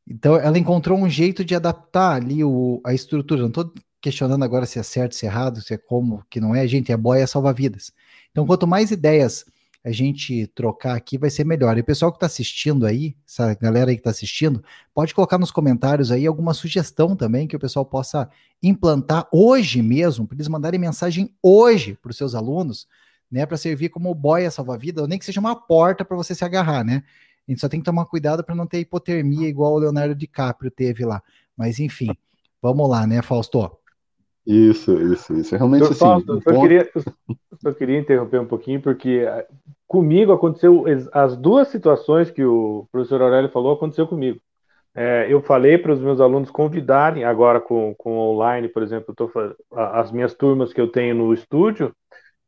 Então, 0.05 0.37
ela 0.37 0.59
encontrou 0.59 0.99
um 0.99 1.09
jeito 1.09 1.45
de 1.45 1.55
adaptar 1.55 2.17
ali 2.17 2.43
o, 2.43 2.81
a 2.85 2.93
estrutura. 2.93 3.43
Não 3.43 3.49
estou 3.49 3.73
questionando 4.01 4.43
agora 4.43 4.67
se 4.67 4.81
é 4.81 4.83
certo, 4.83 5.15
se 5.15 5.25
é 5.25 5.29
errado, 5.29 5.63
se 5.63 5.73
é 5.73 5.79
como, 5.79 6.25
que 6.29 6.41
não 6.41 6.53
é. 6.53 6.67
Gente, 6.67 6.91
é 6.91 6.97
boia 6.97 7.29
salva-vidas. 7.29 7.93
Então, 8.33 8.45
quanto 8.45 8.67
mais 8.67 8.91
ideias 8.91 9.45
a 9.85 9.91
gente 9.93 10.47
trocar 10.49 10.97
aqui, 10.97 11.17
vai 11.17 11.31
ser 11.31 11.45
melhor. 11.45 11.77
E 11.79 11.81
o 11.81 11.85
pessoal 11.85 12.11
que 12.11 12.17
está 12.17 12.27
assistindo 12.27 12.85
aí, 12.85 13.17
essa 13.27 13.55
galera 13.55 13.91
aí 13.91 13.97
que 13.97 14.01
está 14.01 14.11
assistindo, 14.11 14.63
pode 14.93 15.15
colocar 15.15 15.39
nos 15.39 15.51
comentários 15.51 16.11
aí 16.11 16.27
alguma 16.27 16.53
sugestão 16.53 17.15
também 17.17 17.47
que 17.47 17.57
o 17.57 17.61
pessoal 17.61 17.87
possa 17.87 18.29
implantar 18.63 19.29
hoje 19.33 19.81
mesmo, 19.81 20.27
para 20.27 20.37
eles 20.37 20.49
mandarem 20.49 20.81
mensagem 20.81 21.35
hoje 21.43 21.97
para 22.03 22.11
os 22.11 22.17
seus 22.17 22.35
alunos, 22.35 22.87
né, 23.31 23.47
para 23.47 23.57
servir 23.57 23.91
como 23.91 24.13
boia 24.15 24.51
salva-vida, 24.51 25.03
ou 25.03 25.09
nem 25.09 25.19
que 25.19 25.25
seja 25.25 25.41
uma 25.41 25.55
porta 25.55 26.05
para 26.05 26.17
você 26.17 26.35
se 26.35 26.45
agarrar, 26.45 26.83
né? 26.85 27.03
A 27.47 27.51
gente 27.51 27.61
só 27.61 27.69
tem 27.69 27.81
que 27.81 27.85
tomar 27.85 28.05
cuidado 28.07 28.45
para 28.45 28.55
não 28.55 28.67
ter 28.67 28.81
hipotermia 28.81 29.49
igual 29.49 29.75
o 29.75 29.79
Leonardo 29.79 30.15
DiCaprio 30.15 30.71
teve 30.71 31.05
lá. 31.05 31.23
Mas 31.57 31.79
enfim, 31.79 32.11
vamos 32.61 32.89
lá, 32.89 33.07
né, 33.07 33.23
Fausto? 33.23 33.78
Isso, 34.49 34.99
isso, 35.13 35.35
isso. 35.35 35.55
Realmente, 35.55 35.83
eu, 35.83 35.91
assim, 35.91 35.99
Fausto, 35.99 36.39
um 36.39 36.41
só, 36.41 36.61
queria, 36.63 36.91
só 37.61 37.73
queria 37.73 37.99
interromper 37.99 38.41
um 38.41 38.47
pouquinho, 38.47 38.81
porque 38.81 39.23
eh, 39.27 39.47
comigo 39.87 40.33
aconteceu 40.33 40.87
as 41.13 41.37
duas 41.37 41.69
situações 41.69 42.31
que 42.31 42.43
o 42.43 42.89
professor 42.91 43.21
Aurélio 43.21 43.51
falou, 43.51 43.75
aconteceu 43.75 44.09
comigo. 44.09 44.41
É, 44.95 45.27
eu 45.29 45.43
falei 45.43 45.77
para 45.77 45.93
os 45.93 46.01
meus 46.01 46.19
alunos 46.19 46.51
convidarem, 46.51 47.25
agora 47.25 47.61
com, 47.61 47.95
com 47.99 48.17
online, 48.17 48.69
por 48.69 48.83
exemplo, 48.83 49.15
tô, 49.15 49.31
as 49.71 50.11
minhas 50.11 50.33
turmas 50.33 50.73
que 50.73 50.81
eu 50.81 50.89
tenho 50.89 51.15
no 51.15 51.35
estúdio, 51.35 51.95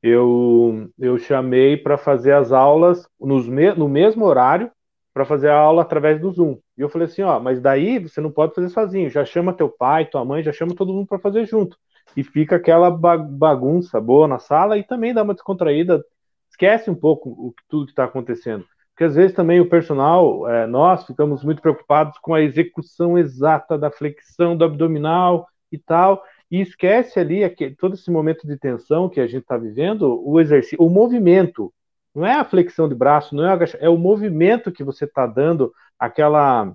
eu, 0.03 0.89
eu 0.99 1.19
chamei 1.19 1.77
para 1.77 1.99
fazer 1.99 2.33
as 2.33 2.51
aulas 2.51 3.07
nos 3.21 3.47
me, 3.47 3.75
no 3.75 3.91
mesmo 3.91 4.25
horário, 4.25 4.71
para 5.13 5.27
fazer 5.27 5.51
a 5.51 5.59
aula 5.59 5.83
através 5.83 6.19
do 6.19 6.33
Zoom. 6.33 6.57
E 6.79 6.81
eu 6.81 6.89
falei 6.89 7.09
assim, 7.09 7.21
ó, 7.21 7.39
mas 7.39 7.61
daí 7.61 7.99
você 7.99 8.23
não 8.23 8.31
pode 8.31 8.55
fazer 8.55 8.71
sozinho, 8.71 9.11
já 9.11 9.23
chama 9.23 9.53
teu 9.53 9.69
pai, 9.69 10.07
tua 10.07 10.25
mãe, 10.25 10.43
já 10.43 10.51
chama 10.53 10.75
todo 10.75 10.95
mundo 10.95 11.07
para 11.07 11.19
fazer 11.19 11.45
junto 11.45 11.77
e 12.17 12.23
fica 12.23 12.57
aquela 12.57 12.91
bagunça 12.91 14.01
boa 14.01 14.27
na 14.27 14.39
sala 14.39 14.77
e 14.79 14.83
também 14.83 15.15
dá 15.15 15.23
uma 15.23 15.35
descontraída, 15.35 16.05
esquece 16.49 16.91
um 16.91 16.95
pouco 16.95 17.31
o, 17.31 17.55
tudo 17.69 17.87
que 17.87 17.93
está 17.93 18.05
acontecendo. 18.05 18.65
Porque 18.91 19.05
às 19.05 19.15
vezes 19.15 19.35
também 19.35 19.61
o 19.61 19.69
personal, 19.69 20.49
é, 20.49 20.67
nós 20.67 21.07
ficamos 21.07 21.43
muito 21.43 21.63
preocupados 21.63 22.19
com 22.19 22.35
a 22.35 22.43
execução 22.43 23.17
exata 23.17 23.79
da 23.79 23.91
flexão 23.91 24.57
do 24.57 24.65
abdominal 24.65 25.49
e 25.73 25.79
tal, 25.79 26.23
e 26.51 26.61
esquece 26.61 27.19
ali 27.19 27.45
aquele, 27.45 27.75
todo 27.77 27.95
esse 27.95 28.11
momento 28.11 28.47
de 28.47 28.59
tensão 28.59 29.09
que 29.09 29.21
a 29.21 29.27
gente 29.27 29.43
está 29.43 29.57
vivendo, 29.57 30.21
o 30.23 30.41
exercício, 30.41 30.85
o 30.85 30.91
movimento. 30.91 31.73
Não 32.15 32.27
é 32.27 32.35
a 32.35 32.45
flexão 32.45 32.89
de 32.89 32.95
braço, 32.95 33.35
não 33.37 33.49
é, 33.49 33.57
é 33.79 33.89
o 33.89 33.97
movimento 33.97 34.73
que 34.73 34.83
você 34.83 35.05
está 35.05 35.27
dando, 35.27 35.73
aquela 35.99 36.75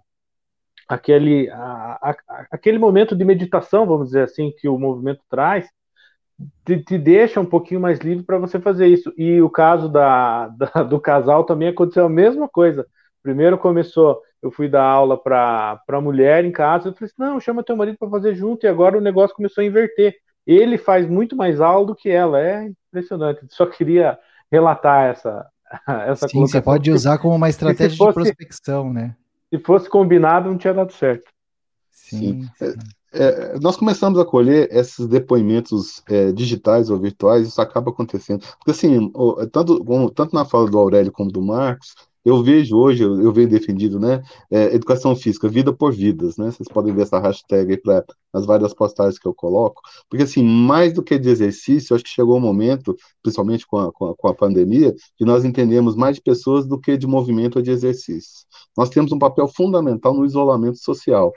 aquele, 0.87 1.49
a, 1.49 1.99
a, 2.01 2.15
aquele 2.51 2.77
momento 2.77 3.15
de 3.15 3.25
meditação, 3.25 3.85
vamos 3.85 4.07
dizer 4.07 4.23
assim, 4.23 4.51
que 4.57 4.67
o 4.67 4.77
movimento 4.77 5.21
traz, 5.29 5.67
te, 6.65 6.83
te 6.83 6.97
deixa 6.97 7.39
um 7.39 7.45
pouquinho 7.45 7.79
mais 7.79 7.99
livre 7.99 8.23
para 8.23 8.37
você 8.37 8.59
fazer 8.59 8.87
isso. 8.87 9.13
E 9.17 9.41
o 9.41 9.49
caso 9.49 9.89
da, 9.89 10.47
da, 10.57 10.83
do 10.83 10.99
casal 10.99 11.43
também 11.43 11.69
aconteceu 11.69 12.05
a 12.05 12.09
mesma 12.09 12.47
coisa. 12.47 12.85
Primeiro 13.23 13.57
começou, 13.57 14.21
eu 14.41 14.51
fui 14.51 14.67
dar 14.67 14.83
aula 14.83 15.17
para 15.17 15.81
a 15.87 16.01
mulher 16.01 16.45
em 16.45 16.51
casa, 16.51 16.89
eu 16.89 16.93
falei 16.93 17.05
assim, 17.05 17.15
não, 17.17 17.39
chama 17.39 17.63
teu 17.63 17.75
marido 17.75 17.97
para 17.97 18.09
fazer 18.09 18.35
junto, 18.35 18.65
e 18.65 18.69
agora 18.69 18.97
o 18.97 19.01
negócio 19.01 19.35
começou 19.35 19.63
a 19.63 19.65
inverter. 19.65 20.15
Ele 20.45 20.77
faz 20.77 21.09
muito 21.09 21.35
mais 21.35 21.59
aula 21.59 21.87
do 21.87 21.95
que 21.95 22.09
ela, 22.09 22.39
é 22.39 22.69
impressionante. 22.89 23.47
Só 23.49 23.65
queria 23.65 24.19
relatar 24.51 25.09
essa, 25.09 25.47
essa 26.07 26.27
Sim, 26.27 26.41
você 26.41 26.61
pode 26.61 26.91
usar 26.91 27.17
como 27.17 27.33
uma 27.33 27.49
estratégia 27.49 27.97
fosse, 27.97 28.09
de 28.09 28.13
prospecção, 28.13 28.93
né? 28.93 29.15
Se 29.49 29.59
fosse 29.59 29.89
combinado, 29.89 30.49
não 30.49 30.57
tinha 30.57 30.73
dado 30.73 30.93
certo. 30.93 31.29
Sim. 31.91 32.47
sim. 32.57 32.75
É, 33.13 33.53
é, 33.55 33.59
nós 33.59 33.77
começamos 33.77 34.19
a 34.19 34.25
colher 34.25 34.67
esses 34.71 35.07
depoimentos 35.07 36.03
é, 36.07 36.31
digitais 36.33 36.89
ou 36.89 36.99
virtuais, 36.99 37.47
isso 37.47 37.61
acaba 37.61 37.89
acontecendo. 37.89 38.45
Porque, 38.57 38.71
assim, 38.71 39.11
tanto, 39.51 40.11
tanto 40.11 40.35
na 40.35 40.43
fala 40.43 40.69
do 40.69 40.77
Aurélio 40.77 41.11
como 41.11 41.31
do 41.31 41.41
Marcos, 41.41 41.95
eu 42.25 42.41
vejo 42.41 42.75
hoje, 42.75 43.03
eu, 43.03 43.21
eu 43.21 43.31
venho 43.31 43.47
defendido, 43.47 43.99
né, 43.99 44.23
é, 44.49 44.73
educação 44.73 45.15
física, 45.15 45.47
vida 45.47 45.71
por 45.71 45.93
vidas, 45.93 46.35
né, 46.37 46.49
vocês 46.49 46.67
podem 46.67 46.93
ver 46.93 47.03
essa 47.03 47.19
hashtag 47.19 47.73
aí 47.73 47.77
para 47.77 48.03
as 48.33 48.45
várias 48.45 48.73
postagens 48.73 49.19
que 49.19 49.27
eu 49.27 49.33
coloco, 49.33 49.81
porque 50.09 50.23
assim, 50.23 50.43
mais 50.43 50.91
do 50.91 51.03
que 51.03 51.19
de 51.19 51.29
exercício, 51.29 51.95
acho 51.95 52.03
que 52.03 52.09
chegou 52.09 52.33
o 52.33 52.37
um 52.37 52.41
momento, 52.41 52.95
principalmente 53.21 53.67
com 53.67 53.77
a, 53.77 53.93
com 53.93 54.07
a, 54.07 54.15
com 54.15 54.27
a 54.27 54.33
pandemia, 54.33 54.93
de 55.17 55.25
nós 55.25 55.45
entendemos 55.45 55.95
mais 55.95 56.15
de 56.15 56.21
pessoas 56.21 56.65
do 56.65 56.79
que 56.79 56.97
de 56.97 57.05
movimento 57.05 57.57
ou 57.57 57.61
de 57.61 57.69
exercício. 57.69 58.45
Nós 58.75 58.89
temos 58.89 59.11
um 59.11 59.19
papel 59.19 59.47
fundamental 59.47 60.13
no 60.13 60.25
isolamento 60.25 60.79
social, 60.79 61.31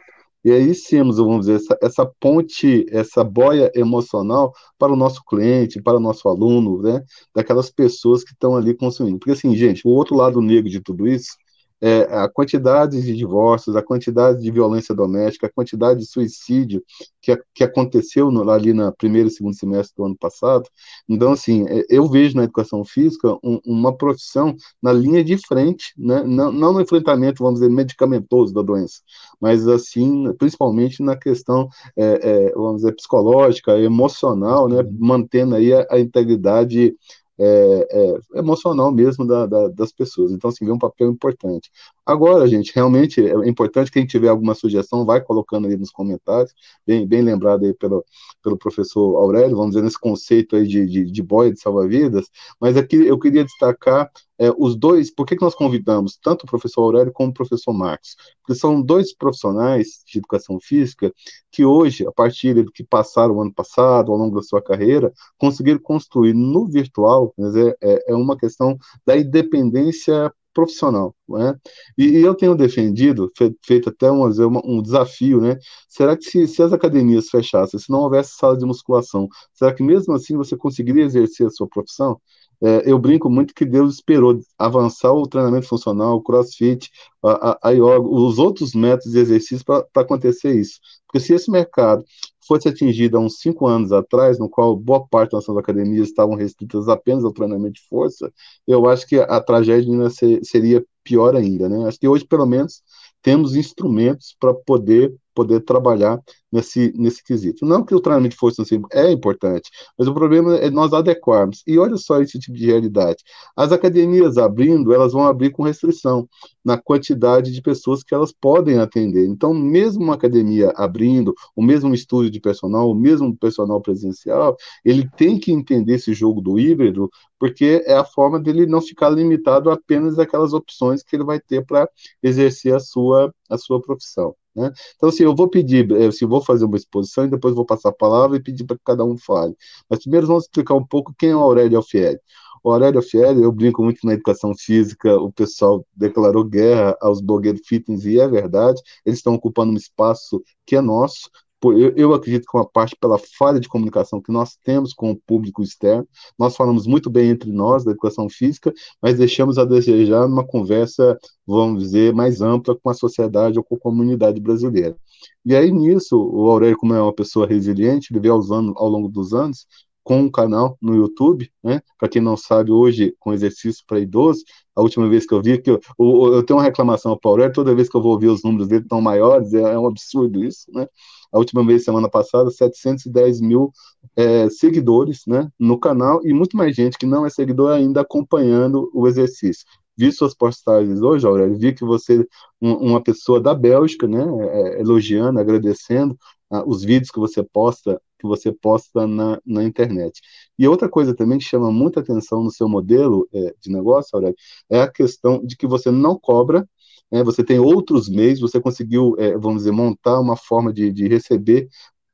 e 0.45 0.53
aí 0.53 0.73
temos, 0.89 1.19
vamos 1.19 1.47
dizer, 1.47 1.57
essa, 1.57 1.79
essa, 1.83 2.07
ponte, 2.21 2.87
essa 2.91 3.25
boia 3.25 3.71
emocional 3.75 4.53
para 4.79 4.93
o 4.93 4.97
nosso 4.97 5.23
cliente, 5.25 5.83
para 5.83 5.97
o 5.97 6.01
nosso 6.01 6.29
aluno, 6.29 6.81
né? 6.83 7.03
Daquelas 7.35 7.71
pessoas 7.71 8.23
que 8.23 8.33
estão 8.33 8.57
ali 8.57 8.75
consumindo. 8.75 9.19
Porque, 9.19 9.33
assim, 9.33 9.55
gente, 9.57 9.87
o 9.87 9.91
outro 9.91 10.17
lado 10.17 10.41
negro 10.41 10.71
de 10.71 10.81
tudo 10.81 11.09
isso 11.09 11.37
é, 11.81 12.03
a 12.11 12.29
quantidade 12.29 13.01
de 13.01 13.15
divórcios, 13.17 13.77
a 13.77 13.83
quantidade 13.83 14.43
de 14.43 14.51
violência 14.51 14.95
doméstica, 14.95 15.47
a 15.47 15.53
quantidade 15.53 16.01
de 16.01 16.07
suicídio 16.07 16.83
que, 17.21 17.37
que 17.55 17.65
aconteceu 17.65 18.31
no, 18.31 18.49
ali 18.51 18.73
na 18.73 18.91
primeiro 18.91 19.29
e 19.29 19.31
segundo 19.31 19.55
semestre 19.55 19.95
do 19.97 20.05
ano 20.05 20.17
passado. 20.17 20.69
Então, 21.09 21.33
assim, 21.33 21.67
é, 21.69 21.85
eu 21.89 22.09
vejo 22.09 22.37
na 22.37 22.45
educação 22.45 22.85
física 22.85 23.35
um, 23.43 23.61
uma 23.65 23.97
profissão 23.97 24.57
na 24.83 24.93
linha 24.93 25.23
de 25.23 25.37
frente, 25.37 25.93
né? 25.97 26.23
não, 26.25 26.51
não 26.51 26.73
no 26.73 26.81
enfrentamento, 26.81 27.43
vamos 27.43 27.61
dizer, 27.61 27.71
medicamentoso 27.71 28.53
da 28.53 28.63
doença, 28.63 29.01
mas, 29.41 29.69
assim, 29.69 30.33
principalmente 30.35 31.03
na 31.03 31.17
questão, 31.17 31.69
é, 31.97 32.47
é, 32.49 32.53
vamos 32.53 32.83
dizer, 32.83 32.95
psicológica, 32.95 33.79
emocional, 33.79 34.69
né? 34.69 34.79
mantendo 34.99 35.55
aí 35.55 35.73
a, 35.73 35.87
a 35.91 36.01
integridade 36.01 36.95
é, 37.39 37.89
é, 37.91 38.39
emocional 38.39 38.91
mesmo 38.93 39.27
da, 39.27 39.47
da, 39.47 39.69
das 39.69 39.93
pessoas. 39.93 40.33
Então, 40.33 40.51
assim, 40.51 40.65
vê 40.65 40.73
um 40.73 40.79
papel 40.79 41.11
importante. 41.11 41.71
Agora, 42.05 42.47
gente, 42.49 42.73
realmente 42.75 43.21
é 43.21 43.49
importante 43.49 43.91
quem 43.91 44.07
tiver 44.07 44.29
alguma 44.29 44.55
sugestão, 44.55 45.05
vai 45.05 45.21
colocando 45.21 45.67
ali 45.67 45.77
nos 45.77 45.91
comentários, 45.91 46.53
bem, 46.87 47.07
bem 47.07 47.23
lembrado 47.23 47.65
aí 47.65 47.75
pelo, 47.75 48.05
pelo 48.43 48.59
professor 48.59 49.17
Aurélio, 49.17 49.57
vamos 49.57 49.71
dizer, 49.73 49.85
nesse 49.85 49.99
conceito 49.99 50.57
aí 50.57 50.67
de, 50.67 50.87
de, 50.87 51.05
de 51.11 51.23
boia 51.23 51.53
de 51.53 51.61
salva-vidas, 51.61 52.27
mas 52.61 52.77
aqui 52.77 52.97
eu 52.97 53.19
queria 53.19 53.45
destacar 53.45 54.11
é, 54.39 54.51
os 54.57 54.77
dois, 54.77 55.11
por 55.13 55.27
que, 55.27 55.37
que 55.37 55.43
nós 55.43 55.55
convidamos 55.55 56.17
tanto 56.23 56.45
o 56.45 56.47
professor 56.47 56.83
Aurélio 56.83 57.13
como 57.13 57.31
o 57.31 57.35
professor 57.35 57.73
Marcos? 57.73 58.17
Porque 58.43 58.59
são 58.59 58.81
dois 58.81 59.15
profissionais 59.15 60.03
de 60.07 60.19
educação 60.19 60.59
física 60.61 61.13
que 61.51 61.65
hoje, 61.65 62.07
a 62.07 62.13
partir 62.13 62.55
do 62.55 62.71
que 62.71 62.85
passaram 62.85 63.37
o 63.37 63.43
ano 63.43 63.53
passado, 63.53 64.13
ao 64.13 64.19
longo 64.19 64.37
da 64.37 64.43
sua 64.43 64.63
carreira, 64.63 65.13
conseguiram 65.37 65.81
construir 65.81 66.35
no 66.35 66.67
virtual, 66.67 67.35
dizer, 67.37 67.77
é, 67.83 68.13
é 68.13 68.15
uma 68.15 68.37
questão 68.37 68.79
da 69.05 69.17
independência 69.17 70.33
profissional, 70.59 71.15
né? 71.29 71.55
E, 71.97 72.05
e, 72.05 72.23
eu 72.23 72.35
tenho 72.35 72.55
defendido, 72.57 73.31
fe, 73.37 73.55
feito 73.65 73.91
até 73.91 74.11
um, 74.11 74.25
um 74.65 74.83
desafio, 74.83 75.41
né? 75.41 75.57
Será 75.89 76.17
que 76.17 76.25
se, 76.25 76.49
se, 76.49 76.61
as 76.63 76.73
academias 76.73 77.29
fechassem, 77.29 77.79
se 77.79 77.91
não 77.91 78.01
houvesse 78.01 78.33
sala 78.37 78.57
de 78.59 78.65
musculação, 78.67 79.29
será 79.55 79.73
que 79.73 79.83
mesmo 79.85 80.15
assim 80.15 80.37
você 80.37 80.57
conseguiria 80.57 81.05
exercer 81.05 81.47
a 81.47 81.51
sua 81.51 81.69
profissão? 81.69 82.21
É, 82.61 82.91
eu 82.91 82.99
brinco 82.99 83.31
muito 83.31 83.55
que 83.55 83.65
Deus 83.65 83.95
esperou 83.95 84.41
avançar 84.59 85.13
o 85.13 85.29
treinamento 85.29 85.67
funcional, 85.69 86.17
o 86.17 86.23
crossfit, 86.23 86.91
a, 87.23 87.51
a, 87.51 87.59
a 87.69 87.71
yoga, 87.71 88.01
os 88.01 88.39
outros 88.39 88.75
métodos 88.75 89.13
de 89.13 89.19
exercício 89.19 89.65
para 89.65 89.87
acontecer 89.95 90.55
isso. 90.55 90.81
Porque 91.07 91.21
se 91.21 91.35
esse 91.35 91.51
mercado 91.51 92.05
fosse 92.47 92.69
atingido 92.69 93.17
há 93.17 93.21
uns 93.21 93.39
cinco 93.39 93.67
anos 93.67 93.93
atrás, 93.93 94.39
no 94.39 94.49
qual 94.49 94.75
boa 94.75 95.07
parte 95.07 95.33
das 95.33 95.47
nossas 95.47 95.57
academias 95.57 96.09
estavam 96.09 96.35
restritas 96.35 96.89
apenas 96.89 97.25
ao 97.25 97.33
treinamento 97.33 97.75
de 97.75 97.87
força, 97.89 98.33
eu 98.67 98.89
acho 98.89 99.07
que 99.07 99.17
a, 99.17 99.41
tragédia 99.41 99.93
ainda 99.93 100.11
seria 100.43 100.85
pior 101.05 101.37
ainda, 101.37 101.69
né? 101.69 101.87
Acho 101.87 101.99
que 102.01 102.09
hoje, 102.09 102.25
pelo 102.25 102.47
menos, 102.47 102.83
temos 103.23 103.55
instrumentos 103.55 104.37
para 104.41 104.55
poder 104.55 105.15
poder 105.39 105.61
trabalhar 105.61 106.21
nesse, 106.51 106.93
nesse 106.97 107.23
quesito. 107.23 107.65
Não 107.65 107.85
que 107.85 107.95
o 107.95 108.01
treinamento 108.01 108.35
de 108.35 108.41
força 108.41 108.65
é 108.91 109.11
importante, 109.13 109.71
mas 109.97 110.09
o 110.09 110.15
problema 110.15 110.57
é 110.57 110.69
nós 110.69 110.93
adequarmos. 110.93 111.63
E 111.65 111.79
olha 111.79 111.97
só 111.97 112.21
esse 112.21 112.41
tipo 112.41 112.57
de 112.57 112.67
realidade. 112.67 113.23
As 113.57 113.71
academias 113.71 114.37
abrindo, 114.37 114.93
elas 114.93 115.13
vão 115.13 115.25
abrir 115.25 115.51
com 115.51 115.63
restrição 115.63 116.29
na 116.65 116.77
quantidade 116.77 117.53
de 117.53 117.63
pessoas 117.63 118.03
que 118.03 118.15
elas 118.15 118.33
podem 118.33 118.81
atender. 118.81 119.27
Então, 119.27 119.55
mesmo 119.55 120.03
uma 120.03 120.15
academia 120.15 120.73
abrindo, 120.75 121.33
o 121.55 121.63
mesmo 121.63 121.95
estúdio 121.95 122.31
de 122.31 122.41
personal, 122.41 122.91
o 122.91 122.95
mesmo 122.95 123.37
personal 123.37 123.81
presencial, 123.81 124.57
ele 124.85 125.09
tem 125.17 125.39
que 125.39 125.53
entender 125.53 125.95
esse 125.95 126.13
jogo 126.13 126.41
do 126.41 126.59
híbrido, 126.59 127.09
porque 127.39 127.83
é 127.87 127.95
a 127.95 128.05
forma 128.05 128.41
dele 128.41 128.67
não 128.67 128.81
ficar 128.81 129.11
limitado 129.11 129.71
apenas 129.71 130.19
àquelas 130.19 130.53
opções 130.53 131.03
que 131.03 131.15
ele 131.15 131.25
vai 131.25 131.39
ter 131.41 131.65
para 131.65 131.89
exercer 132.23 132.75
a 132.75 132.81
sua, 132.81 133.33
a 133.49 133.57
sua 133.57 133.81
profissão. 133.81 134.35
Né? 134.59 134.73
Então, 134.97 135.09
assim, 135.09 135.23
eu 135.25 135.35
vou 135.35 135.49
pedir, 135.49 135.91
eh, 135.93 136.07
assim, 136.09 136.27
vou 136.27 136.43
fazer 136.43 136.65
uma 136.65 136.77
exposição 136.77 137.25
e 137.25 137.29
depois 137.31 137.55
vou 137.55 137.65
passar 137.65 137.91
a 137.91 137.93
palavra 137.93 138.37
e 138.37 138.43
pedir 138.43 138.65
para 138.65 138.77
que 138.77 138.83
cada 138.85 139.05
um 139.05 139.17
fale. 139.17 139.55
Mas 139.89 140.01
primeiro 140.01 140.27
vamos 140.27 140.45
explicar 140.45 140.75
um 140.75 140.85
pouco 140.87 141.15
quem 141.19 141.31
é 141.31 141.37
o 141.37 141.41
Aurélio 141.41 141.79
Alfieri. 141.79 142.19
O 142.63 142.73
Aurélio 142.73 142.99
Alfieri, 142.99 143.41
eu 143.43 143.53
brinco 143.53 143.83
muito 143.83 144.05
na 144.05 144.15
educação 144.15 144.53
física, 144.57 145.17
o 145.19 145.33
pessoal 145.33 145.87
declarou 145.95 146.45
guerra 146.45 146.97
aos 147.01 147.21
blogueiros 147.21 147.63
fitness, 147.67 148.05
e 148.05 148.19
é 148.21 148.27
verdade, 148.29 148.81
eles 149.07 149.21
estão 149.21 149.35
ocupando 149.35 149.73
um 149.73 149.77
espaço 149.77 150.43
que 150.67 150.77
é 150.77 150.81
nosso, 150.81 151.31
eu, 151.65 151.93
eu, 151.97 152.15
acredito 152.15 152.47
que 152.49 152.57
uma 152.57 152.69
parte 152.69 152.97
pela 153.01 153.19
falha 153.19 153.59
de 153.59 153.69
comunicação 153.69 154.21
que 154.21 154.31
nós 154.31 154.57
temos 154.63 154.93
com 154.95 155.11
o 155.11 155.17
público 155.17 155.63
externo. 155.63 156.07
Nós 156.39 156.57
falamos 156.57 156.87
muito 156.87 157.11
bem 157.11 157.31
entre 157.31 157.51
nós 157.51 157.85
da 157.85 157.91
educação 157.91 158.29
física, 158.29 158.73
mas 159.03 159.19
deixamos 159.19 159.59
a 159.59 159.65
desejar 159.65 160.29
numa 160.29 160.47
conversa, 160.47 161.19
vamos 161.47 161.83
dizer, 161.83 162.15
mais 162.15 162.41
ampla 162.41 162.77
com 162.77 162.89
a 162.91 162.95
sociedade 162.95 163.59
ou 163.59 163.65
com 163.65 163.75
a 163.75 163.79
comunidade 163.79 164.41
brasileira. 164.41 164.97
E 165.45 165.55
aí 165.57 165.73
nisso, 165.73 166.17
o 166.17 166.49
Aurélio, 166.49 166.77
como 166.77 166.95
é 166.95 167.03
uma 167.03 167.13
pessoa 167.13 167.47
resiliente, 167.47 168.13
ele 168.13 168.29
anos, 168.29 168.75
ao 168.77 168.89
longo 168.89 169.09
dos 169.09 169.33
anos 169.35 169.67
com 170.09 170.21
um 170.23 170.31
canal 170.31 170.79
no 170.81 170.97
YouTube, 170.97 171.53
né? 171.63 171.83
Para 171.99 172.09
quem 172.09 172.23
não 172.23 172.35
sabe, 172.35 172.73
hoje, 172.73 173.15
com 173.21 173.35
exercício 173.35 173.85
para 173.87 174.01
idosos, 174.01 174.43
a 174.75 174.81
última 174.81 175.07
vez 175.07 175.27
que 175.27 175.35
eu 175.35 175.43
vi, 175.43 175.61
que 175.61 175.71
eu, 175.71 175.79
eu, 176.01 176.33
eu 176.37 176.43
tenho 176.43 176.59
uma 176.59 176.65
reclamação 176.65 177.13
ao 177.13 177.21
Paulo, 177.21 177.53
toda 177.53 177.75
vez 177.75 177.91
que 177.91 177.95
eu 177.95 178.01
vou 178.01 178.13
ouvir 178.13 178.29
os 178.29 178.43
números 178.43 178.69
dele 178.69 178.87
tão 178.89 179.03
maiores, 179.03 179.53
é, 179.53 179.61
é 179.61 179.79
um 179.79 179.87
absurdo 179.87 180.43
isso, 180.43 180.65
né? 180.73 180.87
A 181.31 181.37
última 181.37 181.63
vez, 181.63 181.85
semana 181.85 182.09
passada, 182.09 182.51
710 182.51 183.43
mil 183.43 183.71
é, 184.17 184.49
seguidores 184.49 185.25
né, 185.27 185.47
no 185.59 185.79
canal 185.79 186.27
e 186.27 186.33
muito 186.33 186.57
mais 186.57 186.75
gente 186.75 186.97
que 186.97 187.05
não 187.05 187.27
é 187.27 187.29
seguidor 187.29 187.73
ainda 187.73 188.01
acompanhando 188.01 188.91
o 188.95 189.07
exercício 189.07 189.67
vi 189.99 190.13
suas 190.13 190.33
postagens 190.33 191.03
hoje, 191.03 191.27
Aurélio, 191.27 191.59
vi 191.59 191.75
que 191.75 191.85
você, 191.85 192.25
um, 192.63 192.73
uma 192.75 193.03
pessoa 193.03 193.41
da 193.41 193.53
Bélgica, 193.53 194.07
né, 194.07 194.23
é, 194.23 194.79
é 194.79 194.81
elogiando, 194.81 195.41
agradecendo 195.41 196.17
ah, 196.51 196.63
os 196.65 196.85
vídeos 196.85 197.11
que 197.11 197.19
você 197.19 197.43
posta, 197.43 198.01
que 198.19 198.27
você 198.27 198.53
posta 198.53 199.07
na, 199.07 199.41
na 199.47 199.65
internet. 199.65 200.21
E 200.59 200.67
outra 200.67 200.89
coisa 200.89 201.15
também 201.15 201.39
que 201.39 201.45
chama 201.45 201.71
muita 201.71 202.01
atenção 202.01 202.43
no 202.43 202.51
seu 202.51 202.69
modelo 202.69 203.29
é, 203.33 203.55
de 203.61 203.71
negócio, 203.71 204.11
Aurélio, 204.15 204.37
é 204.71 204.81
a 204.81 204.91
questão 204.91 205.45
de 205.45 205.57
que 205.57 205.67
você 205.67 205.91
não 205.91 206.19
cobra, 206.19 206.69
né, 207.11 207.23
você 207.25 207.43
tem 207.43 207.59
outros 207.59 208.09
meios, 208.09 208.41
você 208.41 208.61
conseguiu, 208.61 209.15
é, 209.19 209.33
vamos 209.39 209.59
dizer, 209.59 209.73
montar 209.73 210.21
uma 210.21 210.37
forma 210.37 210.73
de, 210.73 210.93
de 210.93 211.09
receber 211.09 211.69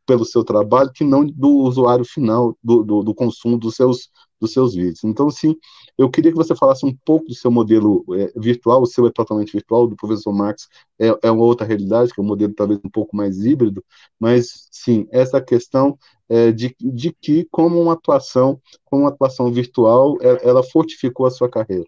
pelo 0.07 0.25
seu 0.25 0.45
trabalho 0.45 0.93
que 0.93 1.05
não 1.05 1.25
do 1.25 1.49
usuário 1.49 2.05
final 2.05 2.57
do, 2.63 2.83
do, 2.83 3.03
do 3.03 3.15
consumo 3.15 3.59
dos 3.59 3.75
seus 3.75 4.11
dos 4.45 4.53
seus 4.53 4.75
vídeos. 4.75 5.03
Então, 5.05 5.31
sim, 5.31 5.57
eu 5.99 6.11
queria 6.11 6.31
que 6.31 6.37
você 6.37 6.55
falasse 6.55 6.85
um 6.87 6.95
pouco 7.05 7.27
do 7.27 7.35
seu 7.35 7.51
modelo 7.51 8.05
é, 8.15 8.33
virtual, 8.37 8.83
o 8.83 8.87
seu 8.87 9.07
é 9.07 9.11
totalmente 9.11 9.53
virtual, 9.53 9.87
do 9.87 9.97
professor 9.97 10.33
Marx 10.33 10.69
é, 10.99 11.07
é 11.23 11.31
uma 11.31 11.45
outra 11.45 11.67
realidade, 11.67 12.13
que 12.13 12.21
é 12.21 12.23
um 12.23 12.27
modelo 12.27 12.55
talvez 12.55 12.81
um 12.85 12.91
pouco 12.91 13.17
mais 13.17 13.45
híbrido, 13.45 13.85
mas, 14.19 14.69
sim, 14.71 15.07
essa 15.11 15.41
questão 15.41 15.99
é, 16.29 16.53
de, 16.53 16.75
de 16.79 17.13
que, 17.13 17.47
como 17.51 17.81
uma 17.81 17.95
atuação, 17.95 18.61
como 18.85 19.03
uma 19.03 19.11
atuação 19.11 19.51
virtual, 19.53 20.17
é, 20.21 20.49
ela 20.49 20.63
fortificou 20.63 21.27
a 21.27 21.31
sua 21.31 21.49
carreira. 21.49 21.85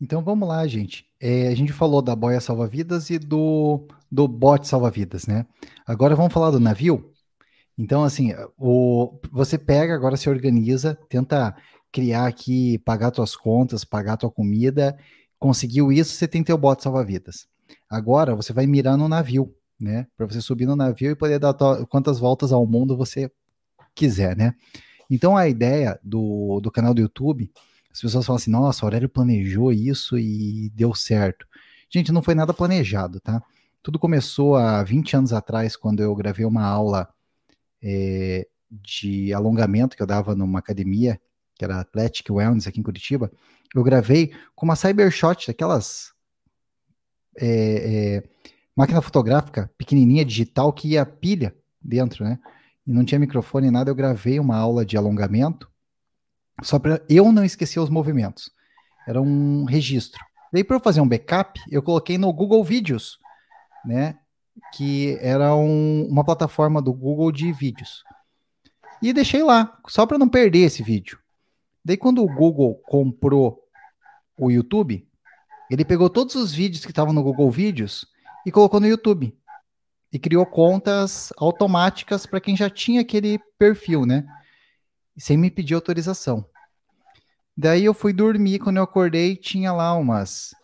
Então 0.00 0.22
vamos 0.22 0.48
lá, 0.48 0.66
gente. 0.66 1.04
É, 1.20 1.48
a 1.48 1.54
gente 1.54 1.72
falou 1.72 2.00
da 2.00 2.16
boia 2.16 2.40
salva-vidas 2.40 3.10
e 3.10 3.18
do, 3.18 3.86
do 4.10 4.26
bote 4.26 4.66
salva-vidas, 4.66 5.26
né? 5.26 5.44
Agora 5.86 6.16
vamos 6.16 6.32
falar 6.32 6.50
do 6.50 6.58
navio. 6.58 7.12
Então, 7.80 8.04
assim, 8.04 8.34
o, 8.58 9.18
você 9.32 9.56
pega, 9.56 9.94
agora 9.94 10.14
se 10.14 10.28
organiza, 10.28 10.98
tenta 11.08 11.56
criar 11.90 12.26
aqui, 12.26 12.78
pagar 12.80 13.10
suas 13.14 13.34
contas, 13.34 13.86
pagar 13.86 14.18
tua 14.18 14.30
comida. 14.30 14.94
Conseguiu 15.38 15.90
isso, 15.90 16.12
você 16.14 16.28
tem 16.28 16.44
teu 16.44 16.58
bote 16.58 16.82
salva-vidas. 16.82 17.48
Agora 17.88 18.36
você 18.36 18.52
vai 18.52 18.66
mirar 18.66 18.98
no 18.98 19.08
navio, 19.08 19.54
né? 19.80 20.06
Para 20.14 20.26
você 20.26 20.42
subir 20.42 20.66
no 20.66 20.76
navio 20.76 21.12
e 21.12 21.16
poder 21.16 21.38
dar 21.38 21.54
tua, 21.54 21.86
quantas 21.86 22.18
voltas 22.18 22.52
ao 22.52 22.66
mundo 22.66 22.98
você 22.98 23.32
quiser, 23.94 24.36
né? 24.36 24.54
Então 25.10 25.34
a 25.34 25.48
ideia 25.48 25.98
do, 26.04 26.60
do 26.60 26.70
canal 26.70 26.92
do 26.92 27.00
YouTube, 27.00 27.50
as 27.90 27.98
pessoas 27.98 28.26
falam 28.26 28.36
assim: 28.36 28.50
nossa, 28.50 28.84
o 28.84 28.88
Aurélio 28.88 29.08
planejou 29.08 29.72
isso 29.72 30.18
e 30.18 30.70
deu 30.74 30.94
certo. 30.94 31.46
Gente, 31.88 32.12
não 32.12 32.20
foi 32.20 32.34
nada 32.34 32.52
planejado, 32.52 33.20
tá? 33.20 33.42
Tudo 33.82 33.98
começou 33.98 34.56
há 34.56 34.82
20 34.82 35.16
anos 35.16 35.32
atrás, 35.32 35.76
quando 35.76 36.02
eu 36.02 36.14
gravei 36.14 36.44
uma 36.44 36.62
aula 36.62 37.08
é, 37.82 38.46
de 38.70 39.32
alongamento 39.32 39.96
que 39.96 40.02
eu 40.02 40.06
dava 40.06 40.34
numa 40.34 40.58
academia, 40.58 41.20
que 41.54 41.64
era 41.64 41.80
Athletic 41.80 42.30
Wellness 42.30 42.66
aqui 42.66 42.80
em 42.80 42.82
Curitiba, 42.82 43.30
eu 43.74 43.82
gravei 43.82 44.32
com 44.54 44.66
uma 44.66 44.76
Cybershot, 44.76 45.50
aquelas 45.50 46.12
é, 47.38 47.46
é, 47.46 48.22
máquina 48.76 49.00
fotográfica 49.00 49.70
pequenininha, 49.76 50.24
digital, 50.24 50.72
que 50.72 50.88
ia 50.88 51.04
pilha 51.04 51.54
dentro, 51.80 52.24
né? 52.24 52.38
E 52.86 52.92
não 52.92 53.04
tinha 53.04 53.18
microfone 53.18 53.64
nem 53.64 53.72
nada, 53.72 53.90
eu 53.90 53.94
gravei 53.94 54.40
uma 54.40 54.56
aula 54.56 54.84
de 54.84 54.96
alongamento, 54.96 55.70
só 56.62 56.78
para 56.78 57.02
eu 57.08 57.30
não 57.32 57.44
esquecer 57.44 57.80
os 57.80 57.90
movimentos. 57.90 58.50
Era 59.06 59.20
um 59.20 59.64
registro. 59.64 60.20
Daí, 60.52 60.64
para 60.64 60.76
eu 60.76 60.80
fazer 60.80 61.00
um 61.00 61.08
backup, 61.08 61.60
eu 61.70 61.82
coloquei 61.82 62.18
no 62.18 62.32
Google 62.32 62.64
Vídeos, 62.64 63.18
né? 63.84 64.18
Que 64.72 65.18
era 65.20 65.54
um, 65.54 66.06
uma 66.08 66.24
plataforma 66.24 66.80
do 66.80 66.92
Google 66.92 67.32
de 67.32 67.52
vídeos. 67.52 68.04
E 69.02 69.12
deixei 69.12 69.42
lá, 69.42 69.78
só 69.88 70.06
para 70.06 70.18
não 70.18 70.28
perder 70.28 70.60
esse 70.60 70.82
vídeo. 70.82 71.18
Daí, 71.84 71.96
quando 71.96 72.22
o 72.22 72.32
Google 72.32 72.74
comprou 72.86 73.64
o 74.36 74.50
YouTube, 74.50 75.06
ele 75.70 75.84
pegou 75.84 76.10
todos 76.10 76.34
os 76.34 76.52
vídeos 76.52 76.84
que 76.84 76.90
estavam 76.90 77.12
no 77.12 77.22
Google 77.22 77.50
Vídeos 77.50 78.06
e 78.44 78.50
colocou 78.50 78.80
no 78.80 78.86
YouTube. 78.86 79.36
E 80.12 80.18
criou 80.18 80.44
contas 80.44 81.32
automáticas 81.38 82.26
para 82.26 82.40
quem 82.40 82.56
já 82.56 82.68
tinha 82.68 83.00
aquele 83.00 83.38
perfil, 83.56 84.04
né? 84.04 84.26
Sem 85.16 85.36
me 85.36 85.50
pedir 85.50 85.74
autorização. 85.74 86.44
Daí 87.56 87.84
eu 87.84 87.94
fui 87.94 88.12
dormir, 88.12 88.58
quando 88.58 88.78
eu 88.78 88.82
acordei, 88.82 89.36
tinha 89.36 89.72
lá 89.72 89.94
umas 89.94 90.54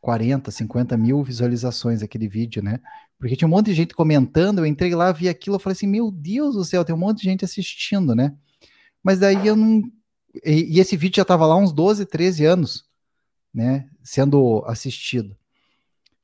40, 0.00 0.50
50 0.50 0.96
mil 0.96 1.22
visualizações 1.22 2.02
aquele 2.02 2.28
vídeo, 2.28 2.62
né? 2.62 2.78
Porque 3.22 3.36
tinha 3.36 3.46
um 3.46 3.50
monte 3.52 3.66
de 3.66 3.74
gente 3.74 3.94
comentando, 3.94 4.58
eu 4.58 4.66
entrei 4.66 4.92
lá, 4.96 5.12
vi 5.12 5.28
aquilo, 5.28 5.54
eu 5.54 5.60
falei 5.60 5.74
assim, 5.74 5.86
meu 5.86 6.10
Deus 6.10 6.56
do 6.56 6.64
céu, 6.64 6.84
tem 6.84 6.92
um 6.92 6.98
monte 6.98 7.18
de 7.18 7.22
gente 7.22 7.44
assistindo, 7.44 8.16
né? 8.16 8.34
Mas 9.00 9.20
daí 9.20 9.46
eu 9.46 9.54
não. 9.54 9.80
E, 10.44 10.74
e 10.76 10.80
esse 10.80 10.96
vídeo 10.96 11.18
já 11.18 11.22
estava 11.22 11.46
lá 11.46 11.54
uns 11.54 11.72
12, 11.72 12.04
13 12.04 12.44
anos, 12.44 12.84
né? 13.54 13.88
Sendo 14.02 14.64
assistido. 14.66 15.36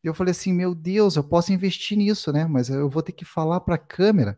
E 0.03 0.09
eu 0.09 0.13
falei 0.13 0.33
assim, 0.33 0.53
meu 0.53 0.75
Deus, 0.75 1.15
eu 1.15 1.23
posso 1.23 1.53
investir 1.53 1.97
nisso, 1.97 2.33
né? 2.33 2.47
Mas 2.47 2.69
eu 2.69 2.91
vou 2.91 3.01
ter 3.01 3.13
que 3.13 3.25
falar 3.25 3.61
para 3.61 3.77
a 3.77 3.79
câmera. 3.79 4.37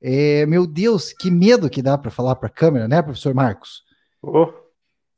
É, 0.00 0.46
meu 0.46 0.66
Deus, 0.66 1.12
que 1.12 1.30
medo 1.30 1.68
que 1.68 1.82
dá 1.82 1.98
para 1.98 2.10
falar 2.10 2.36
para 2.36 2.46
a 2.46 2.50
câmera, 2.50 2.88
né, 2.88 3.02
professor 3.02 3.34
Marcos? 3.34 3.84
Oh. 4.22 4.50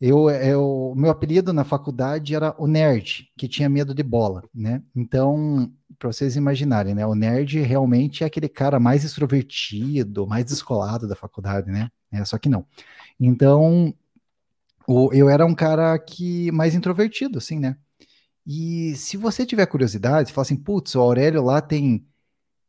Eu, 0.07 0.29
eu, 0.29 0.93
meu 0.95 1.11
apelido 1.11 1.51
na 1.51 1.64
faculdade 1.64 2.35
era 2.35 2.55
o 2.59 2.67
nerd, 2.67 3.27
que 3.38 3.49
tinha 3.49 3.71
medo 3.71 3.95
de 3.95 4.03
bola, 4.03 4.43
né? 4.55 4.83
Então, 4.95 5.73
para 5.99 6.12
vocês 6.12 6.37
imaginarem, 6.37 6.95
né? 6.95 7.07
O 7.07 7.14
nerd 7.14 7.59
realmente 7.62 8.23
é 8.23 8.27
aquele 8.27 8.47
cara 8.51 8.79
mais 8.79 9.03
extrovertido, 9.03 10.27
mais 10.27 10.45
descolado 10.45 11.09
da 11.09 11.17
faculdade, 11.17 11.71
né? 11.71 11.88
É, 12.12 12.23
só 12.23 12.37
que 12.37 12.51
não. 12.51 12.67
Então, 13.19 13.95
o, 14.87 15.11
eu 15.14 15.31
era 15.31 15.47
um 15.47 15.55
cara 15.55 15.99
que 15.99 16.53
mais 16.53 16.75
introvertido, 16.75 17.38
assim, 17.38 17.59
né? 17.59 17.75
E 18.47 18.95
se 18.97 19.17
você 19.17 19.47
tiver 19.47 19.64
curiosidade, 19.64 20.35
fala 20.35 20.43
assim, 20.43 20.57
putz, 20.57 20.95
o 20.95 21.01
Aurélio 21.01 21.43
lá 21.43 21.62
tem, 21.62 22.07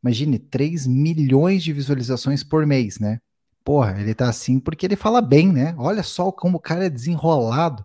imagine, 0.01 0.39
3 0.39 0.87
milhões 0.87 1.61
de 1.65 1.73
visualizações 1.73 2.45
por 2.45 2.65
mês, 2.65 2.97
né? 2.97 3.19
Porra, 3.65 3.99
ele 3.99 4.13
tá 4.13 4.29
assim 4.29 4.59
porque 4.59 4.85
ele 4.85 4.95
fala 4.95 5.19
bem, 5.19 5.51
né? 5.51 5.73
Olha 5.79 6.03
só 6.03 6.31
como 6.31 6.57
o 6.57 6.61
cara 6.61 6.85
é 6.85 6.89
desenrolado. 6.89 7.83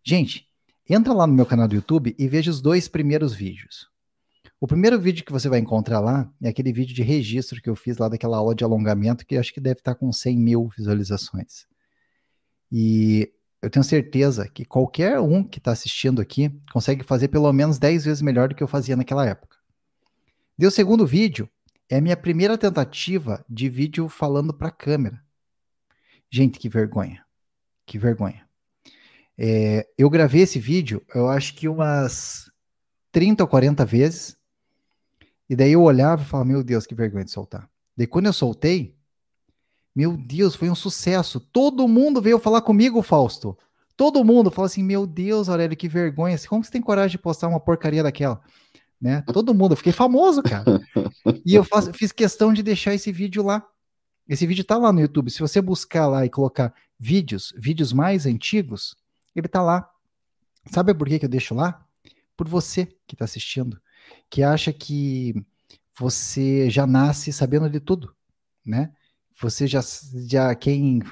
Gente, 0.00 0.46
entra 0.88 1.12
lá 1.12 1.26
no 1.26 1.34
meu 1.34 1.44
canal 1.44 1.66
do 1.66 1.74
YouTube 1.74 2.14
e 2.16 2.28
veja 2.28 2.52
os 2.52 2.60
dois 2.60 2.86
primeiros 2.86 3.34
vídeos. 3.34 3.90
O 4.60 4.66
primeiro 4.68 4.98
vídeo 4.98 5.24
que 5.24 5.32
você 5.32 5.48
vai 5.48 5.58
encontrar 5.58 5.98
lá 5.98 6.32
é 6.40 6.48
aquele 6.48 6.72
vídeo 6.72 6.94
de 6.94 7.02
registro 7.02 7.60
que 7.60 7.68
eu 7.68 7.74
fiz 7.74 7.98
lá 7.98 8.08
daquela 8.08 8.36
aula 8.36 8.54
de 8.54 8.62
alongamento, 8.62 9.26
que 9.26 9.36
acho 9.36 9.52
que 9.52 9.60
deve 9.60 9.80
estar 9.80 9.96
com 9.96 10.12
100 10.12 10.38
mil 10.38 10.68
visualizações. 10.68 11.66
E 12.70 13.32
eu 13.60 13.68
tenho 13.68 13.84
certeza 13.84 14.48
que 14.48 14.64
qualquer 14.64 15.18
um 15.18 15.42
que 15.42 15.58
está 15.58 15.72
assistindo 15.72 16.22
aqui 16.22 16.48
consegue 16.72 17.02
fazer 17.02 17.26
pelo 17.26 17.52
menos 17.52 17.76
10 17.76 18.04
vezes 18.04 18.22
melhor 18.22 18.48
do 18.48 18.54
que 18.54 18.62
eu 18.62 18.68
fazia 18.68 18.94
naquela 18.94 19.26
época. 19.26 19.56
Deu 20.56 20.68
o 20.68 20.72
segundo 20.72 21.04
vídeo, 21.04 21.48
é 21.88 22.00
minha 22.00 22.16
primeira 22.16 22.58
tentativa 22.58 23.44
de 23.48 23.68
vídeo 23.68 24.08
falando 24.08 24.52
para 24.52 24.70
câmera. 24.70 25.22
Gente, 26.30 26.58
que 26.58 26.68
vergonha. 26.68 27.24
Que 27.86 27.98
vergonha. 27.98 28.46
É, 29.36 29.88
eu 29.96 30.10
gravei 30.10 30.42
esse 30.42 30.58
vídeo, 30.58 31.02
eu 31.14 31.28
acho 31.28 31.54
que 31.54 31.68
umas 31.68 32.50
30 33.12 33.44
ou 33.44 33.48
40 33.48 33.84
vezes. 33.84 34.36
E 35.48 35.56
daí 35.56 35.72
eu 35.72 35.82
olhava 35.82 36.22
e 36.22 36.26
falava, 36.26 36.48
meu 36.48 36.62
Deus, 36.62 36.86
que 36.86 36.94
vergonha 36.94 37.24
de 37.24 37.30
soltar. 37.30 37.68
Daí 37.96 38.06
quando 38.06 38.26
eu 38.26 38.32
soltei, 38.32 38.94
meu 39.94 40.16
Deus, 40.16 40.54
foi 40.54 40.68
um 40.68 40.74
sucesso. 40.74 41.40
Todo 41.40 41.88
mundo 41.88 42.20
veio 42.20 42.38
falar 42.38 42.60
comigo, 42.60 43.02
Fausto. 43.02 43.56
Todo 43.96 44.22
mundo 44.22 44.48
falou 44.48 44.66
assim: 44.66 44.82
Meu 44.84 45.04
Deus, 45.04 45.48
Aurélio, 45.48 45.76
que 45.76 45.88
vergonha. 45.88 46.38
Como 46.48 46.62
você 46.62 46.70
tem 46.70 46.80
coragem 46.80 47.12
de 47.12 47.18
postar 47.18 47.48
uma 47.48 47.58
porcaria 47.58 48.00
daquela? 48.00 48.40
né? 49.00 49.22
Todo 49.32 49.54
mundo, 49.54 49.72
eu 49.72 49.76
fiquei 49.76 49.92
famoso, 49.92 50.42
cara. 50.42 50.64
e 51.44 51.54
eu 51.54 51.64
faço, 51.64 51.92
fiz 51.92 52.12
questão 52.12 52.52
de 52.52 52.62
deixar 52.62 52.94
esse 52.94 53.12
vídeo 53.12 53.42
lá. 53.42 53.66
Esse 54.28 54.46
vídeo 54.46 54.64
tá 54.64 54.76
lá 54.76 54.92
no 54.92 55.00
YouTube. 55.00 55.30
Se 55.30 55.40
você 55.40 55.60
buscar 55.60 56.06
lá 56.06 56.24
e 56.24 56.30
colocar 56.30 56.74
vídeos, 56.98 57.52
vídeos 57.56 57.92
mais 57.92 58.26
antigos, 58.26 58.96
ele 59.34 59.48
tá 59.48 59.62
lá. 59.62 59.88
Sabe 60.70 60.92
por 60.94 61.08
que, 61.08 61.18
que 61.18 61.24
eu 61.24 61.30
deixo 61.30 61.54
lá? 61.54 61.84
Por 62.36 62.46
você 62.46 62.86
que 63.06 63.14
está 63.14 63.24
assistindo, 63.24 63.80
que 64.28 64.42
acha 64.42 64.72
que 64.72 65.34
você 65.98 66.68
já 66.70 66.86
nasce 66.86 67.32
sabendo 67.32 67.68
de 67.68 67.80
tudo, 67.80 68.14
né? 68.64 68.92
Você 69.40 69.66
já, 69.66 69.80
já 70.26 70.54
quem 70.54 71.02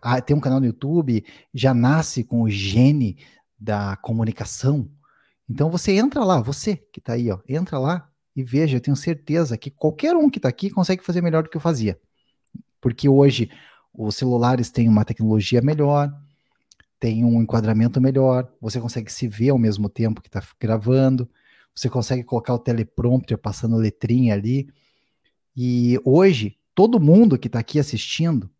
ah, 0.00 0.20
tem 0.20 0.34
um 0.36 0.40
canal 0.40 0.60
no 0.60 0.66
YouTube 0.66 1.24
já 1.52 1.74
nasce 1.74 2.24
com 2.24 2.42
o 2.42 2.50
gene 2.50 3.18
da 3.58 3.96
comunicação, 3.96 4.90
então 5.48 5.70
você 5.70 5.92
entra 5.92 6.24
lá, 6.24 6.40
você 6.40 6.76
que 6.76 6.98
está 6.98 7.12
aí, 7.12 7.30
ó, 7.30 7.38
entra 7.46 7.78
lá 7.78 8.10
e 8.34 8.42
veja, 8.42 8.76
eu 8.76 8.80
tenho 8.80 8.96
certeza 8.96 9.58
que 9.58 9.70
qualquer 9.70 10.16
um 10.16 10.30
que 10.30 10.38
está 10.38 10.48
aqui 10.48 10.70
consegue 10.70 11.04
fazer 11.04 11.20
melhor 11.20 11.42
do 11.42 11.50
que 11.50 11.56
eu 11.56 11.60
fazia. 11.60 12.00
Porque 12.80 13.08
hoje 13.08 13.50
os 13.92 14.16
celulares 14.16 14.70
têm 14.70 14.88
uma 14.88 15.04
tecnologia 15.04 15.60
melhor, 15.60 16.12
tem 16.98 17.24
um 17.24 17.42
enquadramento 17.42 18.00
melhor, 18.00 18.50
você 18.60 18.80
consegue 18.80 19.12
se 19.12 19.28
ver 19.28 19.50
ao 19.50 19.58
mesmo 19.58 19.88
tempo 19.88 20.22
que 20.22 20.28
está 20.28 20.42
gravando, 20.58 21.28
você 21.74 21.88
consegue 21.88 22.22
colocar 22.22 22.54
o 22.54 22.58
teleprompter 22.58 23.36
passando 23.36 23.76
letrinha 23.76 24.34
ali. 24.34 24.68
E 25.54 26.00
hoje, 26.04 26.58
todo 26.74 27.00
mundo 27.00 27.38
que 27.38 27.48
está 27.48 27.58
aqui 27.58 27.78
assistindo 27.78 28.50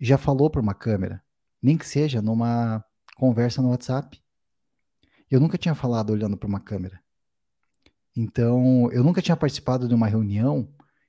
já 0.00 0.18
falou 0.18 0.50
para 0.50 0.60
uma 0.60 0.74
câmera, 0.74 1.22
nem 1.60 1.76
que 1.76 1.86
seja 1.86 2.20
numa 2.20 2.84
conversa 3.16 3.62
no 3.62 3.70
WhatsApp. 3.70 4.20
Eu 5.30 5.40
nunca 5.40 5.56
tinha 5.56 5.74
falado 5.74 6.10
olhando 6.10 6.36
para 6.36 6.48
uma 6.48 6.60
câmera. 6.60 7.00
Então, 8.16 8.90
eu 8.92 9.02
nunca 9.02 9.22
tinha 9.22 9.36
participado 9.36 9.88
de 9.88 9.94
uma 9.94 10.06
reunião 10.06 10.68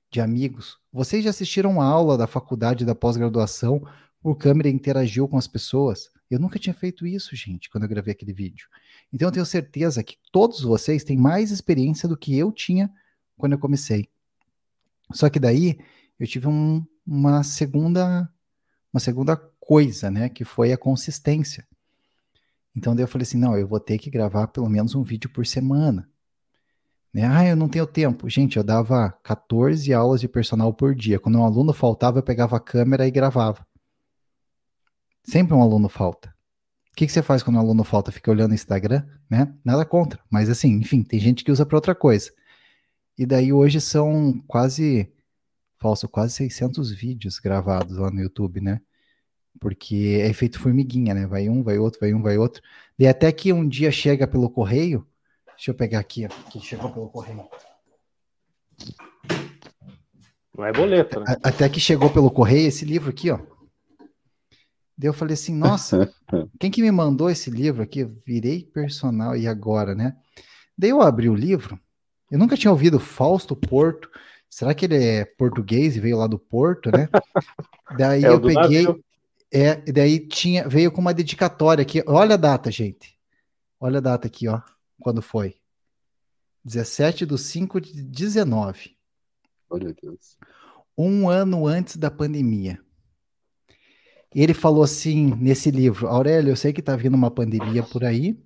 de 0.10 0.22
amigos. 0.22 0.78
Vocês 0.92 1.24
já 1.24 1.30
assistiram 1.30 1.82
a 1.82 1.86
aula 1.86 2.18
da 2.18 2.28
faculdade 2.28 2.86
da 2.86 2.96
pós-graduação 2.96 3.86
por 4.22 4.38
câmera 4.38 4.70
interagiu 4.70 5.28
com 5.28 5.38
as 5.38 5.48
pessoas? 5.48 6.10
Eu 6.30 6.40
nunca 6.40 6.58
tinha 6.58 6.74
feito 6.74 7.06
isso, 7.06 7.36
gente, 7.36 7.70
quando 7.70 7.84
eu 7.84 7.90
gravei 7.90 8.14
aquele 8.14 8.34
vídeo. 8.34 8.68
Então, 9.12 9.28
eu 9.28 9.32
tenho 9.32 9.46
certeza 9.46 10.04
que 10.04 10.18
todos 10.32 10.62
vocês 10.62 11.04
têm 11.04 11.18
mais 11.18 11.52
experiência 11.52 12.08
do 12.08 12.18
que 12.18 12.38
eu 12.38 12.52
tinha 12.52 12.92
quando 13.38 13.54
eu 13.54 13.60
comecei. 13.60 14.08
Só 15.12 15.30
que 15.30 15.40
daí 15.40 15.80
eu 16.20 16.26
tive 16.26 16.48
um, 16.48 16.86
uma 17.06 17.44
segunda 17.44 18.30
uma 18.94 19.00
segunda 19.00 19.36
coisa, 19.36 20.12
né, 20.12 20.30
que 20.30 20.46
foi 20.46 20.72
a 20.72 20.78
consistência. 20.78 21.68
Então 22.76 22.96
daí 22.96 23.04
eu 23.04 23.08
falei 23.08 23.24
assim, 23.24 23.40
não, 23.40 23.58
eu 23.58 23.68
vou 23.68 23.80
ter 23.80 23.98
que 23.98 24.10
gravar 24.10 24.48
pelo 24.48 24.70
menos 24.70 24.94
um 24.94 25.04
vídeo 25.04 25.30
por 25.30 25.46
semana. 25.46 26.08
Né? 27.14 27.26
Ah, 27.26 27.46
eu 27.46 27.56
não 27.56 27.70
tenho 27.70 27.86
tempo. 27.86 28.28
Gente, 28.30 28.58
eu 28.58 28.64
dava 28.64 29.12
14 29.24 29.94
aulas 29.94 30.20
de 30.20 30.28
personal 30.28 30.74
por 30.74 30.96
dia. 30.96 31.20
Quando 31.20 31.38
um 31.38 31.46
aluno 31.46 31.72
faltava, 31.72 32.20
eu 32.20 32.24
pegava 32.24 32.58
a 32.58 32.60
câmera 32.60 33.08
e 33.08 33.12
gravava. 33.12 33.66
Sempre 35.24 35.54
um 35.54 35.62
aluno 35.62 35.88
falta. 35.88 36.34
O 36.92 36.96
que, 36.96 37.06
que 37.06 37.12
você 37.12 37.22
faz 37.22 37.44
quando 37.44 37.58
um 37.58 37.60
aluno 37.60 37.84
falta? 37.84 38.12
Fica 38.12 38.32
olhando 38.32 38.52
o 38.52 38.56
Instagram, 38.56 39.06
né? 39.30 39.54
Nada 39.64 39.86
contra. 39.86 40.20
Mas 40.30 40.50
assim, 40.50 40.70
enfim, 40.74 41.04
tem 41.04 41.20
gente 41.20 41.44
que 41.44 41.52
usa 41.52 41.66
para 41.66 41.78
outra 41.78 41.96
coisa. 41.96 42.32
E 43.18 43.26
daí 43.26 43.54
hoje 43.54 43.80
são 43.80 44.42
quase, 44.48 45.12
falso, 45.80 46.08
quase 46.10 46.34
600 46.36 46.92
vídeos 46.92 47.40
gravados 47.40 47.98
lá 47.98 48.12
no 48.12 48.22
YouTube, 48.22 48.60
né? 48.62 48.82
Porque 49.60 50.20
é 50.22 50.28
efeito 50.30 50.60
formiguinha, 50.60 51.14
né? 51.14 51.28
Vai 51.28 51.50
um, 51.50 51.64
vai 51.64 51.78
outro, 51.78 52.00
vai 52.00 52.14
um, 52.14 52.22
vai 52.22 52.38
outro. 52.38 52.62
E 52.98 53.08
até 53.08 53.32
que 53.32 53.54
um 53.54 53.68
dia 53.68 53.92
chega 53.92 54.28
pelo 54.28 54.50
correio, 54.50 55.08
Deixa 55.56 55.72
eu 55.72 55.76
pegar 55.76 56.00
aqui, 56.00 56.26
ó, 56.26 56.50
que 56.50 56.60
chegou 56.60 56.92
pelo 56.92 57.10
correio. 57.10 57.48
Não 60.56 60.66
é 60.66 60.72
boleto, 60.72 61.20
né? 61.20 61.36
Até 61.44 61.68
que 61.70 61.80
chegou 61.80 62.10
pelo 62.10 62.30
correio 62.30 62.68
esse 62.68 62.86
livro 62.86 63.10
aqui, 63.10 63.32
ó. 63.32 63.40
Daí 64.96 65.10
eu 65.10 65.14
falei 65.14 65.34
assim, 65.34 65.56
nossa, 65.56 66.14
quem 66.60 66.70
que 66.70 66.82
me 66.82 66.92
mandou 66.92 67.30
esse 67.30 67.50
livro 67.50 67.82
aqui? 67.82 68.00
Eu 68.00 68.10
virei 68.26 68.64
personal 68.64 69.36
e 69.36 69.48
agora, 69.48 69.96
né? 69.96 70.16
Daí 70.78 70.92
eu 70.92 71.02
abri 71.02 71.30
o 71.30 71.36
livro, 71.36 71.80
eu 72.34 72.40
nunca 72.40 72.58
tinha 72.58 72.72
ouvido 72.72 73.00
Fausto 73.00 73.56
Porto. 73.56 74.10
Será 74.50 74.74
que 74.74 74.86
ele 74.86 74.96
é 74.98 75.24
português 75.24 75.96
e 75.96 76.00
veio 76.00 76.18
lá 76.18 76.26
do 76.26 76.40
Porto, 76.40 76.92
né? 76.92 77.08
Daí 77.98 78.26
é 78.26 78.28
eu 78.28 78.42
peguei, 78.42 78.86
navio. 78.86 79.04
é, 79.52 79.76
daí 79.92 80.20
tinha, 80.20 80.68
veio 80.68 80.92
com 80.92 81.00
uma 81.00 81.14
dedicatória 81.14 81.84
aqui. 81.84 82.04
Olha 82.08 82.34
a 82.34 82.38
data, 82.38 82.72
gente. 82.72 83.16
Olha 83.80 84.00
a 84.00 84.02
data 84.02 84.26
aqui, 84.26 84.48
ó. 84.48 84.62
Quando 85.04 85.22
foi? 85.22 85.56
17 86.64 87.26
de 87.26 87.38
5 87.38 87.82
de 87.82 88.02
19. 88.02 88.96
Olha 89.70 89.94
Deus. 89.94 90.38
Um 90.98 91.28
ano 91.28 91.68
antes 91.68 91.98
da 91.98 92.10
pandemia. 92.10 92.80
Ele 94.34 94.54
falou 94.54 94.82
assim 94.82 95.36
nesse 95.36 95.70
livro: 95.70 96.08
Aurélio, 96.08 96.52
eu 96.52 96.56
sei 96.56 96.72
que 96.72 96.80
está 96.80 96.96
vindo 96.96 97.16
uma 97.16 97.30
pandemia 97.30 97.84
por 97.84 98.06
aí, 98.06 98.42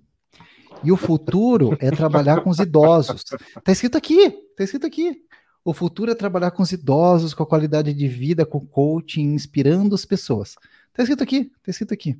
e 0.82 0.90
o 0.90 0.96
futuro 0.96 1.76
é 1.78 1.92
trabalhar 1.92 2.42
com 2.42 2.50
os 2.50 2.58
idosos. 2.58 3.24
Está 3.56 3.70
escrito 3.70 3.96
aqui, 3.96 4.24
está 4.24 4.64
escrito 4.64 4.84
aqui. 4.84 5.22
O 5.64 5.72
futuro 5.72 6.10
é 6.10 6.14
trabalhar 6.16 6.50
com 6.50 6.64
os 6.64 6.72
idosos, 6.72 7.34
com 7.34 7.44
a 7.44 7.46
qualidade 7.46 7.94
de 7.94 8.08
vida, 8.08 8.44
com 8.44 8.66
coaching, 8.66 9.32
inspirando 9.32 9.94
as 9.94 10.04
pessoas. 10.04 10.56
Está 10.88 11.04
escrito 11.04 11.22
aqui, 11.22 11.52
está 11.56 11.70
escrito 11.70 11.94
aqui. 11.94 12.18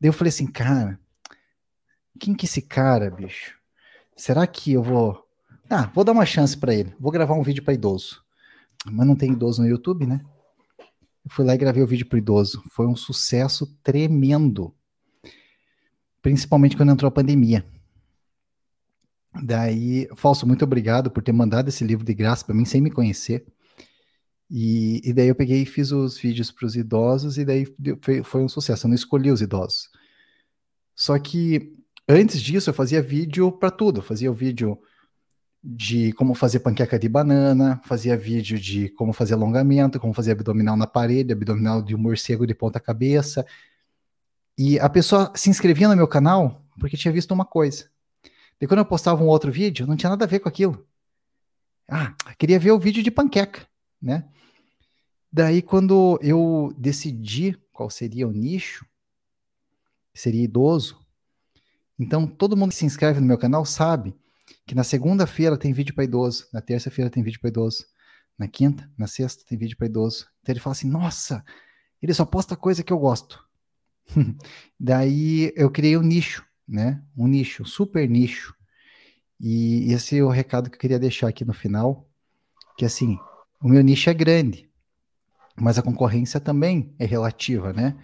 Daí 0.00 0.08
eu 0.08 0.12
falei 0.12 0.28
assim, 0.28 0.46
cara, 0.46 1.00
quem 2.20 2.32
que 2.32 2.46
é 2.46 2.48
esse 2.48 2.62
cara, 2.62 3.10
bicho? 3.10 3.60
Será 4.22 4.46
que 4.46 4.72
eu 4.72 4.84
vou. 4.84 5.20
Ah, 5.68 5.90
vou 5.92 6.04
dar 6.04 6.12
uma 6.12 6.24
chance 6.24 6.56
para 6.56 6.72
ele. 6.72 6.94
Vou 7.00 7.10
gravar 7.10 7.34
um 7.34 7.42
vídeo 7.42 7.64
para 7.64 7.74
idoso. 7.74 8.22
Mas 8.86 9.04
não 9.04 9.16
tem 9.16 9.32
idoso 9.32 9.60
no 9.60 9.68
YouTube, 9.68 10.06
né? 10.06 10.24
Eu 11.24 11.30
fui 11.30 11.44
lá 11.44 11.54
e 11.54 11.58
gravei 11.58 11.82
o 11.82 11.86
vídeo 11.88 12.06
para 12.06 12.18
idoso. 12.18 12.62
Foi 12.70 12.86
um 12.86 12.94
sucesso 12.94 13.76
tremendo. 13.82 14.72
Principalmente 16.20 16.76
quando 16.76 16.92
entrou 16.92 17.08
a 17.08 17.12
pandemia. 17.12 17.66
Daí, 19.42 20.08
Falso, 20.14 20.46
muito 20.46 20.64
obrigado 20.64 21.10
por 21.10 21.20
ter 21.20 21.32
mandado 21.32 21.68
esse 21.68 21.82
livro 21.82 22.04
de 22.04 22.14
graça 22.14 22.44
para 22.44 22.54
mim 22.54 22.64
sem 22.64 22.80
me 22.80 22.92
conhecer. 22.92 23.44
E, 24.48 25.00
e, 25.02 25.12
daí 25.12 25.28
eu 25.28 25.34
peguei 25.34 25.62
e 25.62 25.66
fiz 25.66 25.90
os 25.90 26.16
vídeos 26.16 26.50
para 26.52 26.66
os 26.66 26.76
idosos 26.76 27.38
e 27.38 27.44
daí 27.44 27.66
foi, 28.00 28.22
foi 28.22 28.44
um 28.44 28.48
sucesso. 28.48 28.86
Eu 28.86 28.90
não 28.90 28.94
escolhi 28.94 29.32
os 29.32 29.40
idosos. 29.40 29.90
Só 30.94 31.18
que 31.18 31.81
Antes 32.08 32.40
disso, 32.40 32.70
eu 32.70 32.74
fazia 32.74 33.00
vídeo 33.00 33.52
para 33.52 33.70
tudo. 33.70 34.00
Eu 34.00 34.04
fazia 34.04 34.30
o 34.30 34.34
vídeo 34.34 34.78
de 35.62 36.12
como 36.14 36.34
fazer 36.34 36.60
panqueca 36.60 36.98
de 36.98 37.08
banana, 37.08 37.80
fazia 37.84 38.16
vídeo 38.16 38.58
de 38.58 38.88
como 38.90 39.12
fazer 39.12 39.34
alongamento, 39.34 40.00
como 40.00 40.12
fazer 40.12 40.32
abdominal 40.32 40.76
na 40.76 40.86
parede, 40.86 41.32
abdominal 41.32 41.80
de 41.80 41.94
um 41.94 41.98
morcego 41.98 42.46
de 42.46 42.54
ponta 42.54 42.80
cabeça. 42.80 43.46
E 44.58 44.78
a 44.80 44.88
pessoa 44.88 45.32
se 45.36 45.48
inscrevia 45.48 45.88
no 45.88 45.96
meu 45.96 46.08
canal 46.08 46.66
porque 46.78 46.96
tinha 46.96 47.12
visto 47.12 47.32
uma 47.32 47.44
coisa. 47.44 47.88
E 48.60 48.66
quando 48.66 48.78
eu 48.78 48.84
postava 48.84 49.22
um 49.22 49.28
outro 49.28 49.52
vídeo, 49.52 49.86
não 49.86 49.96
tinha 49.96 50.10
nada 50.10 50.24
a 50.24 50.28
ver 50.28 50.40
com 50.40 50.48
aquilo. 50.48 50.86
Ah, 51.88 52.14
queria 52.38 52.58
ver 52.58 52.70
o 52.72 52.78
vídeo 52.78 53.02
de 53.02 53.10
panqueca, 53.10 53.66
né? 54.00 54.28
Daí, 55.32 55.62
quando 55.62 56.18
eu 56.22 56.74
decidi 56.76 57.58
qual 57.72 57.88
seria 57.88 58.28
o 58.28 58.32
nicho, 58.32 58.86
seria 60.14 60.44
idoso, 60.44 61.01
então, 61.98 62.26
todo 62.26 62.56
mundo 62.56 62.70
que 62.70 62.76
se 62.76 62.86
inscreve 62.86 63.20
no 63.20 63.26
meu 63.26 63.38
canal 63.38 63.64
sabe 63.64 64.14
que 64.66 64.74
na 64.74 64.84
segunda-feira 64.84 65.56
tem 65.56 65.72
vídeo 65.72 65.94
para 65.94 66.04
idoso, 66.04 66.46
na 66.52 66.60
terça-feira 66.60 67.10
tem 67.10 67.22
vídeo 67.22 67.40
para 67.40 67.48
idoso, 67.48 67.84
na 68.38 68.48
quinta, 68.48 68.90
na 68.96 69.06
sexta 69.06 69.44
tem 69.46 69.58
vídeo 69.58 69.76
para 69.76 69.86
idoso. 69.86 70.26
Então 70.40 70.52
ele 70.52 70.60
fala 70.60 70.72
assim: 70.72 70.88
nossa, 70.88 71.44
ele 72.00 72.14
só 72.14 72.24
posta 72.24 72.56
coisa 72.56 72.82
que 72.82 72.92
eu 72.92 72.98
gosto. 72.98 73.44
Daí 74.78 75.52
eu 75.56 75.70
criei 75.70 75.96
um 75.96 76.02
nicho, 76.02 76.44
né? 76.66 77.02
Um 77.16 77.26
nicho, 77.26 77.62
um 77.62 77.66
super 77.66 78.08
nicho. 78.08 78.54
E 79.38 79.92
esse 79.92 80.18
é 80.18 80.22
o 80.22 80.28
recado 80.28 80.70
que 80.70 80.76
eu 80.76 80.80
queria 80.80 80.98
deixar 80.98 81.28
aqui 81.28 81.44
no 81.44 81.52
final, 81.52 82.08
que 82.76 82.84
assim, 82.84 83.18
o 83.60 83.68
meu 83.68 83.82
nicho 83.82 84.08
é 84.08 84.14
grande, 84.14 84.70
mas 85.56 85.78
a 85.78 85.82
concorrência 85.82 86.40
também 86.40 86.94
é 86.98 87.04
relativa, 87.04 87.72
né? 87.72 87.96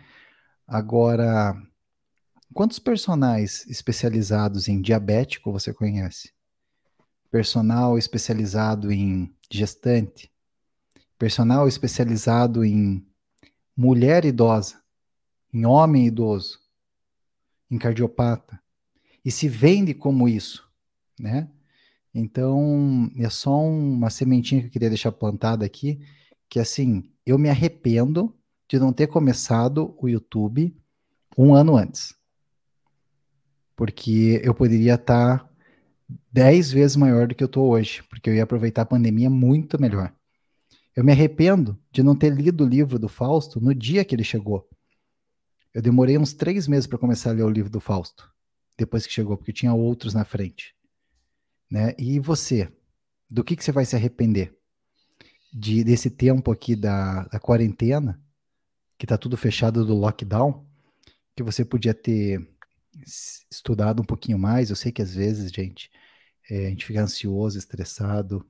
Agora, 0.67 1.57
Quantos 2.59 2.81
personagens 2.81 3.65
especializados 3.69 4.67
em 4.67 4.83
diabético 4.83 5.53
você 5.53 5.73
conhece? 5.73 6.33
Personal 7.31 7.97
especializado 7.97 8.91
em 8.91 9.33
gestante? 9.49 10.29
Personal 11.17 11.69
especializado 11.69 12.65
em 12.65 13.07
mulher 13.77 14.25
idosa? 14.25 14.83
Em 15.55 15.67
homem 15.67 16.09
idoso? 16.09 16.59
Em 17.71 17.79
cardiopata? 17.79 18.61
E 19.25 19.31
se 19.31 19.49
vende 19.49 19.95
como 19.95 20.29
isso, 20.29 20.69
né? 21.17 21.49
Então, 22.13 23.09
é 23.17 23.31
só 23.31 23.57
uma 23.57 24.11
sementinha 24.11 24.63
que 24.63 24.67
eu 24.67 24.73
queria 24.73 24.89
deixar 24.89 25.13
plantada 25.13 25.65
aqui, 25.65 26.01
que 26.49 26.59
assim, 26.59 27.09
eu 27.25 27.39
me 27.39 27.49
arrependo 27.49 28.37
de 28.69 28.81
não 28.81 28.93
ter 28.93 29.07
começado 29.07 29.95
o 29.97 30.09
YouTube 30.09 30.77
um 31.37 31.55
ano 31.55 31.77
antes 31.77 32.18
porque 33.79 34.41
eu 34.43 34.53
poderia 34.53 34.97
estar 34.97 35.39
tá 35.39 35.51
dez 36.33 36.73
vezes 36.73 36.97
maior 36.97 37.29
do 37.29 37.35
que 37.37 37.45
eu 37.45 37.47
estou 37.47 37.71
hoje, 37.71 38.03
porque 38.11 38.29
eu 38.29 38.35
ia 38.35 38.43
aproveitar 38.43 38.83
a 38.83 38.87
pandemia 38.87 39.31
muito 39.31 39.81
melhor. 39.81 40.13
Eu 40.97 41.05
me 41.05 41.13
arrependo 41.13 41.79
de 41.93 42.03
não 42.03 42.17
ter 42.17 42.31
lido 42.31 42.65
o 42.65 42.69
livro 42.69 42.99
do 42.99 43.09
Fausto 43.09 43.61
no 43.61 43.73
dia 43.73 44.05
que 44.05 44.17
ele 44.17 44.25
chegou. 44.25 44.69
Eu 45.73 45.81
demorei 45.81 46.19
uns 46.19 46.33
três 46.33 46.67
meses 46.67 46.89
para 46.89 46.99
começar 46.99 47.31
a 47.31 47.35
ler 47.35 47.45
o 47.45 47.49
livro 47.49 47.71
do 47.71 47.79
Fausto, 47.79 48.29
depois 48.77 49.07
que 49.07 49.13
chegou, 49.13 49.37
porque 49.37 49.53
tinha 49.53 49.73
outros 49.73 50.13
na 50.13 50.25
frente. 50.25 50.75
Né? 51.71 51.95
E 51.97 52.19
você? 52.19 52.73
Do 53.31 53.45
que, 53.45 53.55
que 53.55 53.63
você 53.63 53.71
vai 53.71 53.85
se 53.85 53.95
arrepender? 53.95 54.59
De, 55.53 55.85
desse 55.85 56.11
tempo 56.11 56.51
aqui 56.51 56.75
da, 56.75 57.29
da 57.29 57.39
quarentena, 57.39 58.21
que 58.99 59.05
está 59.05 59.17
tudo 59.17 59.37
fechado 59.37 59.87
do 59.87 59.95
lockdown, 59.95 60.67
que 61.37 61.45
você 61.45 61.65
podia 61.65 61.95
ter 61.95 62.58
estudado 63.51 64.03
um 64.03 64.05
pouquinho 64.05 64.39
mais. 64.39 64.71
Eu 64.71 64.77
sei 64.77 64.93
que 64.93 65.03
às 65.03 65.15
vezes, 65.15 65.51
gente, 65.53 65.91
é, 66.51 66.67
a 66.67 66.71
gente 66.71 66.87
fica 66.87 67.03
ansioso, 67.03 67.59
estressado 67.59 68.45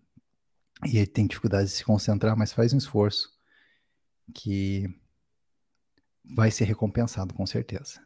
e 0.87 1.05
tem 1.07 1.27
dificuldade 1.27 1.67
de 1.67 1.73
se 1.73 1.85
concentrar, 1.85 2.37
mas 2.37 2.53
faz 2.53 2.73
um 2.73 2.79
esforço 2.79 3.31
que 4.35 4.89
vai 6.25 6.51
ser 6.51 6.65
recompensado, 6.65 7.35
com 7.35 7.47
certeza. 7.47 8.01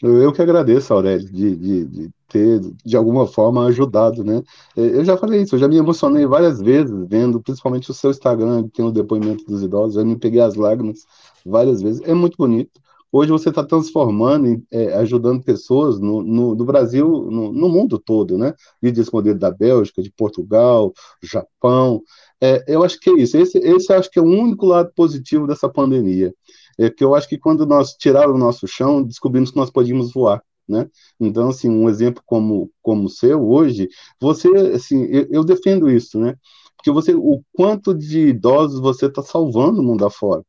Eu 0.00 0.32
que 0.32 0.40
agradeço, 0.40 0.94
Aurélio, 0.94 1.26
de, 1.26 1.56
de, 1.56 1.84
de, 1.84 2.10
ter, 2.28 2.60
de 2.84 2.96
alguma 2.96 3.26
forma, 3.26 3.66
ajudado, 3.66 4.22
né? 4.22 4.42
É, 4.76 4.80
eu 4.80 5.04
já 5.04 5.16
falei 5.16 5.42
isso, 5.42 5.56
eu 5.56 5.58
já 5.58 5.66
me 5.66 5.76
emocionei 5.76 6.24
várias 6.24 6.60
vezes, 6.60 6.94
vendo, 7.08 7.40
principalmente 7.42 7.90
o 7.90 7.94
seu 7.94 8.10
Instagram, 8.10 8.64
que 8.64 8.76
tem 8.76 8.84
o 8.84 8.92
depoimento 8.92 9.44
dos 9.44 9.62
idosos, 9.64 9.96
eu 9.96 10.06
me 10.06 10.16
peguei 10.16 10.40
as 10.40 10.54
lágrimas 10.54 11.04
várias 11.44 11.82
vezes, 11.82 12.00
é 12.02 12.14
muito 12.14 12.36
bonito. 12.36 12.80
Hoje 13.12 13.32
você 13.32 13.48
está 13.48 13.64
transformando, 13.64 14.62
é, 14.70 14.94
ajudando 14.94 15.42
pessoas 15.42 15.98
no, 15.98 16.22
no, 16.22 16.54
no 16.54 16.64
Brasil, 16.64 17.08
no, 17.08 17.52
no, 17.52 17.68
mundo 17.68 17.98
todo, 17.98 18.38
né? 18.38 18.54
Líderes 18.80 19.10
modelo 19.10 19.38
da 19.38 19.50
Bélgica, 19.50 20.00
de 20.00 20.12
Portugal, 20.12 20.92
Japão. 21.22 22.02
É, 22.40 22.64
eu 22.68 22.84
acho 22.84 23.00
que 23.00 23.10
é 23.10 23.14
isso. 23.14 23.36
Esse, 23.36 23.58
esse 23.58 23.92
acho 23.92 24.08
que 24.10 24.18
é 24.18 24.22
o 24.22 24.26
único 24.26 24.64
lado 24.64 24.92
positivo 24.94 25.46
dessa 25.46 25.68
pandemia. 25.68 26.32
É 26.78 26.88
que 26.88 27.02
eu 27.02 27.14
acho 27.14 27.28
que 27.28 27.36
quando 27.36 27.66
nós 27.66 27.94
tiraram 27.94 28.34
o 28.34 28.38
nosso 28.38 28.66
chão, 28.68 29.02
descobrimos 29.02 29.50
que 29.50 29.56
nós 29.56 29.70
podíamos 29.70 30.12
voar. 30.12 30.42
Né? 30.68 30.88
Então, 31.18 31.48
assim, 31.48 31.68
um 31.68 31.88
exemplo 31.88 32.22
como, 32.24 32.70
como 32.80 33.06
o 33.06 33.10
seu 33.10 33.44
hoje, 33.44 33.88
você, 34.20 34.48
assim, 34.72 35.04
eu, 35.06 35.26
eu 35.30 35.44
defendo 35.44 35.90
isso, 35.90 36.16
né? 36.16 36.36
Porque 36.76 36.92
você, 36.92 37.12
o 37.12 37.42
quanto 37.52 37.92
de 37.92 38.28
idosos 38.28 38.80
você 38.80 39.06
está 39.06 39.20
salvando 39.20 39.80
o 39.80 39.84
mundo 39.84 40.06
afora 40.06 40.44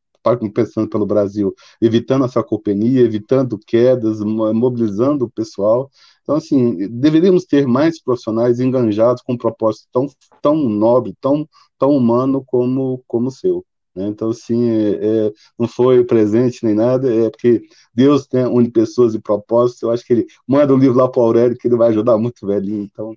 pensando 0.52 0.88
pelo 0.88 1.06
Brasil, 1.06 1.54
evitando 1.80 2.24
a 2.24 2.28
sarcopenia, 2.28 3.00
evitando 3.00 3.58
quedas, 3.58 4.20
mobilizando 4.20 5.24
o 5.24 5.30
pessoal. 5.30 5.90
Então, 6.22 6.36
assim, 6.36 6.88
deveríamos 6.88 7.44
ter 7.44 7.66
mais 7.66 8.00
profissionais 8.00 8.60
enganjados 8.60 9.22
com 9.22 9.32
um 9.34 9.38
propósito 9.38 9.88
tão, 9.92 10.06
tão 10.40 10.56
nobre, 10.56 11.14
tão, 11.20 11.48
tão 11.78 11.90
humano 11.90 12.42
como, 12.46 13.02
como 13.06 13.28
o 13.28 13.30
seu. 13.30 13.64
Né? 13.94 14.06
Então, 14.08 14.30
assim, 14.30 14.70
é, 14.70 15.26
é, 15.26 15.32
não 15.58 15.68
foi 15.68 16.04
presente 16.04 16.64
nem 16.64 16.74
nada, 16.74 17.12
é 17.12 17.30
porque 17.30 17.62
Deus 17.94 18.26
tem, 18.26 18.44
une 18.46 18.70
pessoas 18.70 19.14
e 19.14 19.20
propósitos. 19.20 19.82
Eu 19.82 19.90
acho 19.90 20.04
que 20.04 20.12
ele 20.12 20.26
manda 20.46 20.74
um 20.74 20.78
livro 20.78 20.98
lá 20.98 21.08
para 21.08 21.20
o 21.20 21.24
Aurélio, 21.24 21.56
que 21.56 21.68
ele 21.68 21.76
vai 21.76 21.88
ajudar 21.90 22.18
muito 22.18 22.46
velhinho. 22.46 22.82
Então, 22.84 23.14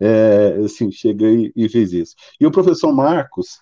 é, 0.00 0.58
assim, 0.64 0.90
cheguei 0.90 1.52
e 1.56 1.68
fiz 1.68 1.92
isso. 1.92 2.14
E 2.40 2.46
o 2.46 2.50
professor 2.50 2.92
Marcos, 2.92 3.58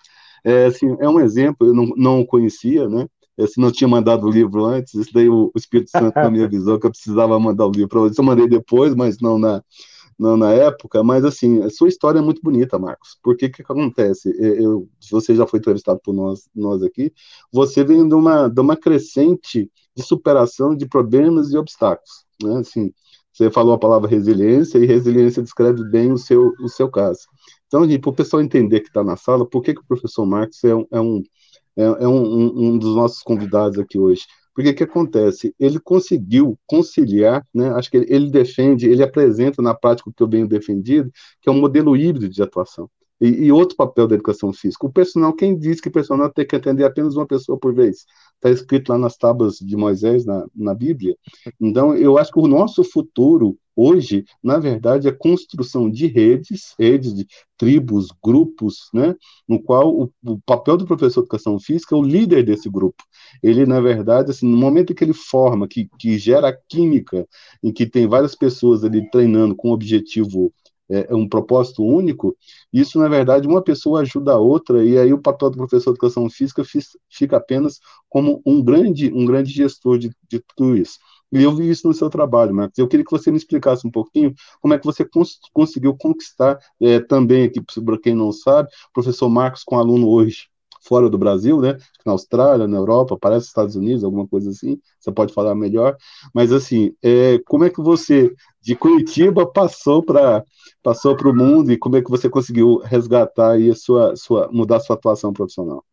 é, 0.47 0.65
assim, 0.67 0.95
é 0.99 1.09
um 1.09 1.19
exemplo, 1.19 1.67
eu 1.67 1.73
não, 1.73 1.85
não 1.97 2.21
o 2.21 2.25
conhecia, 2.25 2.87
né? 2.87 3.07
É, 3.37 3.45
se 3.45 3.59
não 3.59 3.71
tinha 3.71 3.87
mandado 3.87 4.25
o 4.25 4.31
livro 4.31 4.65
antes, 4.65 4.95
isso 4.95 5.13
daí 5.13 5.29
o, 5.29 5.51
Espírito 5.55 5.91
Santo 5.91 6.15
não 6.17 6.31
me 6.31 6.43
avisou 6.43 6.79
que 6.79 6.87
eu 6.87 6.91
precisava 6.91 7.39
mandar 7.39 7.67
o 7.67 7.71
livro 7.71 7.89
para 7.89 7.99
você. 7.99 8.19
Eu 8.19 8.25
mandei 8.25 8.47
depois, 8.47 8.95
mas 8.95 9.19
não 9.19 9.37
na, 9.37 9.61
não 10.17 10.37
na 10.37 10.51
época. 10.53 11.03
Mas, 11.03 11.25
assim, 11.25 11.61
a 11.61 11.69
sua 11.69 11.89
história 11.89 12.19
é 12.19 12.21
muito 12.21 12.41
bonita, 12.41 12.79
Marcos. 12.79 13.17
Porque 13.21 13.49
que, 13.49 13.63
que 13.63 13.71
acontece? 13.71 14.29
É, 14.39 14.65
eu, 14.65 14.89
você 15.11 15.35
já 15.35 15.45
foi 15.45 15.59
entrevistado 15.59 15.99
por 16.03 16.13
nós, 16.13 16.49
nós 16.55 16.81
aqui, 16.81 17.13
você 17.51 17.83
vem 17.83 18.07
de 18.07 18.15
uma, 18.15 18.47
de 18.47 18.59
uma 18.59 18.75
crescente 18.75 19.69
de 19.95 20.03
superação 20.03 20.75
de 20.75 20.87
problemas 20.87 21.51
e 21.51 21.57
obstáculos. 21.57 22.25
Né? 22.41 22.59
Assim, 22.59 22.93
você 23.33 23.51
falou 23.51 23.73
a 23.73 23.77
palavra 23.77 24.09
resiliência, 24.09 24.79
e 24.79 24.85
resiliência 24.85 25.43
descreve 25.43 25.83
bem 25.83 26.11
o 26.11 26.17
seu, 26.17 26.53
o 26.59 26.67
seu 26.67 26.89
caso. 26.89 27.27
Então, 27.67 27.87
para 27.99 28.09
o 28.09 28.13
pessoal 28.13 28.41
entender 28.41 28.79
que 28.79 28.87
está 28.87 29.03
na 29.03 29.17
sala, 29.17 29.45
por 29.45 29.61
que, 29.61 29.73
que 29.73 29.81
o 29.81 29.85
professor 29.87 30.25
Marcos 30.25 30.63
é 30.63 30.73
um, 30.73 30.85
é 30.91 31.01
um, 31.01 31.23
é, 31.75 31.83
é 31.83 32.07
um, 32.07 32.73
um 32.73 32.77
dos 32.77 32.95
nossos 32.95 33.21
convidados 33.21 33.77
aqui 33.77 33.99
hoje? 33.99 34.23
Porque 34.57 34.71
o 34.71 34.75
que 34.75 34.83
acontece? 34.83 35.53
Ele 35.59 35.79
conseguiu 35.79 36.57
conciliar, 36.65 37.45
né? 37.53 37.69
acho 37.73 37.91
que 37.91 37.97
ele, 37.97 38.07
ele, 38.09 38.31
defende, 38.31 38.89
ele 38.89 39.03
apresenta 39.03 39.61
na 39.61 39.75
prática 39.75 40.09
o 40.09 40.13
que 40.13 40.23
eu 40.23 40.27
venho 40.27 40.47
defendido, 40.47 41.11
que 41.41 41.47
é 41.47 41.51
um 41.51 41.59
modelo 41.59 41.95
híbrido 41.95 42.29
de 42.29 42.41
atuação. 42.41 42.89
E, 43.19 43.27
e, 43.27 43.51
outro 43.51 43.75
papel 43.75 44.07
da 44.07 44.15
educação 44.15 44.53
física. 44.53 44.85
O 44.85 44.91
personal, 44.91 45.33
quem 45.33 45.57
diz 45.57 45.81
que 45.81 45.89
o 45.89 45.91
personal 45.91 46.31
tem 46.31 46.45
que 46.45 46.55
atender 46.55 46.83
apenas 46.83 47.15
uma 47.15 47.25
pessoa 47.25 47.57
por 47.57 47.73
vez? 47.73 48.05
Está 48.37 48.51
escrito 48.51 48.89
lá 48.89 48.97
nas 48.97 49.17
tábuas 49.17 49.57
de 49.57 49.75
Moisés, 49.75 50.23
na, 50.25 50.45
na 50.55 50.73
Bíblia. 50.73 51.15
Então, 51.59 51.95
eu 51.95 52.17
acho 52.17 52.31
que 52.31 52.39
o 52.39 52.47
nosso 52.47 52.83
futuro, 52.83 53.57
hoje, 53.75 54.25
na 54.43 54.59
verdade, 54.59 55.07
é 55.07 55.11
construção 55.11 55.89
de 55.89 56.05
redes, 56.05 56.75
redes 56.79 57.15
de 57.15 57.25
tribos, 57.57 58.09
grupos, 58.23 58.89
né? 58.93 59.15
no 59.47 59.59
qual 59.59 59.89
o, 59.91 60.11
o 60.23 60.39
papel 60.45 60.77
do 60.77 60.85
professor 60.85 61.21
de 61.21 61.25
educação 61.25 61.59
física 61.59 61.95
é 61.95 61.97
o 61.97 62.03
líder 62.03 62.43
desse 62.43 62.69
grupo. 62.69 63.03
Ele, 63.41 63.65
na 63.65 63.81
verdade, 63.81 64.29
assim, 64.29 64.47
no 64.47 64.57
momento 64.57 64.93
que 64.93 65.03
ele 65.03 65.13
forma, 65.13 65.67
que, 65.67 65.89
que 65.97 66.19
gera 66.19 66.55
química, 66.69 67.27
em 67.63 67.73
que 67.73 67.87
tem 67.87 68.07
várias 68.07 68.35
pessoas 68.35 68.83
ali 68.83 69.09
treinando 69.09 69.55
com 69.55 69.69
um 69.69 69.73
objetivo 69.73 70.53
é, 70.89 71.07
é, 71.09 71.15
um 71.15 71.27
propósito 71.27 71.83
único, 71.83 72.35
isso, 72.71 72.99
na 72.99 73.07
verdade, 73.07 73.47
uma 73.47 73.61
pessoa 73.61 74.01
ajuda 74.01 74.33
a 74.33 74.37
outra, 74.37 74.83
e 74.85 74.97
aí 74.97 75.13
o 75.13 75.21
papel 75.21 75.49
do 75.49 75.57
professor 75.57 75.91
de 75.91 75.97
educação 75.97 76.29
física 76.29 76.63
fica 77.09 77.37
apenas 77.37 77.79
como 78.09 78.41
um 78.45 78.61
grande, 78.61 79.11
um 79.13 79.25
grande 79.25 79.51
gestor 79.51 79.97
de, 79.97 80.11
de 80.29 80.43
tudo 80.55 80.77
isso. 80.77 80.99
E 81.31 81.43
eu 81.43 81.53
vi 81.53 81.69
isso 81.69 81.87
no 81.87 81.93
seu 81.93 82.09
trabalho, 82.09 82.55
Marcos. 82.55 82.77
Eu 82.77 82.87
queria 82.87 83.03
que 83.03 83.11
você 83.11 83.29
me 83.29 83.37
explicasse 83.37 83.85
um 83.85 83.91
pouquinho 83.91 84.33
como 84.61 84.73
é 84.73 84.79
que 84.79 84.85
você 84.85 85.03
cons 85.03 85.39
conseguiu 85.51 85.95
conquistar, 85.95 86.57
é, 86.81 86.99
também 87.01 87.43
aqui, 87.43 87.61
para 87.61 87.99
quem 87.99 88.15
não 88.15 88.31
sabe, 88.31 88.69
professor 88.93 89.29
Marcos 89.29 89.63
com 89.63 89.77
aluno 89.77 90.07
hoje 90.07 90.47
fora 90.87 91.09
do 91.09 91.17
Brasil, 91.17 91.59
né? 91.59 91.77
Na 92.05 92.13
Austrália, 92.13 92.67
na 92.67 92.77
Europa, 92.77 93.17
parece 93.19 93.47
Estados 93.47 93.75
Unidos, 93.75 94.03
alguma 94.03 94.27
coisa 94.27 94.49
assim. 94.49 94.79
Você 94.99 95.11
pode 95.11 95.33
falar 95.33 95.53
melhor. 95.55 95.95
Mas 96.33 96.51
assim, 96.51 96.93
é, 97.03 97.39
como 97.45 97.65
é 97.65 97.69
que 97.69 97.81
você 97.81 98.33
de 98.61 98.75
Curitiba 98.75 99.45
passou 99.45 100.03
para 100.03 100.43
passou 100.81 101.15
para 101.15 101.29
o 101.29 101.35
mundo 101.35 101.71
e 101.71 101.77
como 101.77 101.97
é 101.97 102.01
que 102.01 102.09
você 102.09 102.29
conseguiu 102.29 102.77
resgatar 102.77 103.53
aí 103.53 103.69
a 103.69 103.75
sua, 103.75 104.15
sua 104.15 104.49
mudar 104.51 104.77
a 104.77 104.79
sua 104.79 104.95
atuação 104.95 105.33
profissional? 105.33 105.83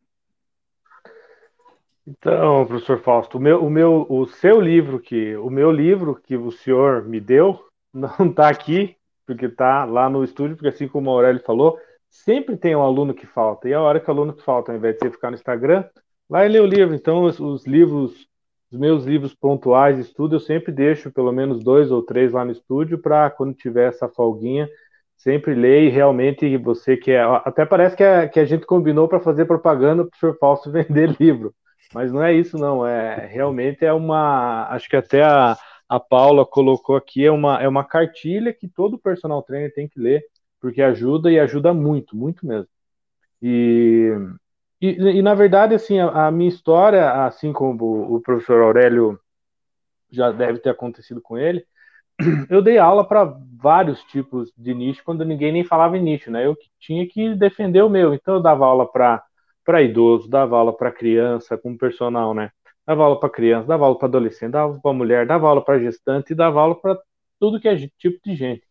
Então, 2.07 2.67
professor 2.67 3.01
Fausto, 3.01 3.39
o 3.39 3.41
meu, 3.41 3.65
o 3.65 3.71
meu, 3.71 4.07
o 4.09 4.27
seu 4.27 4.61
livro 4.61 5.01
que, 5.01 5.35
o 5.37 5.49
meu 5.49 5.71
livro 5.71 6.15
que 6.15 6.37
o 6.37 6.51
senhor 6.51 7.03
me 7.03 7.19
deu 7.19 7.65
não 7.93 8.29
está 8.29 8.49
aqui 8.49 8.95
porque 9.27 9.47
está 9.47 9.85
lá 9.85 10.09
no 10.09 10.23
estúdio, 10.23 10.57
porque 10.57 10.69
assim 10.69 10.87
como 10.87 11.11
o 11.11 11.13
Aurélio 11.15 11.43
falou, 11.43 11.79
sempre 12.15 12.57
tem 12.57 12.77
um 12.77 12.83
aluno 12.83 13.13
que 13.13 13.27
falta. 13.27 13.69
E 13.69 13.75
a 13.75 13.81
hora 13.81 13.99
que 13.99 14.09
o 14.09 14.13
aluno 14.13 14.33
que 14.33 14.43
falta, 14.43 14.71
ao 14.71 14.79
invés 14.79 14.95
de 14.95 15.01
você 15.01 15.11
ficar 15.11 15.31
no 15.31 15.37
Instagram, 15.37 15.85
vai 16.29 16.49
ler 16.49 16.63
o 16.63 16.67
livro. 16.67 16.95
Então, 16.95 17.25
os, 17.25 17.41
os 17.41 17.67
livros, 17.67 18.29
os 18.71 18.79
meus 18.79 19.05
livros 19.05 19.35
pontuais 19.35 19.97
de 19.97 20.03
estudo, 20.03 20.37
eu 20.37 20.41
sempre 20.41 20.73
deixo 20.73 21.11
pelo 21.11 21.33
menos 21.33 21.63
dois 21.63 21.91
ou 21.91 22.03
três 22.03 22.33
lá 22.33 22.45
no 22.45 22.53
estúdio 22.53 22.99
para 22.99 23.31
quando 23.31 23.53
tiver 23.55 23.89
essa 23.89 24.09
folguinha, 24.09 24.69
sempre 25.17 25.55
ler 25.55 25.85
e 25.85 25.91
realmente 25.91 26.57
você 26.57 26.97
quer. 26.97 27.25
Até 27.45 27.67
parece 27.67 27.97
que 27.97 28.05
a, 28.05 28.29
que 28.29 28.39
a 28.39 28.45
gente 28.45 28.65
combinou 28.65 29.09
para 29.09 29.21
fazer 29.21 29.45
propaganda 29.45 30.05
para 30.05 30.17
o 30.17 30.19
senhor 30.21 30.39
Fausto 30.39 30.71
vender 30.73 31.17
livro. 31.19 31.53
Mas 31.93 32.13
não 32.13 32.23
é 32.23 32.33
isso, 32.33 32.57
não. 32.57 32.87
É 32.87 33.27
realmente 33.27 33.85
é 33.85 33.93
uma. 33.93 34.69
Acho 34.71 34.89
que 34.89 34.97
até 34.97 35.23
a, 35.23 35.57
a 35.89 36.01
Paula 36.01 36.47
colocou 36.47 36.97
aqui, 36.97 37.25
é 37.27 37.31
uma, 37.31 37.63
é 37.63 37.69
uma 37.69 37.85
cartilha 37.85 38.53
que 38.53 38.69
todo 38.69 38.99
personal 38.99 39.43
trainer 39.43 39.73
tem 39.75 39.89
que 39.89 40.01
ler 40.01 40.25
porque 40.65 40.81
ajuda 40.81 41.31
e 41.31 41.39
ajuda 41.39 41.75
muito, 41.75 42.17
muito 42.17 42.47
mesmo. 42.47 42.67
E, 43.43 44.11
e, 44.81 44.89
e 45.19 45.21
na 45.21 45.35
verdade, 45.35 45.75
assim, 45.75 45.99
a, 45.99 46.29
a, 46.29 46.31
minha 46.31 46.49
história, 46.49 47.27
assim 47.27 47.53
como 47.53 47.85
o, 47.85 48.15
o 48.15 48.21
professor 48.23 48.63
Aurélio 48.63 49.21
já 50.11 50.33
deve 50.33 50.61
ter 50.61 50.71
acontecido 50.71 51.21
com 51.21 51.37
ele, 51.37 51.67
eu 52.49 52.63
dei 52.63 52.79
aula 52.79 53.07
para 53.07 53.25
vários 53.61 54.03
tipos 54.05 54.51
de 54.57 54.73
nicho 54.73 55.03
quando 55.05 55.23
ninguém 55.23 55.53
nem 55.53 55.65
falava 55.65 55.99
em 55.99 56.03
nicho, 56.03 56.31
né? 56.31 56.47
Eu 56.47 56.57
tinha 56.81 57.07
que 57.07 57.35
defender 57.35 57.83
o 57.83 57.91
meu, 57.91 58.15
então 58.15 58.37
eu 58.37 58.43
dava 58.43 58.65
aula 58.65 58.91
para 58.91 59.23
para 59.67 59.83
idoso, 59.83 60.31
dava 60.31 60.57
aula 60.57 60.75
para 60.75 60.91
criança, 60.93 61.59
com 61.59 61.77
personal, 61.77 62.33
né? 62.33 62.51
Dava 62.87 63.05
aula 63.05 63.21
para 63.21 63.29
criança, 63.29 63.69
dava 63.69 63.85
aula 63.85 63.99
para 63.99 64.09
adolescente, 64.09 64.53
dava 64.53 64.81
para 64.81 64.93
mulher, 64.95 65.27
dava 65.27 65.47
aula 65.47 65.63
para 65.63 65.79
gestante 65.79 66.35
dava 66.35 66.59
aula 66.61 66.75
para 66.81 66.99
tudo 67.39 67.61
que 67.61 67.69
é 67.69 67.77
tipo 67.99 68.19
de 68.25 68.35
gente. 68.35 68.65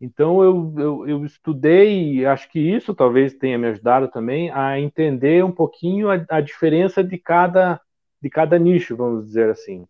Então 0.00 0.42
eu, 0.42 0.74
eu, 0.76 1.08
eu, 1.08 1.24
estudei, 1.24 2.24
acho 2.24 2.48
que 2.50 2.60
isso 2.60 2.94
talvez 2.94 3.34
tenha 3.34 3.58
me 3.58 3.66
ajudado 3.66 4.08
também 4.08 4.50
a 4.50 4.78
entender 4.78 5.44
um 5.44 5.50
pouquinho 5.50 6.08
a, 6.08 6.24
a 6.28 6.40
diferença 6.40 7.02
de 7.02 7.18
cada, 7.18 7.80
de 8.22 8.30
cada 8.30 8.58
nicho, 8.58 8.96
vamos 8.96 9.26
dizer 9.26 9.50
assim. 9.50 9.86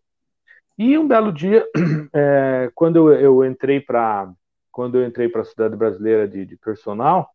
E 0.77 0.97
um 0.97 1.07
belo 1.07 1.31
dia, 1.31 1.67
é, 2.13 2.71
quando 2.73 3.11
eu, 3.11 3.19
eu 3.19 3.45
entrei 3.45 3.79
para 3.79 4.31
quando 4.71 4.97
eu 4.97 5.05
entrei 5.05 5.27
para 5.27 5.41
a 5.41 5.43
Sociedade 5.43 5.75
Brasileira 5.75 6.27
de, 6.27 6.45
de 6.45 6.55
Personal, 6.55 7.29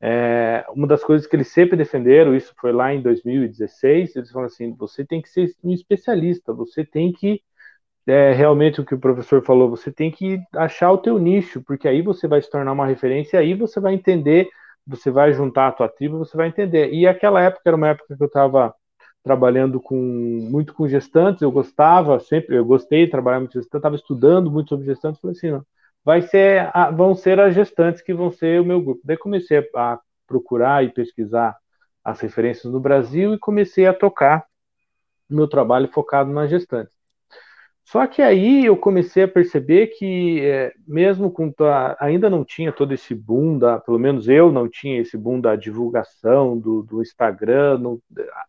é, 0.00 0.64
uma 0.68 0.86
das 0.86 1.02
coisas 1.02 1.26
que 1.26 1.34
eles 1.34 1.48
sempre 1.48 1.76
defenderam, 1.76 2.36
isso 2.36 2.54
foi 2.60 2.72
lá 2.72 2.92
em 2.94 3.02
2016, 3.02 4.14
eles 4.14 4.30
falaram 4.30 4.52
assim: 4.52 4.72
você 4.74 5.04
tem 5.04 5.20
que 5.20 5.28
ser 5.28 5.54
um 5.62 5.72
especialista, 5.72 6.52
você 6.52 6.84
tem 6.84 7.12
que 7.12 7.42
é 8.06 8.32
realmente 8.32 8.80
o 8.80 8.84
que 8.84 8.94
o 8.94 9.00
professor 9.00 9.42
falou, 9.42 9.70
você 9.70 9.90
tem 9.92 10.10
que 10.10 10.40
achar 10.54 10.92
o 10.92 10.98
teu 10.98 11.18
nicho, 11.18 11.62
porque 11.62 11.88
aí 11.88 12.02
você 12.02 12.28
vai 12.28 12.40
se 12.42 12.50
tornar 12.50 12.72
uma 12.72 12.86
referência, 12.86 13.38
aí 13.38 13.54
você 13.54 13.80
vai 13.80 13.94
entender, 13.94 14.48
você 14.86 15.10
vai 15.10 15.32
juntar 15.32 15.68
a 15.68 15.72
tua 15.72 15.88
tribo, 15.88 16.18
você 16.18 16.36
vai 16.36 16.48
entender. 16.48 16.92
E 16.92 17.06
aquela 17.06 17.40
época 17.42 17.62
era 17.66 17.76
uma 17.76 17.88
época 17.88 18.16
que 18.16 18.22
eu 18.22 18.26
estava 18.26 18.74
trabalhando 19.22 19.80
com 19.80 19.96
muito 19.96 20.74
com 20.74 20.86
gestantes, 20.86 21.42
eu 21.42 21.50
gostava, 21.50 22.20
sempre 22.20 22.56
eu 22.56 22.64
gostei 22.64 23.06
de 23.06 23.10
trabalhar 23.10 23.40
muito 23.40 23.54
gestantes, 23.54 23.76
estava 23.76 23.96
estudando 23.96 24.50
muito 24.50 24.68
sobre 24.68 24.84
gestantes, 24.84 25.20
falei 25.20 25.36
assim, 25.36 25.50
não, 25.50 25.64
vai 26.04 26.20
ser, 26.22 26.70
vão 26.94 27.14
ser 27.14 27.40
as 27.40 27.54
gestantes 27.54 28.02
que 28.02 28.12
vão 28.12 28.30
ser 28.30 28.60
o 28.60 28.64
meu 28.64 28.82
grupo. 28.82 29.00
Daí 29.04 29.16
comecei 29.16 29.66
a 29.74 29.98
procurar 30.26 30.84
e 30.84 30.90
pesquisar 30.90 31.56
as 32.04 32.20
referências 32.20 32.70
no 32.70 32.80
Brasil 32.80 33.32
e 33.34 33.38
comecei 33.38 33.86
a 33.86 33.94
tocar 33.94 34.44
meu 35.28 35.48
trabalho 35.48 35.88
focado 35.88 36.30
nas 36.30 36.50
gestantes. 36.50 36.94
Só 37.84 38.06
que 38.06 38.22
aí 38.22 38.64
eu 38.64 38.76
comecei 38.76 39.24
a 39.24 39.28
perceber 39.28 39.88
que, 39.88 40.40
é, 40.40 40.72
mesmo 40.86 41.30
com 41.30 41.52
ainda 42.00 42.30
não 42.30 42.42
tinha 42.42 42.72
todo 42.72 42.92
esse 42.94 43.14
boom, 43.14 43.58
da, 43.58 43.78
pelo 43.78 43.98
menos 43.98 44.26
eu 44.26 44.50
não 44.50 44.68
tinha 44.68 45.00
esse 45.00 45.18
boom 45.18 45.38
da 45.38 45.54
divulgação 45.54 46.58
do, 46.58 46.82
do 46.82 47.02
Instagram, 47.02 47.78
não, 47.78 48.00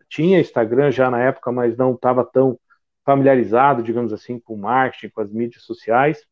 tinha 0.09 0.39
Instagram 0.39 0.89
já 0.89 1.11
na 1.11 1.21
época, 1.21 1.51
mas 1.51 1.75
não 1.75 1.93
estava 1.93 2.23
tão 2.23 2.57
familiarizado, 3.05 3.83
digamos 3.83 4.13
assim, 4.13 4.39
com 4.39 4.55
o 4.55 4.57
marketing, 4.57 5.09
com 5.13 5.21
as 5.21 5.31
mídias 5.31 5.63
sociais. 5.63 6.25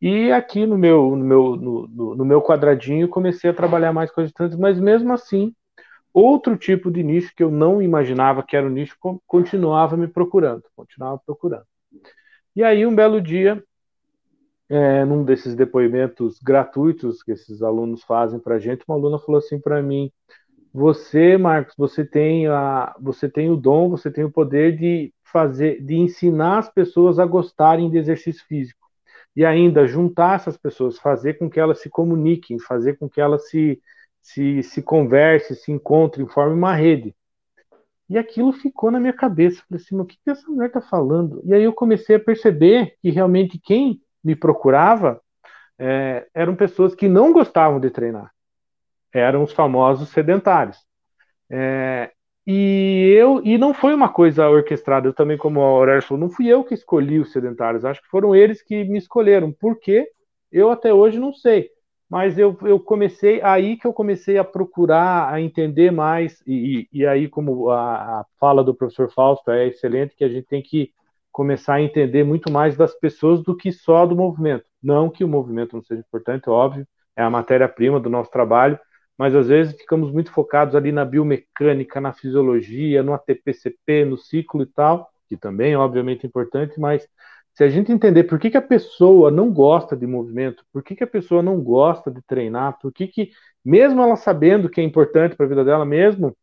E 0.00 0.32
aqui 0.32 0.66
no 0.66 0.76
meu, 0.76 1.14
no 1.16 1.24
meu, 1.24 1.56
no, 1.56 2.16
no 2.16 2.24
meu 2.24 2.42
quadradinho 2.42 3.08
comecei 3.08 3.50
a 3.50 3.54
trabalhar 3.54 3.92
mais 3.92 4.10
com 4.10 4.20
as 4.20 4.26
gestantes, 4.28 4.58
mas 4.58 4.80
mesmo 4.80 5.12
assim, 5.12 5.54
outro 6.12 6.56
tipo 6.56 6.90
de 6.90 7.02
nicho 7.02 7.32
que 7.34 7.42
eu 7.42 7.50
não 7.50 7.80
imaginava 7.80 8.42
que 8.42 8.56
era 8.56 8.66
o 8.66 8.70
nicho 8.70 8.96
continuava 9.26 9.96
me 9.96 10.08
procurando, 10.08 10.64
continuava 10.74 11.20
procurando. 11.24 11.64
E 12.54 12.62
aí, 12.64 12.84
um 12.86 12.94
belo 12.94 13.20
dia, 13.20 13.62
é, 14.68 15.04
num 15.04 15.24
desses 15.24 15.54
depoimentos 15.54 16.38
gratuitos 16.40 17.22
que 17.22 17.32
esses 17.32 17.62
alunos 17.62 18.02
fazem 18.04 18.38
para 18.38 18.56
a 18.56 18.58
gente, 18.58 18.84
uma 18.86 18.96
aluna 18.96 19.18
falou 19.18 19.38
assim 19.38 19.60
para 19.60 19.82
mim: 19.82 20.10
Você, 20.72 21.36
Marcos, 21.38 21.74
você 21.76 22.04
tem, 22.04 22.46
a, 22.48 22.94
você 23.00 23.28
tem 23.28 23.50
o 23.50 23.56
dom, 23.56 23.90
você 23.90 24.10
tem 24.10 24.24
o 24.24 24.30
poder 24.32 24.76
de 24.76 25.12
fazer, 25.24 25.82
de 25.82 25.96
ensinar 25.96 26.58
as 26.58 26.72
pessoas 26.72 27.18
a 27.18 27.26
gostarem 27.26 27.90
de 27.90 27.98
exercício 27.98 28.44
físico. 28.46 28.80
E 29.36 29.44
ainda 29.44 29.86
juntar 29.86 30.36
essas 30.36 30.56
pessoas, 30.56 30.98
fazer 30.98 31.34
com 31.34 31.48
que 31.50 31.60
elas 31.60 31.80
se 31.80 31.90
comuniquem, 31.90 32.58
fazer 32.60 32.98
com 32.98 33.08
que 33.08 33.20
elas 33.20 33.48
se, 33.48 33.80
se, 34.22 34.62
se 34.62 34.82
conversem, 34.82 35.56
se 35.56 35.72
encontrem, 35.72 36.26
formem 36.28 36.56
uma 36.58 36.74
rede. 36.74 37.14
E 38.10 38.18
aquilo 38.18 38.52
ficou 38.52 38.90
na 38.90 38.98
minha 38.98 39.12
cabeça. 39.12 39.62
Falei 39.68 39.82
assim, 39.82 39.98
o 39.98 40.04
que, 40.04 40.16
que 40.16 40.30
essa 40.30 40.50
mulher 40.50 40.66
está 40.66 40.80
falando? 40.80 41.40
E 41.44 41.54
aí 41.54 41.62
eu 41.62 41.72
comecei 41.72 42.16
a 42.16 42.20
perceber 42.20 42.96
que 43.00 43.08
realmente 43.08 43.56
quem 43.56 44.02
me 44.22 44.34
procurava 44.34 45.20
é, 45.78 46.26
eram 46.34 46.56
pessoas 46.56 46.92
que 46.92 47.08
não 47.08 47.32
gostavam 47.32 47.78
de 47.78 47.88
treinar. 47.88 48.32
Eram 49.14 49.44
os 49.44 49.52
famosos 49.52 50.08
sedentários. 50.08 50.76
É, 51.48 52.10
e 52.44 53.14
eu 53.16 53.40
e 53.44 53.56
não 53.56 53.72
foi 53.72 53.94
uma 53.94 54.08
coisa 54.08 54.48
orquestrada, 54.48 55.06
eu 55.06 55.14
também, 55.14 55.38
como 55.38 55.60
a 55.60 55.64
Aurélio 55.64 56.02
falou, 56.02 56.20
não 56.20 56.30
fui 56.30 56.48
eu 56.48 56.64
que 56.64 56.74
escolhi 56.74 57.20
os 57.20 57.30
sedentários, 57.32 57.84
acho 57.84 58.02
que 58.02 58.08
foram 58.08 58.34
eles 58.34 58.60
que 58.60 58.84
me 58.84 58.98
escolheram. 58.98 59.52
Por 59.52 59.78
quê? 59.78 60.08
Eu 60.50 60.70
até 60.70 60.92
hoje 60.92 61.18
não 61.20 61.32
sei 61.32 61.70
mas 62.10 62.36
eu, 62.36 62.58
eu 62.62 62.80
comecei 62.80 63.40
aí 63.40 63.76
que 63.76 63.86
eu 63.86 63.92
comecei 63.92 64.36
a 64.36 64.42
procurar 64.42 65.32
a 65.32 65.40
entender 65.40 65.92
mais 65.92 66.42
e, 66.44 66.88
e 66.92 67.06
aí 67.06 67.28
como 67.28 67.70
a, 67.70 68.20
a, 68.20 68.26
fala 68.40 68.64
do 68.64 68.74
professor 68.74 69.08
Fausto 69.12 69.48
é 69.52 69.68
excelente 69.68 70.16
que 70.16 70.24
a 70.24 70.28
gente 70.28 70.46
tem 70.48 70.60
que 70.60 70.92
começar 71.30 71.74
a 71.74 71.82
entender 71.82 72.24
muito 72.24 72.50
mais 72.50 72.76
das 72.76 72.92
pessoas 72.92 73.40
do 73.44 73.56
que 73.56 73.70
só 73.70 74.04
do 74.04 74.16
movimento. 74.16 74.64
Não 74.82 75.08
que 75.08 75.22
o 75.22 75.28
movimento 75.28 75.76
não 75.76 75.84
seja 75.84 76.00
importante 76.00 76.50
óbvio 76.50 76.84
é 77.14 77.22
a 77.22 77.30
matéria-prima 77.30 78.00
do 78.00 78.10
nosso 78.10 78.30
trabalho 78.30 78.78
mas 79.16 79.34
às 79.34 79.48
vezes 79.48 79.76
ficamos 79.76 80.10
muito 80.10 80.32
focados 80.32 80.74
ali 80.74 80.90
na 80.90 81.04
biomecânica 81.04 82.00
na 82.00 82.12
fisiologia 82.12 83.04
no 83.04 83.14
ATPCP 83.14 84.04
no 84.04 84.18
ciclo 84.18 84.62
e 84.62 84.66
tal 84.66 85.08
que 85.28 85.36
também 85.36 85.76
obviamente 85.76 86.24
é 86.24 86.26
importante 86.26 86.80
mas 86.80 87.06
se 87.54 87.64
a 87.64 87.68
gente 87.68 87.92
entender 87.92 88.24
por 88.24 88.38
que, 88.38 88.50
que 88.50 88.56
a 88.56 88.62
pessoa 88.62 89.30
não 89.30 89.52
gosta 89.52 89.96
de 89.96 90.06
movimento, 90.06 90.64
por 90.72 90.82
que, 90.82 90.96
que 90.96 91.04
a 91.04 91.06
pessoa 91.06 91.42
não 91.42 91.60
gosta 91.60 92.10
de 92.10 92.22
treinar, 92.22 92.78
por 92.80 92.92
que, 92.92 93.06
que 93.06 93.30
mesmo 93.64 94.00
ela 94.02 94.16
sabendo 94.16 94.68
que 94.70 94.80
é 94.80 94.84
importante 94.84 95.36
para 95.36 95.46
a 95.46 95.48
vida 95.48 95.64
dela, 95.64 95.84
mesmo 95.84 96.36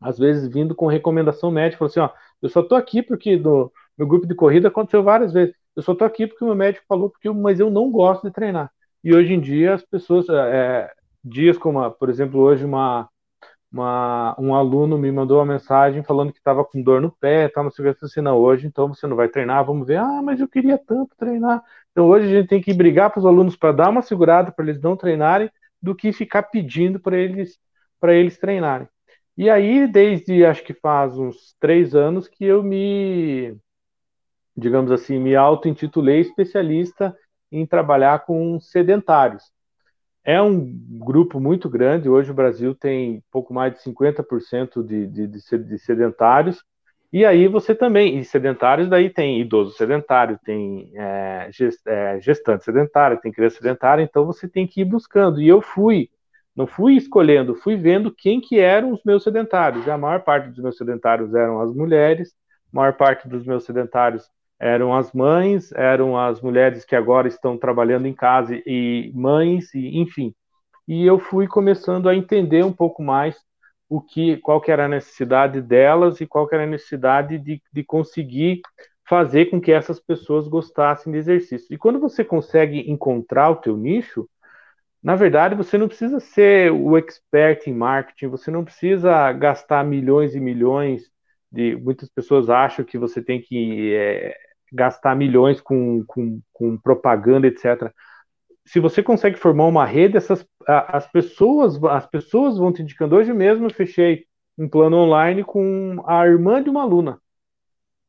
às 0.00 0.18
vezes 0.18 0.48
vindo 0.48 0.74
com 0.74 0.86
recomendação 0.86 1.50
médica, 1.50 1.78
falou 1.78 1.90
assim, 1.90 2.00
ó, 2.00 2.10
eu 2.42 2.48
só 2.48 2.62
tô 2.62 2.74
aqui 2.74 3.02
porque 3.02 3.36
no 3.36 3.72
meu 3.96 4.06
grupo 4.06 4.26
de 4.26 4.34
corrida 4.34 4.68
aconteceu 4.68 5.02
várias 5.02 5.32
vezes, 5.32 5.54
eu 5.74 5.82
só 5.82 5.94
tô 5.94 6.04
aqui 6.04 6.26
porque 6.26 6.44
o 6.44 6.48
meu 6.48 6.56
médico 6.56 6.84
falou, 6.88 7.10
porque 7.10 7.30
mas 7.30 7.60
eu 7.60 7.70
não 7.70 7.90
gosto 7.90 8.26
de 8.26 8.32
treinar. 8.32 8.70
E 9.02 9.14
hoje 9.14 9.32
em 9.34 9.40
dia 9.40 9.74
as 9.74 9.84
pessoas, 9.84 10.28
é, 10.28 10.90
dias 11.24 11.58
como, 11.58 11.88
por 11.92 12.08
exemplo, 12.10 12.40
hoje 12.40 12.64
uma 12.64 13.08
uma, 13.70 14.34
um 14.38 14.54
aluno 14.54 14.96
me 14.98 15.10
mandou 15.12 15.38
uma 15.38 15.46
mensagem 15.46 16.02
falando 16.02 16.32
que 16.32 16.38
estava 16.38 16.64
com 16.64 16.82
dor 16.82 17.00
no 17.00 17.10
pé, 17.10 17.48
tá, 17.48 17.62
não 17.62 17.70
sei 17.70 17.90
o 17.90 17.94
que, 17.94 18.04
assim, 18.04 18.20
não, 18.20 18.38
hoje 18.38 18.66
então 18.66 18.88
você 18.88 19.06
não 19.06 19.16
vai 19.16 19.28
treinar, 19.28 19.64
vamos 19.64 19.86
ver, 19.86 19.98
ah, 19.98 20.22
mas 20.22 20.40
eu 20.40 20.48
queria 20.48 20.78
tanto 20.78 21.14
treinar. 21.16 21.62
Então 21.92 22.06
hoje 22.06 22.26
a 22.26 22.40
gente 22.40 22.48
tem 22.48 22.60
que 22.62 22.72
brigar 22.72 23.10
para 23.10 23.20
os 23.20 23.26
alunos 23.26 23.56
para 23.56 23.72
dar 23.72 23.90
uma 23.90 24.02
segurada, 24.02 24.50
para 24.52 24.64
eles 24.64 24.80
não 24.80 24.96
treinarem, 24.96 25.50
do 25.80 25.94
que 25.94 26.12
ficar 26.12 26.44
pedindo 26.44 26.98
para 26.98 27.16
eles, 27.16 27.58
eles 28.02 28.38
treinarem. 28.38 28.88
E 29.36 29.48
aí, 29.48 29.86
desde 29.86 30.44
acho 30.44 30.64
que 30.64 30.74
faz 30.74 31.16
uns 31.16 31.54
três 31.60 31.94
anos 31.94 32.26
que 32.26 32.44
eu 32.44 32.62
me, 32.62 33.56
digamos 34.56 34.90
assim, 34.90 35.18
me 35.18 35.36
auto-intitulei 35.36 36.20
especialista 36.20 37.16
em 37.50 37.64
trabalhar 37.64 38.24
com 38.24 38.58
sedentários. 38.60 39.44
É 40.28 40.42
um 40.42 40.62
grupo 40.98 41.40
muito 41.40 41.70
grande. 41.70 42.06
Hoje 42.06 42.30
o 42.30 42.34
Brasil 42.34 42.74
tem 42.74 43.24
pouco 43.32 43.54
mais 43.54 43.72
de 43.72 43.80
50% 43.80 44.84
de, 44.86 45.06
de, 45.06 45.26
de 45.26 45.78
sedentários. 45.78 46.62
E 47.10 47.24
aí 47.24 47.48
você 47.48 47.74
também, 47.74 48.18
e 48.18 48.24
sedentários, 48.26 48.90
daí 48.90 49.08
tem 49.08 49.40
idoso 49.40 49.72
sedentário, 49.72 50.38
tem 50.44 50.92
é, 50.94 51.48
é, 51.86 52.20
gestante 52.20 52.62
sedentário, 52.62 53.18
tem 53.22 53.32
criança 53.32 53.56
sedentária, 53.56 54.02
então 54.02 54.26
você 54.26 54.46
tem 54.46 54.66
que 54.66 54.82
ir 54.82 54.84
buscando. 54.84 55.40
E 55.40 55.48
eu 55.48 55.62
fui, 55.62 56.10
não 56.54 56.66
fui 56.66 56.96
escolhendo, 56.96 57.54
fui 57.54 57.76
vendo 57.76 58.14
quem 58.14 58.38
que 58.38 58.60
eram 58.60 58.92
os 58.92 59.02
meus 59.02 59.24
sedentários. 59.24 59.86
E 59.86 59.90
a 59.90 59.96
maior 59.96 60.20
parte 60.24 60.50
dos 60.50 60.58
meus 60.62 60.76
sedentários 60.76 61.34
eram 61.34 61.62
as 61.62 61.72
mulheres, 61.74 62.34
a 62.70 62.76
maior 62.76 62.92
parte 62.92 63.26
dos 63.26 63.46
meus 63.46 63.64
sedentários 63.64 64.28
eram 64.58 64.94
as 64.94 65.12
mães, 65.12 65.72
eram 65.72 66.18
as 66.18 66.40
mulheres 66.40 66.84
que 66.84 66.96
agora 66.96 67.28
estão 67.28 67.56
trabalhando 67.56 68.06
em 68.06 68.14
casa 68.14 68.60
e 68.66 69.12
mães, 69.14 69.72
e 69.74 69.98
enfim. 69.98 70.34
E 70.86 71.06
eu 71.06 71.18
fui 71.18 71.46
começando 71.46 72.08
a 72.08 72.14
entender 72.16 72.64
um 72.64 72.72
pouco 72.72 73.02
mais 73.02 73.36
o 73.88 74.00
que, 74.00 74.36
qual 74.38 74.60
que 74.60 74.70
era 74.70 74.86
a 74.86 74.88
necessidade 74.88 75.60
delas 75.60 76.20
e 76.20 76.26
qual 76.26 76.46
que 76.46 76.54
era 76.54 76.64
a 76.64 76.66
necessidade 76.66 77.38
de, 77.38 77.62
de 77.72 77.84
conseguir 77.84 78.60
fazer 79.08 79.46
com 79.46 79.60
que 79.60 79.72
essas 79.72 79.98
pessoas 79.98 80.46
gostassem 80.46 81.12
de 81.12 81.18
exercício. 81.18 81.74
E 81.74 81.78
quando 81.78 81.98
você 81.98 82.22
consegue 82.24 82.90
encontrar 82.90 83.50
o 83.50 83.56
teu 83.56 83.76
nicho, 83.76 84.28
na 85.02 85.16
verdade, 85.16 85.54
você 85.54 85.78
não 85.78 85.88
precisa 85.88 86.20
ser 86.20 86.72
o 86.72 86.96
expert 86.98 87.66
em 87.66 87.74
marketing, 87.74 88.28
você 88.28 88.50
não 88.50 88.64
precisa 88.64 89.32
gastar 89.32 89.84
milhões 89.84 90.34
e 90.34 90.40
milhões 90.40 91.10
de. 91.50 91.76
Muitas 91.76 92.08
pessoas 92.08 92.50
acham 92.50 92.84
que 92.84 92.98
você 92.98 93.22
tem 93.22 93.40
que 93.40 93.94
é, 93.94 94.36
gastar 94.72 95.14
milhões 95.16 95.60
com, 95.60 96.04
com, 96.06 96.40
com 96.52 96.76
propaganda, 96.76 97.46
etc. 97.46 97.92
Se 98.64 98.80
você 98.80 99.02
consegue 99.02 99.38
formar 99.38 99.66
uma 99.66 99.84
rede, 99.84 100.16
essas, 100.16 100.46
as 100.66 101.10
pessoas 101.10 101.82
as 101.84 102.06
pessoas 102.06 102.58
vão 102.58 102.72
te 102.72 102.82
indicando. 102.82 103.16
Hoje 103.16 103.32
mesmo 103.32 103.66
eu 103.66 103.70
fechei 103.70 104.26
um 104.56 104.68
plano 104.68 104.96
online 104.96 105.44
com 105.44 106.02
a 106.06 106.26
irmã 106.26 106.62
de 106.62 106.68
uma 106.68 106.82
aluna. 106.82 107.20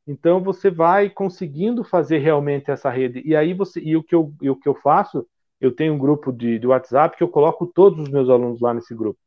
Então 0.07 0.41
você 0.41 0.69
vai 0.69 1.09
conseguindo 1.09 1.83
fazer 1.83 2.17
realmente 2.17 2.71
essa 2.71 2.89
rede. 2.89 3.21
E 3.23 3.35
aí 3.35 3.53
você 3.53 3.79
e 3.79 3.95
o 3.95 4.03
que 4.03 4.15
eu, 4.15 4.33
o 4.41 4.55
que 4.55 4.67
eu 4.67 4.75
faço, 4.75 5.25
eu 5.61 5.71
tenho 5.71 5.93
um 5.93 5.97
grupo 5.97 6.31
de, 6.31 6.57
de 6.57 6.67
WhatsApp 6.67 7.15
que 7.15 7.23
eu 7.23 7.29
coloco 7.29 7.67
todos 7.67 7.99
os 8.03 8.09
meus 8.09 8.29
alunos 8.29 8.59
lá 8.59 8.73
nesse 8.73 8.95
grupo. 8.95 9.19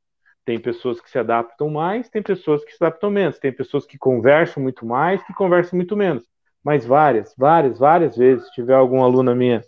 Tem 0.44 0.58
pessoas 0.58 1.00
que 1.00 1.08
se 1.08 1.18
adaptam 1.18 1.70
mais, 1.70 2.08
tem 2.08 2.20
pessoas 2.20 2.64
que 2.64 2.72
se 2.72 2.82
adaptam 2.82 3.10
menos, 3.10 3.38
tem 3.38 3.52
pessoas 3.52 3.86
que 3.86 3.96
conversam 3.96 4.60
muito 4.60 4.84
mais, 4.84 5.22
que 5.24 5.32
conversam 5.32 5.76
muito 5.76 5.96
menos 5.96 6.32
mas 6.62 6.84
várias, 6.84 7.34
várias, 7.36 7.78
várias 7.78 8.16
vezes. 8.16 8.46
Se 8.46 8.52
tiver 8.52 8.74
alguma 8.74 9.04
aluna 9.04 9.34
minha 9.34 9.62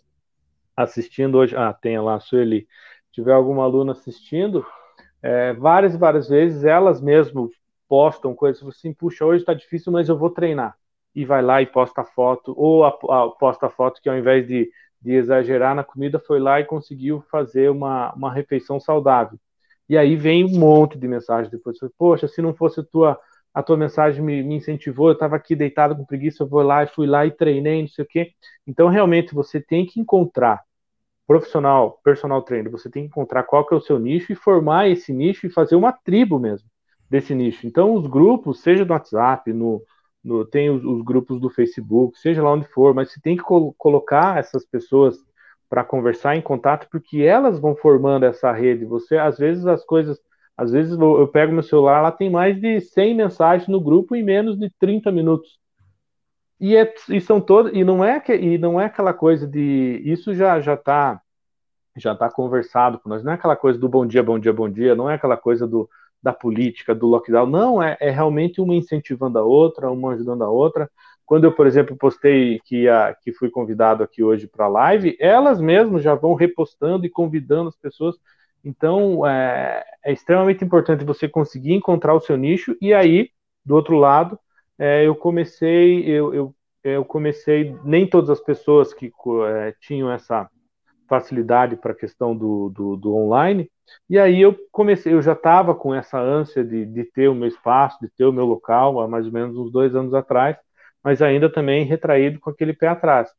assistindo 0.76 1.38
hoje, 1.38 1.56
ah, 1.56 1.72
tem 1.72 1.98
lá 2.00 2.16
a 2.16 2.20
Sueli, 2.20 2.66
se 3.06 3.12
tiver 3.12 3.32
alguma 3.32 3.64
aluna 3.64 3.92
assistindo, 3.92 4.64
é, 5.22 5.52
várias, 5.54 5.96
várias 5.96 6.28
vezes 6.28 6.64
elas 6.64 7.00
mesmo 7.00 7.50
postam 7.88 8.34
coisas 8.34 8.66
assim, 8.66 8.92
puxa, 8.92 9.24
hoje 9.24 9.42
está 9.42 9.54
difícil, 9.54 9.92
mas 9.92 10.08
eu 10.08 10.18
vou 10.18 10.30
treinar. 10.30 10.76
E 11.14 11.24
vai 11.24 11.42
lá 11.42 11.62
e 11.62 11.66
posta 11.66 12.04
foto, 12.04 12.52
ou 12.56 12.84
a, 12.84 12.88
a, 12.88 13.28
posta 13.30 13.70
foto 13.70 14.00
que 14.02 14.08
ao 14.08 14.18
invés 14.18 14.46
de, 14.46 14.68
de 15.00 15.12
exagerar 15.12 15.74
na 15.74 15.84
comida, 15.84 16.18
foi 16.18 16.40
lá 16.40 16.60
e 16.60 16.64
conseguiu 16.64 17.22
fazer 17.30 17.70
uma, 17.70 18.12
uma 18.14 18.32
refeição 18.32 18.80
saudável. 18.80 19.38
E 19.88 19.96
aí 19.96 20.16
vem 20.16 20.44
um 20.44 20.58
monte 20.58 20.98
de 20.98 21.06
mensagem 21.06 21.50
depois, 21.50 21.78
poxa, 21.96 22.26
se 22.26 22.42
não 22.42 22.54
fosse 22.54 22.82
tua 22.82 23.18
a 23.54 23.62
tua 23.62 23.76
mensagem 23.76 24.22
me, 24.22 24.42
me 24.42 24.56
incentivou, 24.56 25.08
eu 25.08 25.12
estava 25.14 25.36
aqui 25.36 25.54
deitado 25.54 25.96
com 25.96 26.04
preguiça, 26.04 26.42
eu 26.42 26.48
vou 26.48 26.62
lá 26.62 26.82
e 26.82 26.88
fui 26.88 27.06
lá 27.06 27.24
e 27.24 27.30
treinei, 27.30 27.82
não 27.82 27.88
sei 27.88 28.04
o 28.04 28.08
quê. 28.08 28.32
Então, 28.66 28.88
realmente, 28.88 29.32
você 29.34 29.60
tem 29.60 29.86
que 29.86 30.00
encontrar 30.00 30.62
profissional, 31.26 32.00
personal 32.04 32.42
trainer, 32.42 32.70
você 32.70 32.90
tem 32.90 33.04
que 33.04 33.08
encontrar 33.08 33.44
qual 33.44 33.66
que 33.66 33.72
é 33.74 33.76
o 33.76 33.80
seu 33.80 33.98
nicho 33.98 34.32
e 34.32 34.36
formar 34.36 34.88
esse 34.88 35.12
nicho 35.12 35.46
e 35.46 35.50
fazer 35.50 35.76
uma 35.76 35.92
tribo 35.92 36.38
mesmo 36.38 36.68
desse 37.08 37.34
nicho. 37.34 37.66
Então, 37.66 37.94
os 37.94 38.06
grupos, 38.06 38.60
seja 38.60 38.84
no 38.84 38.92
WhatsApp, 38.92 39.52
no, 39.52 39.82
no 40.22 40.44
tem 40.44 40.70
os, 40.70 40.84
os, 40.84 41.02
grupos 41.02 41.40
do 41.40 41.48
Facebook, 41.48 42.18
seja 42.18 42.42
lá 42.42 42.52
onde 42.52 42.66
for, 42.68 42.94
mas 42.94 43.12
você 43.12 43.20
tem 43.20 43.36
que 43.36 43.42
col 43.42 43.74
colocar 43.78 44.38
essas 44.38 44.64
pessoas 44.66 45.16
para 45.68 45.84
conversar 45.84 46.36
em 46.36 46.42
contato, 46.42 46.88
porque 46.90 47.22
elas 47.22 47.58
vão 47.58 47.74
formando 47.76 48.24
essa 48.24 48.52
rede. 48.52 48.84
Você, 48.84 49.16
às 49.16 49.38
vezes, 49.38 49.66
as 49.66 49.84
coisas 49.84 50.20
às 50.56 50.70
vezes 50.70 50.98
eu 50.98 51.28
pego 51.28 51.52
meu 51.52 51.62
celular, 51.62 52.00
lá 52.00 52.12
tem 52.12 52.30
mais 52.30 52.60
de 52.60 52.80
100 52.80 53.14
mensagens 53.14 53.68
no 53.68 53.80
grupo 53.80 54.14
em 54.14 54.22
menos 54.22 54.58
de 54.58 54.70
30 54.78 55.10
minutos. 55.10 55.58
E, 56.60 56.76
é, 56.76 56.92
e 57.08 57.20
são 57.20 57.40
todos 57.40 57.72
e 57.74 57.82
não 57.84 58.04
é 58.04 58.20
que 58.20 58.34
e 58.34 58.56
não 58.56 58.80
é 58.80 58.86
aquela 58.86 59.12
coisa 59.12 59.46
de 59.46 60.00
isso 60.04 60.32
já 60.34 60.60
já 60.60 60.74
está 60.74 61.20
já 61.96 62.14
tá 62.14 62.30
conversado 62.30 62.98
com 62.98 63.08
nós, 63.08 63.22
não 63.22 63.32
é 63.32 63.34
aquela 63.34 63.56
coisa 63.56 63.78
do 63.78 63.88
bom 63.88 64.06
dia, 64.06 64.22
bom 64.22 64.38
dia, 64.38 64.52
bom 64.52 64.68
dia, 64.68 64.94
não 64.94 65.10
é 65.10 65.14
aquela 65.14 65.36
coisa 65.36 65.66
do 65.66 65.88
da 66.24 66.32
política, 66.32 66.94
do 66.94 67.06
lockdown, 67.06 67.46
não, 67.46 67.82
é, 67.82 67.98
é 68.00 68.08
realmente 68.08 68.58
uma 68.58 68.74
incentivando 68.74 69.38
a 69.38 69.42
outra, 69.42 69.90
uma 69.90 70.14
ajudando 70.14 70.42
a 70.42 70.48
outra. 70.48 70.90
Quando 71.26 71.44
eu, 71.44 71.52
por 71.52 71.66
exemplo, 71.66 71.96
postei 71.96 72.60
que, 72.64 72.88
a, 72.88 73.14
que 73.14 73.30
fui 73.30 73.50
convidado 73.50 74.02
aqui 74.02 74.22
hoje 74.22 74.46
para 74.46 74.64
a 74.64 74.68
live, 74.68 75.16
elas 75.20 75.60
mesmas 75.60 76.02
já 76.02 76.14
vão 76.14 76.32
repostando 76.34 77.04
e 77.04 77.10
convidando 77.10 77.68
as 77.68 77.76
pessoas. 77.76 78.16
Então, 78.64 79.26
é, 79.26 79.84
é, 80.04 80.12
extremamente 80.12 80.64
importante 80.64 81.04
você 81.04 81.28
conseguir 81.28 81.74
encontrar 81.74 82.14
o 82.14 82.20
seu 82.20 82.36
nicho. 82.36 82.76
E 82.80 82.94
aí, 82.94 83.30
do 83.64 83.74
outro 83.74 83.96
lado, 83.96 84.38
é, 84.78 85.06
eu 85.06 85.14
comecei, 85.14 86.04
eu, 86.08 86.34
eu, 86.34 86.54
eu, 86.82 87.04
comecei, 87.04 87.76
nem 87.84 88.08
todas 88.08 88.30
as 88.30 88.40
pessoas 88.40 88.94
que 88.94 89.12
é, 89.46 89.74
tinham 89.80 90.10
essa 90.10 90.48
facilidade 91.08 91.76
para 91.76 91.92
a 91.92 91.96
questão 91.96 92.34
do, 92.36 92.70
do, 92.70 92.96
do, 92.96 93.14
online. 93.14 93.70
E 94.08 94.18
aí 94.18 94.40
eu 94.40 94.56
comecei, 94.72 95.12
eu 95.12 95.20
já 95.20 95.32
estava 95.34 95.74
com 95.74 95.94
essa 95.94 96.18
ânsia 96.18 96.64
de, 96.64 96.86
de 96.86 97.04
ter 97.04 97.28
o 97.28 97.34
meu 97.34 97.48
espaço, 97.48 97.98
de 98.00 98.08
ter 98.16 98.24
o 98.24 98.32
meu 98.32 98.46
local, 98.46 99.00
há 99.00 99.06
mais 99.06 99.26
ou 99.26 99.32
menos 99.32 99.56
uns 99.56 99.70
dois 99.70 99.94
anos 99.94 100.14
atrás, 100.14 100.56
mas 101.02 101.20
ainda 101.20 101.52
também 101.52 101.84
retraído 101.84 102.40
com 102.40 102.48
aquele 102.50 102.72
pé 102.72 102.88
atrás. 102.88 103.30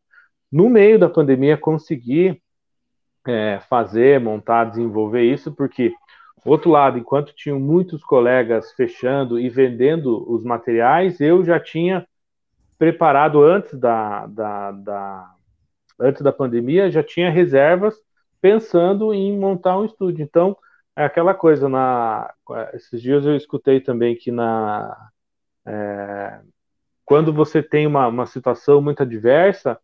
No 0.51 0.69
meio 0.69 0.99
da 0.99 1.09
pandemia, 1.09 1.57
consegui 1.57 2.39
é, 3.27 3.59
fazer, 3.69 4.19
montar, 4.19 4.65
desenvolver 4.65 5.23
isso, 5.23 5.51
porque, 5.51 5.93
outro 6.45 6.69
lado, 6.69 6.97
enquanto 6.97 7.33
tinham 7.35 7.59
muitos 7.59 8.03
colegas 8.03 8.71
fechando 8.73 9.39
e 9.39 9.49
vendendo 9.49 10.29
os 10.31 10.43
materiais, 10.43 11.19
eu 11.19 11.43
já 11.43 11.59
tinha 11.59 12.07
preparado 12.77 13.41
antes 13.43 13.77
da, 13.79 14.27
da, 14.27 14.71
da 14.71 15.31
antes 15.99 16.21
da 16.21 16.31
pandemia, 16.31 16.91
já 16.91 17.01
tinha 17.01 17.31
reservas 17.31 17.95
pensando 18.41 19.13
em 19.13 19.37
montar 19.37 19.79
um 19.79 19.85
estúdio. 19.85 20.23
Então, 20.23 20.57
é 20.95 21.03
aquela 21.05 21.33
coisa, 21.33 21.67
na, 21.67 22.33
esses 22.73 23.01
dias 23.01 23.25
eu 23.25 23.35
escutei 23.35 23.79
também 23.81 24.15
que 24.15 24.31
na, 24.31 25.09
é, 25.65 26.39
quando 27.05 27.33
você 27.33 27.61
tem 27.61 27.87
uma, 27.87 28.07
uma 28.07 28.25
situação 28.25 28.81
muito 28.81 29.03
adversa, 29.03 29.79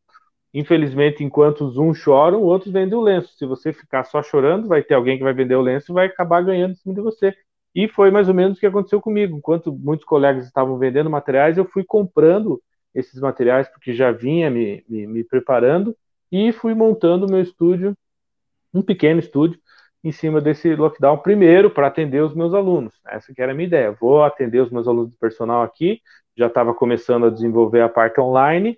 infelizmente, 0.53 1.23
enquanto 1.23 1.65
os 1.65 1.77
uns 1.77 1.97
choram, 1.97 2.41
outros 2.41 2.71
vendem 2.71 2.97
o 2.97 3.01
lenço. 3.01 3.35
Se 3.37 3.45
você 3.45 3.71
ficar 3.73 4.03
só 4.03 4.21
chorando, 4.21 4.67
vai 4.67 4.83
ter 4.83 4.93
alguém 4.93 5.17
que 5.17 5.23
vai 5.23 5.33
vender 5.33 5.55
o 5.55 5.61
lenço 5.61 5.91
e 5.91 5.93
vai 5.93 6.07
acabar 6.07 6.43
ganhando 6.43 6.71
em 6.71 6.75
cima 6.75 6.93
de 6.93 7.01
você. 7.01 7.35
E 7.73 7.87
foi 7.87 8.11
mais 8.11 8.27
ou 8.27 8.33
menos 8.33 8.57
o 8.57 8.59
que 8.59 8.65
aconteceu 8.65 9.01
comigo. 9.01 9.37
Enquanto 9.37 9.71
muitos 9.73 10.05
colegas 10.05 10.45
estavam 10.45 10.77
vendendo 10.77 11.09
materiais, 11.09 11.57
eu 11.57 11.65
fui 11.65 11.83
comprando 11.83 12.61
esses 12.93 13.19
materiais 13.19 13.69
porque 13.69 13.93
já 13.93 14.11
vinha 14.11 14.49
me, 14.49 14.83
me, 14.89 15.07
me 15.07 15.23
preparando 15.23 15.95
e 16.31 16.51
fui 16.51 16.73
montando 16.73 17.29
meu 17.29 17.41
estúdio, 17.41 17.95
um 18.73 18.81
pequeno 18.81 19.19
estúdio, 19.19 19.59
em 20.03 20.11
cima 20.11 20.41
desse 20.41 20.75
lockdown, 20.75 21.17
primeiro 21.17 21.69
para 21.69 21.87
atender 21.87 22.23
os 22.23 22.33
meus 22.33 22.53
alunos. 22.53 22.93
Essa 23.07 23.33
que 23.33 23.41
era 23.41 23.51
a 23.51 23.55
minha 23.55 23.67
ideia. 23.67 23.91
Vou 23.91 24.23
atender 24.23 24.59
os 24.61 24.71
meus 24.71 24.87
alunos 24.87 25.11
de 25.11 25.17
personal 25.17 25.61
aqui, 25.61 26.01
já 26.35 26.47
estava 26.47 26.73
começando 26.73 27.27
a 27.27 27.29
desenvolver 27.29 27.81
a 27.81 27.89
parte 27.89 28.19
online, 28.19 28.77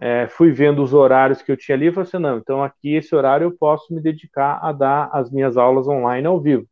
é, 0.00 0.26
fui 0.28 0.50
vendo 0.50 0.82
os 0.82 0.94
horários 0.94 1.42
que 1.42 1.52
eu 1.52 1.56
tinha 1.56 1.76
ali 1.76 1.88
e 1.88 1.92
falei 1.92 2.08
assim, 2.08 2.18
não, 2.18 2.38
então 2.38 2.64
aqui 2.64 2.94
esse 2.94 3.14
horário 3.14 3.44
eu 3.44 3.52
posso 3.52 3.94
me 3.94 4.00
dedicar 4.00 4.58
a 4.62 4.72
dar 4.72 5.10
as 5.12 5.30
minhas 5.30 5.58
aulas 5.58 5.86
online 5.86 6.26
ao 6.26 6.40
vivo. 6.40 6.66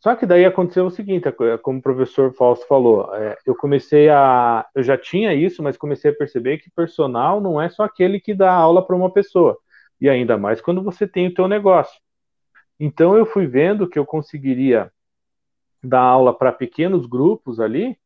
Só 0.00 0.14
que 0.14 0.24
daí 0.24 0.44
aconteceu 0.44 0.86
o 0.86 0.90
seguinte, 0.90 1.26
como 1.60 1.80
o 1.80 1.82
professor 1.82 2.32
Fausto 2.32 2.66
falou, 2.66 3.14
é, 3.14 3.36
eu 3.44 3.54
comecei 3.54 4.08
a, 4.08 4.64
eu 4.74 4.82
já 4.82 4.96
tinha 4.96 5.34
isso, 5.34 5.62
mas 5.62 5.76
comecei 5.76 6.10
a 6.10 6.14
perceber 6.14 6.58
que 6.58 6.70
personal 6.70 7.40
não 7.40 7.60
é 7.60 7.68
só 7.68 7.82
aquele 7.82 8.18
que 8.20 8.32
dá 8.32 8.50
aula 8.50 8.86
para 8.86 8.96
uma 8.96 9.12
pessoa, 9.12 9.58
e 10.00 10.08
ainda 10.08 10.38
mais 10.38 10.60
quando 10.60 10.82
você 10.82 11.06
tem 11.06 11.26
o 11.26 11.34
teu 11.34 11.48
negócio. 11.48 12.00
Então 12.80 13.16
eu 13.16 13.26
fui 13.26 13.46
vendo 13.46 13.88
que 13.88 13.98
eu 13.98 14.06
conseguiria 14.06 14.90
dar 15.82 16.00
aula 16.00 16.32
para 16.32 16.52
pequenos 16.52 17.04
grupos 17.06 17.60
ali, 17.60 17.98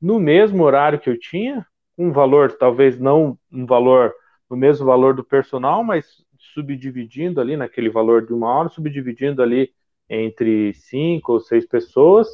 no 0.00 0.18
mesmo 0.20 0.62
horário 0.62 1.00
que 1.00 1.10
eu 1.10 1.18
tinha, 1.18 1.66
um 2.00 2.12
valor, 2.12 2.52
talvez 2.52 2.98
não 2.98 3.38
um 3.52 3.66
valor, 3.66 4.14
no 4.48 4.56
mesmo 4.56 4.86
valor 4.86 5.14
do 5.14 5.22
personal, 5.22 5.84
mas 5.84 6.06
subdividindo 6.54 7.40
ali 7.40 7.58
naquele 7.58 7.90
valor 7.90 8.24
de 8.24 8.32
uma 8.32 8.48
hora, 8.48 8.68
subdividindo 8.70 9.42
ali 9.42 9.70
entre 10.08 10.72
cinco 10.72 11.34
ou 11.34 11.40
seis 11.40 11.66
pessoas, 11.66 12.26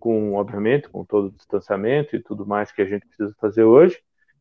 com, 0.00 0.34
obviamente, 0.34 0.88
com 0.88 1.04
todo 1.04 1.28
o 1.28 1.30
distanciamento 1.30 2.16
e 2.16 2.20
tudo 2.20 2.44
mais 2.44 2.72
que 2.72 2.82
a 2.82 2.84
gente 2.84 3.06
precisa 3.06 3.32
fazer 3.40 3.62
hoje, 3.62 3.96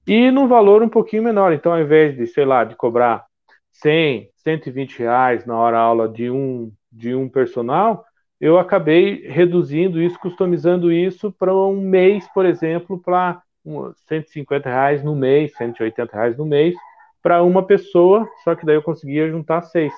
e 0.07 0.31
num 0.31 0.47
valor 0.47 0.81
um 0.81 0.89
pouquinho 0.89 1.23
menor. 1.23 1.53
Então, 1.53 1.71
ao 1.71 1.79
invés 1.79 2.15
de, 2.15 2.25
sei 2.25 2.43
lá, 2.43 2.63
de 2.63 2.75
cobrar 2.75 3.23
100, 3.71 4.31
120 4.37 4.97
reais 4.97 5.45
na 5.45 5.55
hora 5.55 5.77
aula 5.77 6.09
de 6.09 6.31
um, 6.31 6.71
de 6.91 7.13
um 7.13 7.29
personal, 7.29 8.03
eu 8.39 8.57
acabei 8.57 9.27
reduzindo 9.27 10.01
isso, 10.01 10.19
customizando 10.19 10.91
isso 10.91 11.31
para 11.31 11.55
um 11.55 11.79
mês, 11.79 12.27
por 12.33 12.47
exemplo, 12.47 12.99
para 12.99 13.39
150 14.07 14.69
reais 14.69 15.03
no 15.03 15.15
mês, 15.15 15.53
180 15.55 16.15
reais 16.15 16.37
no 16.37 16.45
mês, 16.45 16.75
para 17.21 17.43
uma 17.43 17.63
pessoa, 17.63 18.27
só 18.43 18.55
que 18.55 18.65
daí 18.65 18.75
eu 18.75 18.81
conseguia 18.81 19.29
juntar 19.29 19.61
seis. 19.63 19.93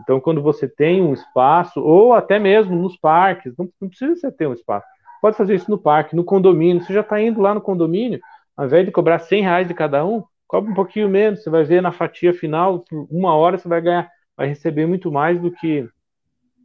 Então, 0.00 0.20
quando 0.20 0.42
você 0.42 0.68
tem 0.68 1.00
um 1.00 1.12
espaço, 1.12 1.80
ou 1.80 2.12
até 2.12 2.38
mesmo 2.38 2.74
nos 2.74 2.96
parques, 2.96 3.56
não, 3.56 3.68
não 3.80 3.88
precisa 3.88 4.16
você 4.16 4.32
ter 4.32 4.48
um 4.48 4.52
espaço. 4.52 4.86
Pode 5.22 5.36
fazer 5.36 5.54
isso 5.54 5.70
no 5.70 5.78
parque, 5.78 6.16
no 6.16 6.24
condomínio. 6.24 6.82
Você 6.82 6.92
já 6.92 7.00
está 7.00 7.20
indo 7.20 7.40
lá 7.40 7.54
no 7.54 7.60
condomínio, 7.60 8.20
ao 8.56 8.66
invés 8.66 8.84
de 8.84 8.92
cobrar 8.92 9.20
100 9.20 9.42
reais 9.42 9.68
de 9.68 9.74
cada 9.74 10.04
um, 10.04 10.24
cobra 10.46 10.70
um 10.70 10.74
pouquinho 10.74 11.08
menos. 11.08 11.42
Você 11.42 11.50
vai 11.50 11.64
ver 11.64 11.80
na 11.80 11.92
fatia 11.92 12.34
final, 12.34 12.84
uma 13.08 13.34
hora 13.34 13.56
você 13.56 13.68
vai 13.68 13.80
ganhar, 13.80 14.10
vai 14.36 14.48
receber 14.48 14.86
muito 14.86 15.10
mais 15.10 15.40
do 15.40 15.50
que 15.50 15.88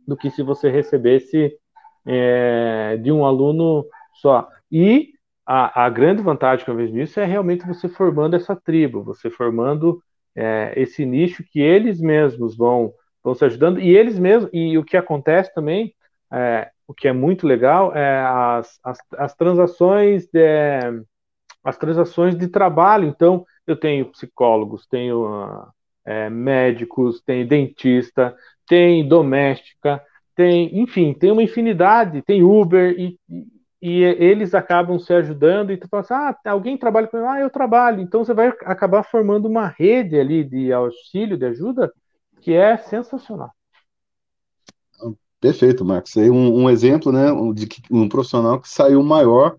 do 0.07 0.17
que 0.17 0.31
se 0.31 0.41
você 0.41 0.71
recebesse 0.71 1.53
é, 2.03 2.97
de 2.97 3.11
um 3.11 3.23
aluno 3.23 3.85
só. 4.15 4.49
E 4.71 5.13
a, 5.51 5.85
a, 5.85 5.89
grande 5.89 6.21
vantagem 6.21 6.63
que 6.63 6.69
eu 6.69 6.75
vejo 6.75 6.93
nisso 6.93 7.19
é 7.19 7.25
realmente 7.25 7.65
você 7.65 7.89
formando 7.89 8.35
essa 8.35 8.55
tribo, 8.55 9.03
você 9.03 9.31
formando 9.31 9.99
é, 10.35 10.73
esse 10.75 11.03
nicho 11.03 11.43
que 11.43 11.59
eles 11.59 11.99
mesmos 11.99 12.55
vão 12.55 12.93
estão 13.17 13.33
se 13.33 13.43
ajudando, 13.43 13.79
e 13.79 13.89
eles 13.89 14.19
mesmos, 14.19 14.49
e 14.53 14.77
o 14.77 14.83
que 14.83 14.95
acontece 14.95 15.51
também, 15.53 15.93
é, 16.31 16.69
o 16.87 16.93
que 16.93 17.07
é 17.07 17.11
muito 17.11 17.47
legal, 17.47 17.95
é 17.95 18.21
as, 18.21 18.79
as, 18.83 18.99
as 19.17 19.35
transações 19.35 20.27
de, 20.31 21.03
as 21.63 21.77
transações 21.77 22.37
de 22.37 22.47
trabalho, 22.47 23.07
então 23.07 23.43
eu 23.65 23.75
tenho 23.75 24.05
psicólogos, 24.05 24.85
tenho 24.85 25.67
é, 26.05 26.29
médicos, 26.29 27.23
tenho 27.23 27.47
dentista, 27.47 28.35
tem 28.67 29.05
doméstica, 29.07 29.99
tem, 30.35 30.79
enfim, 30.79 31.11
tem 31.11 31.31
uma 31.31 31.43
infinidade, 31.43 32.21
tem 32.21 32.43
Uber, 32.43 32.95
e, 32.97 33.17
e 33.81 34.03
eles 34.03 34.53
acabam 34.53 34.99
se 34.99 35.13
ajudando, 35.13 35.71
e 35.71 35.77
tu 35.77 35.87
fala 35.87 36.01
assim, 36.01 36.13
ah, 36.13 36.35
alguém 36.51 36.77
trabalha 36.77 37.07
com 37.07 37.17
ah, 37.17 37.39
eu 37.39 37.49
trabalho, 37.49 38.01
então 38.01 38.23
você 38.23 38.33
vai 38.33 38.47
acabar 38.65 39.03
formando 39.03 39.47
uma 39.47 39.67
rede 39.67 40.19
ali 40.19 40.43
de 40.43 40.71
auxílio, 40.73 41.37
de 41.37 41.45
ajuda, 41.45 41.91
que 42.41 42.53
é 42.53 42.77
sensacional. 42.77 43.51
Perfeito, 45.39 45.85
Marcos. 45.85 46.17
Aí 46.17 46.29
um, 46.29 46.63
um 46.63 46.69
exemplo, 46.69 47.11
né, 47.11 47.27
de 47.53 47.67
um 47.89 48.09
profissional 48.09 48.59
que 48.59 48.67
saiu 48.67 49.01
maior 49.01 49.55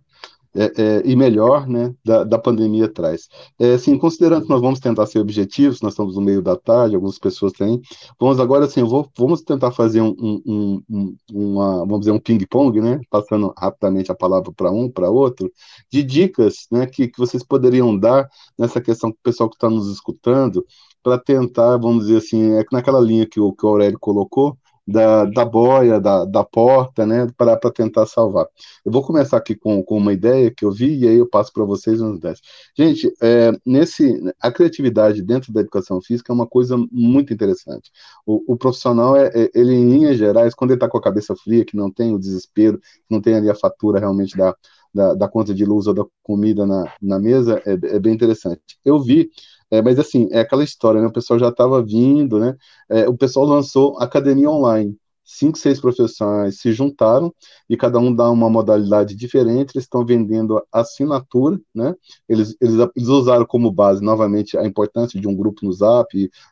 é, 0.54 0.72
é, 0.82 1.02
e 1.04 1.14
melhor, 1.14 1.66
né, 1.66 1.94
da, 2.04 2.24
da 2.24 2.38
pandemia 2.38 2.86
atrás. 2.86 3.28
É, 3.58 3.74
assim, 3.74 3.96
considerando 3.96 4.44
que 4.44 4.50
nós 4.50 4.60
vamos 4.60 4.80
tentar 4.80 5.06
ser 5.06 5.20
objetivos, 5.20 5.80
nós 5.80 5.92
estamos 5.92 6.16
no 6.16 6.20
meio 6.20 6.42
da 6.42 6.56
tarde, 6.56 6.94
algumas 6.94 7.18
pessoas 7.18 7.52
têm, 7.52 7.80
vamos 8.18 8.40
agora, 8.40 8.64
assim, 8.64 8.82
vou, 8.82 9.08
vamos 9.16 9.42
tentar 9.42 9.70
fazer 9.72 10.00
um, 10.00 10.14
um, 10.18 10.82
um 10.88 11.16
uma, 11.32 11.78
vamos 11.80 12.00
dizer, 12.00 12.12
um 12.12 12.18
ping-pong, 12.18 12.80
né, 12.80 13.00
passando 13.10 13.52
rapidamente 13.56 14.10
a 14.10 14.14
palavra 14.14 14.52
para 14.52 14.70
um, 14.70 14.90
para 14.90 15.10
outro, 15.10 15.50
de 15.90 16.02
dicas, 16.02 16.66
né, 16.70 16.86
que, 16.86 17.08
que 17.08 17.18
vocês 17.18 17.42
poderiam 17.42 17.96
dar 17.96 18.28
nessa 18.58 18.80
questão 18.80 19.10
para 19.10 19.18
o 19.18 19.22
pessoal 19.22 19.48
que 19.48 19.56
está 19.56 19.70
nos 19.70 19.90
escutando, 19.90 20.64
para 21.02 21.18
tentar, 21.18 21.76
vamos 21.78 22.06
dizer 22.06 22.18
assim, 22.18 22.52
é 22.52 22.64
naquela 22.72 23.00
linha 23.00 23.26
que 23.26 23.40
o, 23.40 23.52
que 23.52 23.64
o 23.64 23.68
Aurélio 23.68 23.98
colocou, 23.98 24.56
da, 24.90 25.24
da 25.24 25.44
boia, 25.44 26.00
da, 26.00 26.24
da 26.24 26.44
porta, 26.44 27.06
né, 27.06 27.26
para 27.36 27.56
tentar 27.72 28.06
salvar. 28.06 28.46
Eu 28.84 28.90
vou 28.90 29.02
começar 29.02 29.36
aqui 29.36 29.54
com, 29.54 29.82
com 29.82 29.96
uma 29.96 30.12
ideia 30.12 30.50
que 30.50 30.64
eu 30.64 30.72
vi 30.72 30.98
e 30.98 31.08
aí 31.08 31.16
eu 31.16 31.28
passo 31.28 31.52
para 31.52 31.64
vocês 31.64 32.00
nos 32.00 32.18
10. 32.18 32.40
Gente, 32.76 33.12
é, 33.22 33.52
nesse, 33.64 34.20
a 34.40 34.50
criatividade 34.50 35.22
dentro 35.22 35.52
da 35.52 35.60
educação 35.60 36.00
física 36.00 36.32
é 36.32 36.34
uma 36.34 36.46
coisa 36.46 36.76
muito 36.90 37.32
interessante. 37.32 37.90
O, 38.26 38.52
o 38.52 38.56
profissional, 38.56 39.16
é, 39.16 39.28
é, 39.28 39.50
ele 39.54 39.72
em 39.72 39.88
linhas 39.88 40.18
gerais, 40.18 40.54
quando 40.54 40.70
ele 40.70 40.76
está 40.76 40.88
com 40.88 40.98
a 40.98 41.02
cabeça 41.02 41.36
fria, 41.36 41.64
que 41.64 41.76
não 41.76 41.90
tem 41.90 42.12
o 42.12 42.18
desespero, 42.18 42.80
não 43.08 43.20
tem 43.20 43.34
ali 43.34 43.48
a 43.48 43.54
fatura 43.54 44.00
realmente 44.00 44.36
da, 44.36 44.54
da, 44.92 45.14
da 45.14 45.28
conta 45.28 45.54
de 45.54 45.64
luz 45.64 45.86
ou 45.86 45.94
da 45.94 46.04
comida 46.22 46.66
na, 46.66 46.92
na 47.00 47.18
mesa, 47.18 47.62
é, 47.64 47.72
é 47.72 47.98
bem 48.00 48.12
interessante. 48.12 48.60
Eu 48.84 49.00
vi 49.00 49.30
é, 49.70 49.82
mas 49.82 49.98
assim, 49.98 50.28
é 50.32 50.40
aquela 50.40 50.64
história, 50.64 51.00
né? 51.00 51.06
O 51.06 51.12
pessoal 51.12 51.38
já 51.38 51.48
estava 51.48 51.82
vindo, 51.82 52.38
né? 52.38 52.56
É, 52.88 53.08
o 53.08 53.16
pessoal 53.16 53.46
lançou 53.46 53.98
academia 54.00 54.50
online. 54.50 54.96
cinco, 55.24 55.56
seis 55.58 55.80
profissionais 55.80 56.58
se 56.60 56.72
juntaram 56.72 57.32
e 57.68 57.76
cada 57.76 57.98
um 58.00 58.12
dá 58.14 58.28
uma 58.30 58.50
modalidade 58.50 59.14
diferente, 59.14 59.72
eles 59.76 59.84
estão 59.84 60.04
vendendo 60.04 60.60
assinatura, 60.72 61.60
né? 61.74 61.94
Eles, 62.28 62.56
eles, 62.60 62.76
eles 62.96 63.08
usaram 63.08 63.46
como 63.46 63.70
base, 63.70 64.02
novamente, 64.02 64.58
a 64.58 64.66
importância 64.66 65.20
de 65.20 65.28
um 65.28 65.36
grupo 65.36 65.64
no 65.64 65.72
Zap, 65.72 66.08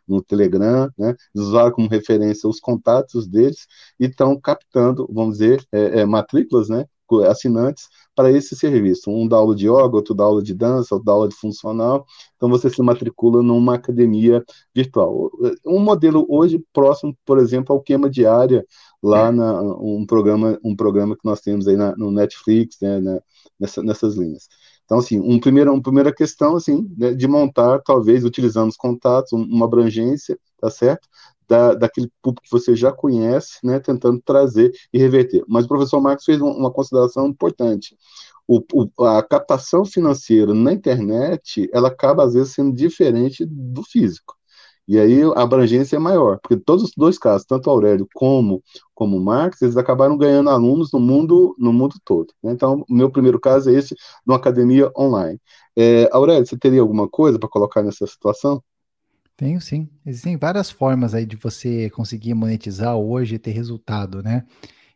no 0.07 0.23
Telegram, 0.23 0.89
né? 0.97 1.17
Eles 1.35 1.49
usaram 1.49 1.73
como 1.73 1.89
referência 1.89 2.49
os 2.49 2.61
contatos 2.61 3.27
deles 3.27 3.67
e 3.99 4.07
estão 4.07 4.39
captando, 4.41 5.09
vamos 5.13 5.39
dizer, 5.39 5.65
é, 5.73 6.01
é, 6.01 6.05
matrículas, 6.07 6.69
né? 6.69 6.85
Assinantes 7.27 7.89
para 8.15 8.31
esse 8.33 8.57
serviço. 8.57 9.11
Um 9.11 9.29
dá 9.29 9.37
aula 9.37 9.55
de 9.55 9.67
yoga, 9.67 9.97
outro 9.97 10.15
dá 10.15 10.25
aula 10.25 10.43
de 10.43 10.55
dança, 10.55 10.95
outro 10.95 11.07
dá 11.07 11.13
aula 11.13 11.29
de 11.29 11.37
funcional. 11.37 12.05
Então 12.37 12.49
você 12.49 12.69
se 12.69 12.83
matricula 12.83 13.43
numa 13.43 13.75
academia 13.75 14.45
virtual. 14.75 15.31
Um 15.65 15.79
modelo 15.79 16.27
hoje 16.29 16.63
próximo, 16.73 17.17
por 17.25 17.39
exemplo, 17.39 17.75
ao 17.75 17.81
Queima 17.81 18.11
Diária, 18.11 18.65
lá 19.03 19.31
na 19.31 19.63
um 19.63 20.05
programa, 20.07 20.59
um 20.65 20.75
programa 20.75 21.17
que 21.17 21.25
nós 21.25 21.41
temos 21.41 21.69
aí 21.69 21.77
na, 21.77 21.95
no 21.97 22.11
Netflix, 22.11 22.77
né, 22.83 22.99
na, 22.99 23.21
nessa, 23.59 23.83
nessas 23.83 24.17
linhas. 24.17 24.49
Então, 24.85 24.99
assim, 24.99 25.21
um 25.21 25.39
primeiro, 25.39 25.71
uma 25.73 25.83
primeira 25.83 26.13
questão, 26.13 26.57
assim, 26.57 26.91
né, 26.97 27.13
de 27.13 27.29
montar, 27.29 27.81
talvez, 27.83 28.25
utilizando 28.25 28.71
os 28.71 28.77
contatos, 28.77 29.33
uma 29.33 29.67
abrangência, 29.67 30.39
tá 30.59 30.71
certo? 30.71 31.07
Da, 31.49 31.75
daquele 31.75 32.11
público 32.23 32.45
que 32.45 32.51
você 32.51 32.77
já 32.77 32.93
conhece, 32.93 33.59
né, 33.65 33.81
tentando 33.81 34.21
trazer 34.25 34.73
e 34.93 34.99
reverter. 34.99 35.43
Mas 35.49 35.65
o 35.65 35.69
professor 35.69 36.01
Marcos 36.01 36.25
fez 36.25 36.41
uma 36.41 36.71
consideração 36.71 37.27
importante. 37.27 37.97
O, 38.47 38.63
o, 38.73 39.05
a 39.05 39.23
captação 39.23 39.85
financeira 39.85 40.55
na 40.55 40.73
internet, 40.73 41.69
ela 41.73 41.89
acaba, 41.89 42.25
às 42.25 42.35
vezes, 42.35 42.55
sendo 42.55 42.75
diferente 42.75 43.45
do 43.47 43.83
físico. 43.83 44.39
E 44.89 44.99
aí 44.99 45.23
a 45.23 45.43
abrangência 45.43 45.97
é 45.97 45.99
maior, 45.99 46.39
porque 46.41 46.57
todos 46.57 46.85
os 46.85 46.93
dois 46.97 47.19
casos, 47.19 47.47
tanto 47.47 47.69
Aurélio 47.69 48.09
como 48.15 48.63
como 48.95 49.21
Marx, 49.21 49.61
eles 49.61 49.77
acabaram 49.77 50.17
ganhando 50.17 50.49
alunos 50.49 50.91
no 50.93 50.99
mundo 50.99 51.55
no 51.59 51.73
mundo 51.75 51.97
todo. 52.05 52.33
Né? 52.43 52.53
Então, 52.53 52.85
o 52.89 52.95
meu 52.95 53.11
primeiro 53.11 53.39
caso 53.39 53.71
é 53.71 53.75
esse, 53.75 53.95
numa 54.27 54.39
academia 54.39 54.91
online. 54.99 55.39
É, 55.77 56.09
Aurélio, 56.11 56.47
você 56.47 56.57
teria 56.59 56.81
alguma 56.81 57.07
coisa 57.09 57.39
para 57.39 57.49
colocar 57.51 57.83
nessa 57.83 58.07
situação? 58.07 58.63
Tenho 59.39 59.61
sim. 59.61 59.89
Existem 60.05 60.37
várias 60.37 60.69
formas 60.69 61.15
aí 61.15 61.25
de 61.25 61.37
você 61.37 61.89
conseguir 61.91 62.35
monetizar 62.35 62.97
hoje 62.97 63.37
e 63.37 63.39
ter 63.39 63.53
resultado, 63.53 64.21
né? 64.21 64.45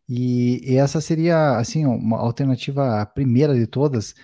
E, 0.09 0.61
e 0.72 0.76
essa 0.76 1.01
seria, 1.01 1.59
assim, 1.59 1.86
uma 1.86 2.18
alternativa 2.18 3.07
primeira 3.07 3.55
de 3.55 3.68
todas. 3.68 4.14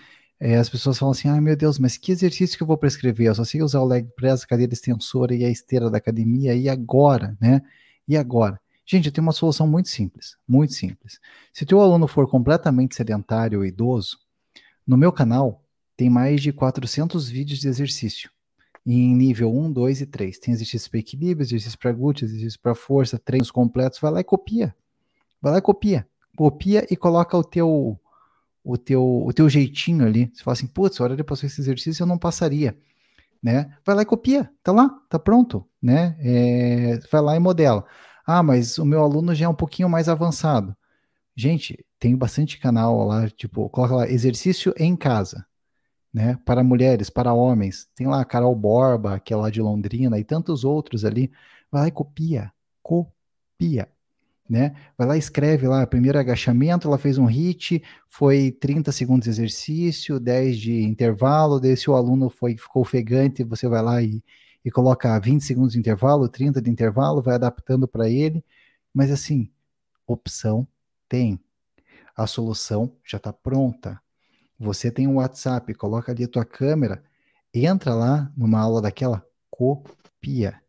É, 0.40 0.56
as 0.56 0.68
pessoas 0.68 0.98
falam 0.98 1.12
assim, 1.12 1.28
ai 1.28 1.40
meu 1.40 1.56
Deus, 1.56 1.78
mas 1.78 1.96
que 1.96 2.10
exercício 2.12 2.56
que 2.56 2.64
eu 2.64 2.66
vou 2.66 2.76
prescrever? 2.76 3.28
Eu 3.28 3.34
só 3.36 3.44
sei 3.44 3.62
usar 3.62 3.80
o 3.80 3.84
leg 3.86 4.08
press, 4.16 4.42
a 4.42 4.46
cadeira 4.48 4.72
extensora 4.72 5.34
e 5.36 5.44
a 5.44 5.50
esteira 5.50 5.88
da 5.90 5.98
academia, 5.98 6.54
e 6.54 6.68
agora, 6.68 7.36
né? 7.40 7.62
E 8.08 8.16
agora? 8.16 8.60
Gente, 8.86 9.12
tenho 9.12 9.26
uma 9.26 9.32
solução 9.32 9.68
muito 9.68 9.88
simples, 9.88 10.36
muito 10.48 10.74
simples. 10.74 11.20
Se 11.52 11.64
teu 11.64 11.80
aluno 11.80 12.08
for 12.08 12.28
completamente 12.28 12.96
sedentário 12.96 13.60
ou 13.60 13.64
idoso, 13.64 14.18
no 14.86 14.96
meu 14.96 15.12
canal 15.12 15.64
tem 15.96 16.10
mais 16.10 16.42
de 16.42 16.52
400 16.52 17.28
vídeos 17.28 17.60
de 17.60 17.68
exercício 17.68 18.30
em 18.92 19.14
nível 19.14 19.54
1, 19.54 19.72
2 19.72 20.00
e 20.00 20.06
3. 20.06 20.38
Tem 20.38 20.54
exercício 20.54 20.90
para 20.90 21.00
equilíbrio, 21.00 21.44
exercício 21.44 21.78
para 21.78 21.92
glúteo, 21.92 22.24
exercício 22.24 22.58
para 22.60 22.74
força, 22.74 23.18
treinos 23.18 23.50
completos. 23.50 23.98
Vai 24.00 24.10
lá 24.10 24.20
e 24.20 24.24
copia. 24.24 24.74
Vai 25.42 25.52
lá 25.52 25.58
e 25.58 25.62
copia. 25.62 26.08
Copia 26.36 26.86
e 26.90 26.96
coloca 26.96 27.36
o 27.36 27.44
teu 27.44 28.00
o 28.64 28.76
teu, 28.76 29.24
o 29.26 29.32
teu 29.32 29.48
jeitinho 29.48 30.06
ali. 30.06 30.30
Você 30.32 30.42
fala 30.42 30.52
assim, 30.54 30.66
putz, 30.66 31.00
a 31.00 31.04
hora 31.04 31.16
de 31.16 31.24
passar 31.24 31.46
esse 31.46 31.60
exercício 31.60 32.02
eu 32.02 32.06
não 32.06 32.18
passaria. 32.18 32.76
Né? 33.42 33.74
Vai 33.84 33.94
lá 33.94 34.02
e 34.02 34.06
copia. 34.06 34.50
Tá 34.62 34.72
lá, 34.72 34.88
tá 35.08 35.18
pronto. 35.18 35.66
Né? 35.82 36.16
É, 36.20 36.98
vai 37.10 37.20
lá 37.20 37.36
e 37.36 37.38
modela. 37.38 37.84
Ah, 38.26 38.42
mas 38.42 38.78
o 38.78 38.84
meu 38.84 39.02
aluno 39.02 39.34
já 39.34 39.46
é 39.46 39.48
um 39.48 39.54
pouquinho 39.54 39.88
mais 39.88 40.08
avançado. 40.08 40.76
Gente, 41.36 41.84
tem 41.98 42.16
bastante 42.16 42.58
canal 42.58 43.06
lá, 43.06 43.28
tipo, 43.30 43.68
coloca 43.70 43.94
lá, 43.94 44.08
exercício 44.08 44.74
em 44.76 44.96
casa 44.96 45.46
né? 46.18 46.36
Para 46.44 46.64
mulheres, 46.64 47.08
para 47.08 47.32
homens. 47.32 47.88
Tem 47.94 48.08
lá 48.08 48.20
a 48.20 48.24
Carol 48.24 48.54
Borba, 48.56 49.20
que 49.20 49.32
é 49.32 49.36
lá 49.36 49.50
de 49.50 49.62
Londrina, 49.62 50.18
e 50.18 50.24
tantos 50.24 50.64
outros 50.64 51.04
ali. 51.04 51.30
Vai 51.70 51.82
lá 51.82 51.88
e 51.88 51.92
copia. 51.92 52.52
Copia. 52.82 53.88
Né? 54.50 54.74
Vai 54.96 55.06
lá 55.06 55.16
escreve 55.16 55.68
lá, 55.68 55.86
primeiro 55.86 56.18
agachamento, 56.18 56.88
ela 56.88 56.98
fez 56.98 57.18
um 57.18 57.26
hit, 57.26 57.82
foi 58.08 58.50
30 58.50 58.90
segundos 58.90 59.24
de 59.24 59.30
exercício, 59.30 60.18
10 60.18 60.58
de 60.58 60.82
intervalo, 60.82 61.60
daí 61.60 61.76
se 61.76 61.90
o 61.90 61.94
aluno 61.94 62.30
foi, 62.30 62.56
ficou 62.56 62.80
ofegante, 62.80 63.44
você 63.44 63.68
vai 63.68 63.82
lá 63.82 64.02
e, 64.02 64.24
e 64.64 64.70
coloca 64.70 65.18
20 65.20 65.42
segundos 65.42 65.74
de 65.74 65.78
intervalo, 65.78 66.28
30 66.30 66.62
de 66.62 66.70
intervalo, 66.70 67.20
vai 67.20 67.34
adaptando 67.34 67.86
para 67.86 68.08
ele, 68.08 68.42
mas 68.92 69.10
assim, 69.10 69.50
opção 70.06 70.66
tem. 71.06 71.38
A 72.16 72.26
solução 72.26 72.90
já 73.04 73.18
está 73.18 73.32
pronta. 73.32 74.00
Você 74.58 74.90
tem 74.90 75.06
um 75.06 75.16
WhatsApp, 75.16 75.72
coloca 75.74 76.10
ali 76.12 76.24
a 76.24 76.28
tua 76.28 76.44
câmera, 76.44 77.02
entra 77.54 77.94
lá 77.94 78.32
numa 78.36 78.60
aula 78.60 78.82
daquela, 78.82 79.24
copia. 79.50 80.60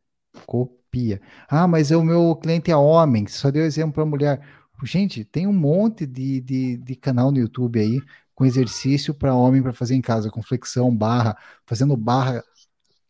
Copia. 0.46 1.22
Ah, 1.48 1.68
mas 1.68 1.92
o 1.92 2.04
meu 2.04 2.36
cliente 2.36 2.72
é 2.72 2.76
homem, 2.78 3.28
só 3.28 3.52
deu 3.52 3.66
exemplo 3.66 3.94
para 3.94 4.06
mulher. 4.06 4.42
Gente, 4.84 5.26
tem 5.26 5.48
um 5.48 5.54
monte 5.54 6.06
de, 6.06 6.40
de, 6.42 6.78
de 6.78 6.96
canal 6.96 7.32
no 7.32 7.40
YouTube 7.40 7.80
aí 7.80 8.00
com 8.36 8.46
exercício 8.46 9.14
para 9.14 9.36
homem 9.36 9.62
para 9.62 9.74
fazer 9.74 9.96
em 9.96 10.02
casa, 10.02 10.30
com 10.30 10.42
flexão, 10.42 10.96
barra, 10.96 11.38
fazendo 11.66 11.98
barra, 11.98 12.44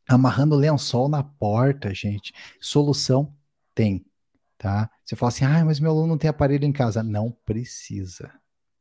amarrando 0.07 0.55
lençol 0.55 1.07
na 1.07 1.23
porta, 1.23 1.93
gente. 1.93 2.33
Solução 2.59 3.35
tem, 3.75 4.05
tá? 4.57 4.89
Você 5.05 5.15
fala 5.15 5.29
assim, 5.29 5.45
ah, 5.45 5.63
mas 5.65 5.79
meu 5.79 5.91
aluno 5.91 6.07
não 6.07 6.17
tem 6.17 6.29
aparelho 6.29 6.65
em 6.65 6.71
casa. 6.71 7.03
Não 7.03 7.31
precisa, 7.45 8.31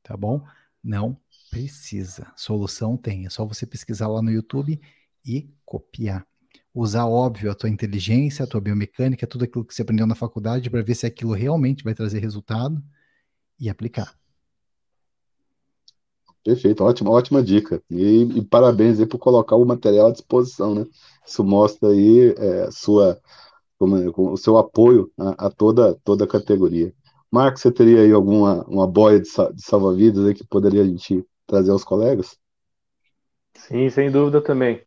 tá 0.03 0.17
bom? 0.17 0.43
Não 0.83 1.19
Precisa. 1.51 2.31
Solução 2.37 2.97
tem. 2.97 3.27
É 3.27 3.31
só 3.31 3.45
você 3.45 3.67
pesquisar 3.67 4.09
lá 4.09 4.21
no 4.23 4.31
YouTube 4.31 4.81
e 5.25 5.49
copiar. 5.65 6.27
Usar, 6.75 7.07
óbvio, 7.07 7.51
a 7.51 7.55
tua 7.55 7.69
inteligência, 7.69 8.45
a 8.45 8.49
tua 8.49 8.61
biomecânica, 8.61 9.27
tudo 9.27 9.45
aquilo 9.45 9.65
que 9.65 9.75
você 9.75 9.83
aprendeu 9.83 10.07
na 10.07 10.15
faculdade 10.15 10.71
para 10.71 10.83
ver 10.83 10.95
se 10.95 11.07
aquilo 11.07 11.33
realmente 11.33 11.83
vai 11.83 11.95
trazer 11.95 12.21
resultado 12.21 12.83
e 13.59 13.69
aplicar. 13.69 14.15
Perfeito, 16.45 16.85
ótima, 16.85 17.11
ótima 17.11 17.43
dica. 17.43 17.83
E, 17.91 18.23
e 18.23 18.43
parabéns 18.45 19.01
aí 19.01 19.07
por 19.07 19.19
colocar 19.19 19.57
o 19.57 19.65
material 19.65 20.09
à 20.09 20.13
disposição, 20.13 20.75
né? 20.75 20.87
Isso 21.27 21.43
mostra 21.43 21.89
aí 21.91 22.35
é, 22.39 22.71
sua, 22.71 23.21
como, 23.79 24.33
o 24.33 24.37
seu 24.37 24.57
apoio 24.57 25.11
a, 25.19 25.47
a, 25.47 25.51
toda, 25.51 25.95
toda 26.05 26.25
a 26.25 26.29
categoria. 26.29 26.95
Marcos, 27.31 27.63
você 27.63 27.71
teria 27.71 28.01
aí 28.01 28.13
alguma 28.13 28.65
uma 28.67 28.87
boia 28.87 29.21
de, 29.21 29.29
de 29.29 29.63
salva-vidas 29.63 30.25
aí 30.25 30.35
que 30.35 30.47
poderia 30.47 30.83
a 30.83 30.87
gente 30.87 31.25
trazer 31.49 31.73
aos 31.73 31.83
colegas? 31.83 32.39
Sim, 33.55 33.91
sem 33.91 34.11
dúvida 34.11 34.41
também. 34.41 34.81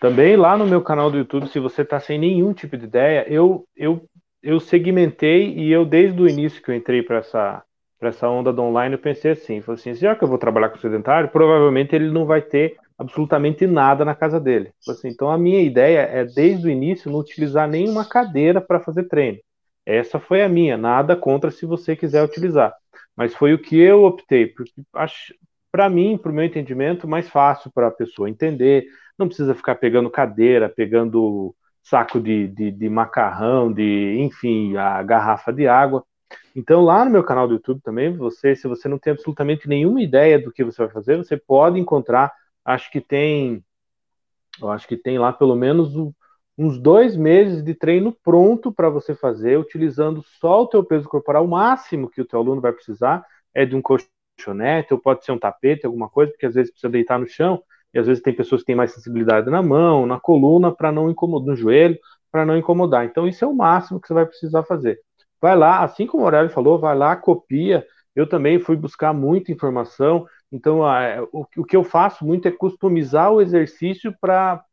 Também 0.00 0.36
lá 0.36 0.56
no 0.56 0.66
meu 0.66 0.82
canal 0.82 1.10
do 1.10 1.18
YouTube, 1.18 1.48
se 1.48 1.58
você 1.58 1.82
está 1.82 2.00
sem 2.00 2.18
nenhum 2.18 2.52
tipo 2.52 2.76
de 2.76 2.84
ideia, 2.84 3.26
eu, 3.28 3.66
eu, 3.76 4.08
eu 4.42 4.60
segmentei 4.60 5.54
e 5.54 5.70
eu, 5.72 5.84
desde 5.84 6.20
o 6.20 6.28
início 6.28 6.62
que 6.62 6.70
eu 6.70 6.74
entrei 6.74 7.02
para 7.02 7.18
essa, 7.18 7.62
essa 8.00 8.28
onda 8.28 8.52
do 8.52 8.62
online, 8.62 8.94
eu 8.94 8.98
pensei 8.98 9.32
assim, 9.32 9.60
falei 9.60 9.80
assim, 9.80 9.94
já 9.94 10.14
que 10.14 10.22
eu 10.22 10.28
vou 10.28 10.38
trabalhar 10.38 10.68
com 10.70 10.78
sedentário, 10.78 11.30
provavelmente 11.30 11.94
ele 11.94 12.10
não 12.10 12.26
vai 12.26 12.42
ter 12.42 12.76
absolutamente 12.98 13.66
nada 13.66 14.04
na 14.04 14.14
casa 14.14 14.38
dele. 14.40 14.72
Assim, 14.88 15.08
então 15.08 15.30
a 15.30 15.38
minha 15.38 15.60
ideia 15.60 16.00
é, 16.00 16.24
desde 16.24 16.66
o 16.66 16.70
início, 16.70 17.10
não 17.10 17.18
utilizar 17.18 17.68
nenhuma 17.68 18.04
cadeira 18.04 18.60
para 18.60 18.80
fazer 18.80 19.04
treino. 19.04 19.38
Essa 19.84 20.18
foi 20.18 20.42
a 20.42 20.48
minha, 20.48 20.76
nada 20.76 21.16
contra 21.16 21.50
se 21.50 21.64
você 21.64 21.94
quiser 21.94 22.22
utilizar. 22.22 22.74
Mas 23.16 23.34
foi 23.34 23.54
o 23.54 23.58
que 23.58 23.78
eu 23.78 24.04
optei, 24.04 24.46
porque 24.46 24.72
acho, 24.94 25.32
para 25.76 25.90
mim, 25.90 26.16
para 26.16 26.32
o 26.32 26.34
meu 26.34 26.42
entendimento, 26.42 27.06
mais 27.06 27.28
fácil 27.28 27.70
para 27.70 27.88
a 27.88 27.90
pessoa 27.90 28.30
entender. 28.30 28.86
Não 29.18 29.26
precisa 29.26 29.54
ficar 29.54 29.74
pegando 29.74 30.08
cadeira, 30.08 30.70
pegando 30.70 31.54
saco 31.82 32.18
de, 32.18 32.48
de, 32.48 32.70
de, 32.70 32.88
macarrão, 32.88 33.70
de 33.70 34.16
enfim, 34.18 34.74
a 34.78 35.02
garrafa 35.02 35.52
de 35.52 35.68
água. 35.68 36.02
Então, 36.56 36.82
lá 36.82 37.04
no 37.04 37.10
meu 37.10 37.22
canal 37.22 37.46
do 37.46 37.52
YouTube 37.52 37.82
também, 37.82 38.10
você, 38.16 38.56
se 38.56 38.66
você 38.66 38.88
não 38.88 38.98
tem 38.98 39.12
absolutamente 39.12 39.68
nenhuma 39.68 40.00
ideia 40.00 40.38
do 40.38 40.50
que 40.50 40.64
você 40.64 40.82
vai 40.82 40.90
fazer, 40.90 41.18
você 41.18 41.36
pode 41.36 41.78
encontrar. 41.78 42.32
Acho 42.64 42.90
que 42.90 43.02
tem, 43.02 43.62
eu 44.58 44.70
acho 44.70 44.88
que 44.88 44.96
tem 44.96 45.18
lá 45.18 45.30
pelo 45.30 45.54
menos 45.54 45.92
uns 46.56 46.78
dois 46.78 47.14
meses 47.14 47.62
de 47.62 47.74
treino 47.74 48.16
pronto 48.24 48.72
para 48.72 48.88
você 48.88 49.14
fazer, 49.14 49.58
utilizando 49.58 50.24
só 50.40 50.62
o 50.62 50.66
teu 50.66 50.82
peso 50.82 51.06
corporal. 51.06 51.44
O 51.44 51.48
máximo 51.48 52.08
que 52.08 52.22
o 52.22 52.24
teu 52.24 52.40
aluno 52.40 52.62
vai 52.62 52.72
precisar 52.72 53.26
é 53.52 53.66
de 53.66 53.76
um 53.76 53.82
coach 53.82 54.06
colchonete, 54.36 54.92
ou 54.92 55.00
pode 55.00 55.24
ser 55.24 55.32
um 55.32 55.38
tapete, 55.38 55.86
alguma 55.86 56.08
coisa, 56.08 56.30
porque 56.30 56.46
às 56.46 56.54
vezes 56.54 56.70
precisa 56.70 56.90
deitar 56.90 57.18
no 57.18 57.26
chão, 57.26 57.62
e 57.92 57.98
às 57.98 58.06
vezes 58.06 58.22
tem 58.22 58.34
pessoas 58.34 58.60
que 58.60 58.66
têm 58.66 58.76
mais 58.76 58.92
sensibilidade 58.92 59.50
na 59.50 59.62
mão, 59.62 60.06
na 60.06 60.20
coluna, 60.20 60.70
para 60.70 60.92
não 60.92 61.10
incomodar, 61.10 61.46
no 61.46 61.56
joelho, 61.56 61.98
para 62.30 62.44
não 62.44 62.56
incomodar. 62.56 63.04
Então, 63.04 63.26
isso 63.26 63.44
é 63.44 63.48
o 63.48 63.54
máximo 63.54 64.00
que 64.00 64.06
você 64.06 64.14
vai 64.14 64.26
precisar 64.26 64.62
fazer. 64.64 65.00
Vai 65.40 65.56
lá, 65.56 65.82
assim 65.82 66.06
como 66.06 66.22
o 66.22 66.26
Aurélio 66.26 66.50
falou, 66.50 66.78
vai 66.78 66.96
lá, 66.96 67.16
copia. 67.16 67.86
Eu 68.14 68.28
também 68.28 68.58
fui 68.58 68.76
buscar 68.76 69.12
muita 69.12 69.52
informação, 69.52 70.26
então 70.50 70.80
o, 71.32 71.46
o 71.56 71.64
que 71.64 71.76
eu 71.76 71.84
faço 71.84 72.24
muito 72.24 72.48
é 72.48 72.50
customizar 72.50 73.32
o 73.32 73.40
exercício 73.40 74.14
para 74.20 74.64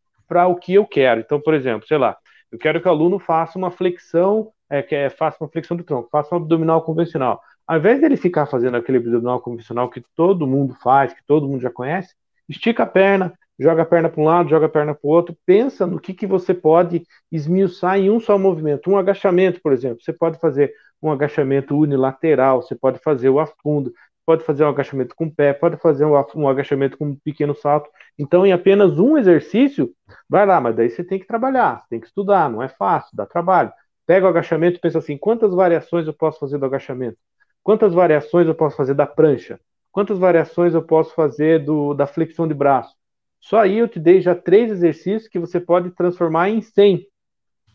o 0.48 0.56
que 0.56 0.74
eu 0.74 0.86
quero. 0.86 1.22
Então, 1.22 1.40
por 1.42 1.54
exemplo, 1.54 1.88
sei 1.88 1.98
lá, 1.98 2.18
eu 2.52 2.58
quero 2.58 2.82
que 2.82 2.88
o 2.88 2.92
aluno 2.92 3.20
faça 3.20 3.58
uma 3.58 3.72
flexão 3.72 4.52
é, 4.70 4.82
que 4.82 4.96
é, 4.96 5.10
faça 5.10 5.38
uma 5.40 5.50
flexão 5.50 5.78
do 5.78 5.84
tronco, 5.84 6.10
faça 6.12 6.34
um 6.34 6.38
abdominal 6.38 6.82
convencional. 6.82 7.40
Ao 7.68 7.78
invés 7.78 8.00
dele 8.02 8.18
ficar 8.18 8.46
fazendo 8.46 8.78
aquele 8.78 8.98
abdominal 8.98 9.40
convencional 9.40 9.90
que 9.90 10.04
todo 10.16 10.48
mundo 10.48 10.76
faz, 10.82 11.14
que 11.14 11.24
todo 11.26 11.48
mundo 11.48 11.62
já 11.62 11.72
conhece, 11.72 12.14
estica 12.48 12.84
a 12.84 12.88
perna, 12.88 13.34
joga 13.60 13.84
a 13.84 13.86
perna 13.86 14.10
para 14.10 14.22
um 14.22 14.26
lado, 14.26 14.50
joga 14.50 14.66
a 14.66 14.70
perna 14.70 14.94
para 14.94 15.08
o 15.08 15.12
outro, 15.12 15.38
pensa 15.46 15.88
no 15.88 16.00
que, 16.00 16.14
que 16.14 16.28
você 16.28 16.54
pode 16.54 17.04
esmiuçar 17.32 17.98
em 17.98 18.10
um 18.10 18.20
só 18.20 18.38
movimento. 18.38 18.90
Um 18.90 18.98
agachamento, 18.98 19.62
por 19.62 19.72
exemplo, 19.72 20.02
você 20.02 20.12
pode 20.12 20.40
fazer 20.40 20.74
um 21.02 21.12
agachamento 21.12 21.78
unilateral, 21.78 22.62
você 22.62 22.76
pode 22.76 23.00
fazer 23.00 23.30
o 23.30 23.40
afundo, 23.40 23.94
pode 24.26 24.44
fazer 24.44 24.64
um 24.64 24.70
agachamento 24.70 25.16
com 25.16 25.26
o 25.26 25.32
pé, 25.34 25.54
pode 25.54 25.78
fazer 25.78 26.06
um, 26.06 26.48
agachamento 26.48 26.98
com 26.98 27.08
um 27.08 27.16
pequeno 27.16 27.54
salto. 27.54 27.90
Então, 28.18 28.46
em 28.46 28.54
apenas 28.54 28.98
um 29.00 29.18
exercício, 29.18 29.94
vai 30.30 30.46
lá, 30.46 30.62
mas 30.62 30.76
daí 30.76 30.90
você 30.90 31.04
tem 31.04 31.20
que 31.20 31.28
trabalhar, 31.28 31.84
tem 31.90 32.00
que 32.00 32.08
estudar, 32.08 32.50
não 32.50 32.62
é 32.62 32.70
fácil, 32.70 33.16
dá 33.16 33.26
trabalho. 33.26 33.72
Pega 34.06 34.26
o 34.26 34.30
agachamento 34.30 34.78
e 34.78 34.82
pensa 34.82 35.00
assim: 35.00 35.18
quantas 35.18 35.54
variações 35.54 36.08
eu 36.08 36.14
posso 36.14 36.40
fazer 36.40 36.58
do 36.58 36.66
agachamento? 36.66 37.18
Quantas 37.64 37.94
variações 37.94 38.46
eu 38.48 38.54
posso 38.54 38.76
fazer 38.76 38.94
da 38.94 39.08
prancha? 39.08 39.60
Quantas 39.92 40.20
variações 40.20 40.74
eu 40.74 40.84
posso 40.84 41.16
fazer 41.16 41.64
do, 41.64 41.94
da 41.94 42.06
flexão 42.06 42.48
de 42.48 42.54
braço? 42.54 42.94
Só 43.40 43.60
aí 43.60 43.78
eu 43.78 43.88
te 43.88 44.00
dei 44.00 44.22
já 44.22 44.36
três 44.36 44.72
exercícios 44.72 45.28
que 45.28 45.40
você 45.40 45.60
pode 45.60 45.92
transformar 45.92 46.50
em 46.50 46.62
100. 46.62 47.08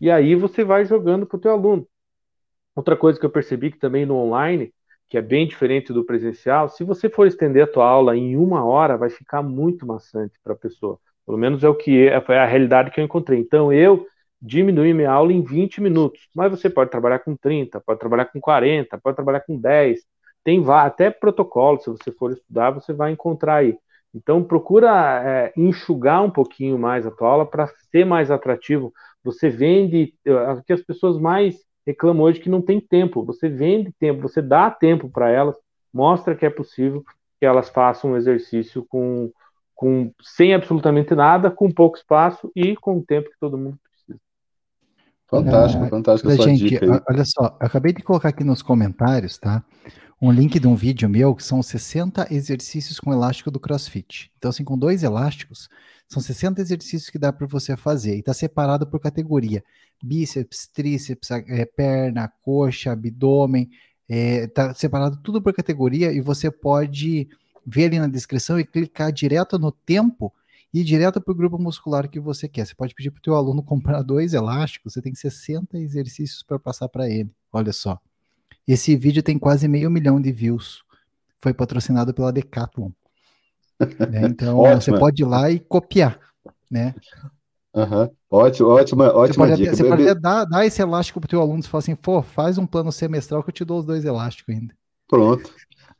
E 0.00 0.10
aí 0.10 0.34
você 0.34 0.62
vai 0.62 0.84
jogando 0.84 1.26
para 1.26 1.36
o 1.36 1.40
teu 1.40 1.52
aluno. 1.52 1.86
Outra 2.76 2.96
coisa 2.96 3.18
que 3.18 3.26
eu 3.26 3.30
percebi 3.30 3.70
que 3.70 3.78
também 3.78 4.06
no 4.06 4.16
online, 4.16 4.72
que 5.08 5.16
é 5.16 5.22
bem 5.22 5.46
diferente 5.46 5.92
do 5.92 6.04
presencial, 6.04 6.68
se 6.68 6.84
você 6.84 7.08
for 7.08 7.26
estender 7.26 7.64
a 7.64 7.66
tua 7.66 7.86
aula 7.86 8.16
em 8.16 8.36
uma 8.36 8.64
hora, 8.64 8.96
vai 8.96 9.10
ficar 9.10 9.42
muito 9.42 9.86
maçante 9.86 10.38
para 10.44 10.52
a 10.52 10.56
pessoa. 10.56 10.98
Pelo 11.26 11.38
menos 11.38 11.64
é 11.64 11.68
o 11.68 11.74
que 11.74 12.08
é, 12.08 12.14
a 12.16 12.46
realidade 12.46 12.90
que 12.90 13.00
eu 13.00 13.04
encontrei. 13.04 13.38
Então 13.40 13.72
eu 13.72 14.06
diminui 14.40 14.92
minha 14.92 15.10
aula 15.10 15.32
em 15.32 15.42
20 15.42 15.80
minutos, 15.80 16.28
mas 16.34 16.50
você 16.50 16.70
pode 16.70 16.90
trabalhar 16.90 17.18
com 17.20 17.36
30, 17.36 17.80
pode 17.80 17.98
trabalhar 18.00 18.26
com 18.26 18.40
40, 18.40 18.98
pode 18.98 19.16
trabalhar 19.16 19.40
com 19.40 19.58
10. 19.58 20.00
Tem 20.44 20.64
até 20.70 21.10
protocolo, 21.10 21.80
se 21.80 21.90
você 21.90 22.12
for 22.12 22.32
estudar, 22.32 22.70
você 22.70 22.92
vai 22.92 23.12
encontrar 23.12 23.56
aí. 23.56 23.76
Então, 24.14 24.42
procura 24.42 25.22
é, 25.24 25.52
enxugar 25.56 26.22
um 26.22 26.30
pouquinho 26.30 26.78
mais 26.78 27.06
a 27.06 27.10
tua 27.10 27.28
aula 27.28 27.46
para 27.46 27.66
ser 27.90 28.04
mais 28.06 28.30
atrativo. 28.30 28.92
Você 29.22 29.50
vende, 29.50 30.14
o 30.26 30.62
que 30.62 30.72
as 30.72 30.82
pessoas 30.82 31.18
mais 31.18 31.56
reclamam 31.86 32.24
hoje 32.24 32.40
que 32.40 32.48
não 32.48 32.62
tem 32.62 32.80
tempo. 32.80 33.24
Você 33.24 33.48
vende 33.48 33.92
tempo, 33.98 34.22
você 34.22 34.40
dá 34.40 34.70
tempo 34.70 35.10
para 35.10 35.30
elas, 35.30 35.56
mostra 35.92 36.34
que 36.34 36.46
é 36.46 36.50
possível 36.50 37.04
que 37.38 37.46
elas 37.46 37.68
façam 37.68 38.12
um 38.12 38.16
exercício 38.16 38.84
com, 38.88 39.30
com 39.74 40.12
sem 40.22 40.54
absolutamente 40.54 41.14
nada, 41.14 41.50
com 41.50 41.70
pouco 41.70 41.96
espaço 41.96 42.50
e 42.54 42.76
com 42.76 42.98
o 42.98 43.04
tempo 43.04 43.30
que 43.30 43.38
todo 43.40 43.58
mundo. 43.58 43.78
Fantástico, 45.28 45.84
é, 45.84 45.88
fantástico 45.88 46.42
gente, 46.42 46.68
dica 46.68 46.84
aí. 46.84 47.00
Olha 47.08 47.24
só, 47.24 47.56
eu 47.60 47.66
acabei 47.66 47.92
de 47.92 48.02
colocar 48.02 48.30
aqui 48.30 48.42
nos 48.42 48.62
comentários, 48.62 49.38
tá? 49.38 49.62
um 50.20 50.32
link 50.32 50.58
de 50.58 50.66
um 50.66 50.74
vídeo 50.74 51.08
meu 51.08 51.34
que 51.34 51.44
são 51.44 51.62
60 51.62 52.26
exercícios 52.32 52.98
com 52.98 53.12
elástico 53.12 53.50
do 53.50 53.60
CrossFit. 53.60 54.32
Então, 54.36 54.48
assim, 54.48 54.64
com 54.64 54.76
dois 54.76 55.04
elásticos, 55.04 55.68
são 56.08 56.20
60 56.20 56.60
exercícios 56.60 57.08
que 57.08 57.18
dá 57.18 57.32
para 57.32 57.46
você 57.46 57.76
fazer. 57.76 58.16
E 58.16 58.18
está 58.18 58.34
separado 58.34 58.86
por 58.86 59.00
categoria: 59.00 59.62
bíceps, 60.02 60.66
tríceps, 60.66 61.30
é, 61.30 61.64
perna, 61.64 62.30
coxa, 62.42 62.92
abdômen. 62.92 63.70
Está 64.08 64.70
é, 64.70 64.74
separado 64.74 65.18
tudo 65.22 65.40
por 65.40 65.52
categoria 65.52 66.10
e 66.10 66.20
você 66.20 66.50
pode 66.50 67.28
ver 67.64 67.84
ali 67.84 67.98
na 67.98 68.08
descrição 68.08 68.58
e 68.58 68.64
clicar 68.64 69.12
direto 69.12 69.58
no 69.58 69.70
tempo 69.70 70.32
e 70.72 70.84
direto 70.84 71.20
para 71.20 71.32
o 71.32 71.34
grupo 71.34 71.58
muscular 71.58 72.08
que 72.08 72.20
você 72.20 72.48
quer. 72.48 72.66
Você 72.66 72.74
pode 72.74 72.94
pedir 72.94 73.10
para 73.10 73.18
o 73.18 73.22
teu 73.22 73.34
aluno 73.34 73.62
comprar 73.62 74.02
dois 74.02 74.34
elásticos, 74.34 74.92
você 74.92 75.02
tem 75.02 75.14
60 75.14 75.78
exercícios 75.78 76.42
para 76.42 76.58
passar 76.58 76.88
para 76.88 77.08
ele. 77.08 77.30
Olha 77.52 77.72
só. 77.72 77.98
Esse 78.66 78.94
vídeo 78.96 79.22
tem 79.22 79.38
quase 79.38 79.66
meio 79.66 79.90
milhão 79.90 80.20
de 80.20 80.30
views. 80.30 80.82
Foi 81.40 81.54
patrocinado 81.54 82.12
pela 82.12 82.32
Decathlon. 82.32 82.90
né? 84.10 84.26
Então 84.26 84.58
você 84.74 84.96
pode 84.98 85.22
ir 85.22 85.26
lá 85.26 85.50
e 85.50 85.58
copiar, 85.58 86.18
né? 86.70 86.94
Uhum. 87.74 88.10
Ótimo, 88.30 88.68
ótima, 88.68 89.12
ótima 89.14 89.46
você 89.46 89.56
dica. 89.56 89.70
Pode, 89.70 89.76
você 89.76 89.88
pode 89.88 90.02
até 90.02 90.20
dar, 90.20 90.44
dar 90.44 90.66
esse 90.66 90.82
elástico 90.82 91.20
pro 91.20 91.28
teu 91.28 91.40
aluno 91.40 91.60
e 91.60 91.66
falar 91.66 91.80
assim, 91.80 91.94
pô, 91.94 92.20
faz 92.22 92.58
um 92.58 92.66
plano 92.66 92.90
semestral 92.90 93.42
que 93.42 93.50
eu 93.50 93.54
te 93.54 93.64
dou 93.64 93.78
os 93.78 93.86
dois 93.86 94.04
elásticos 94.04 94.54
ainda. 94.54 94.74
Pronto. 95.06 95.50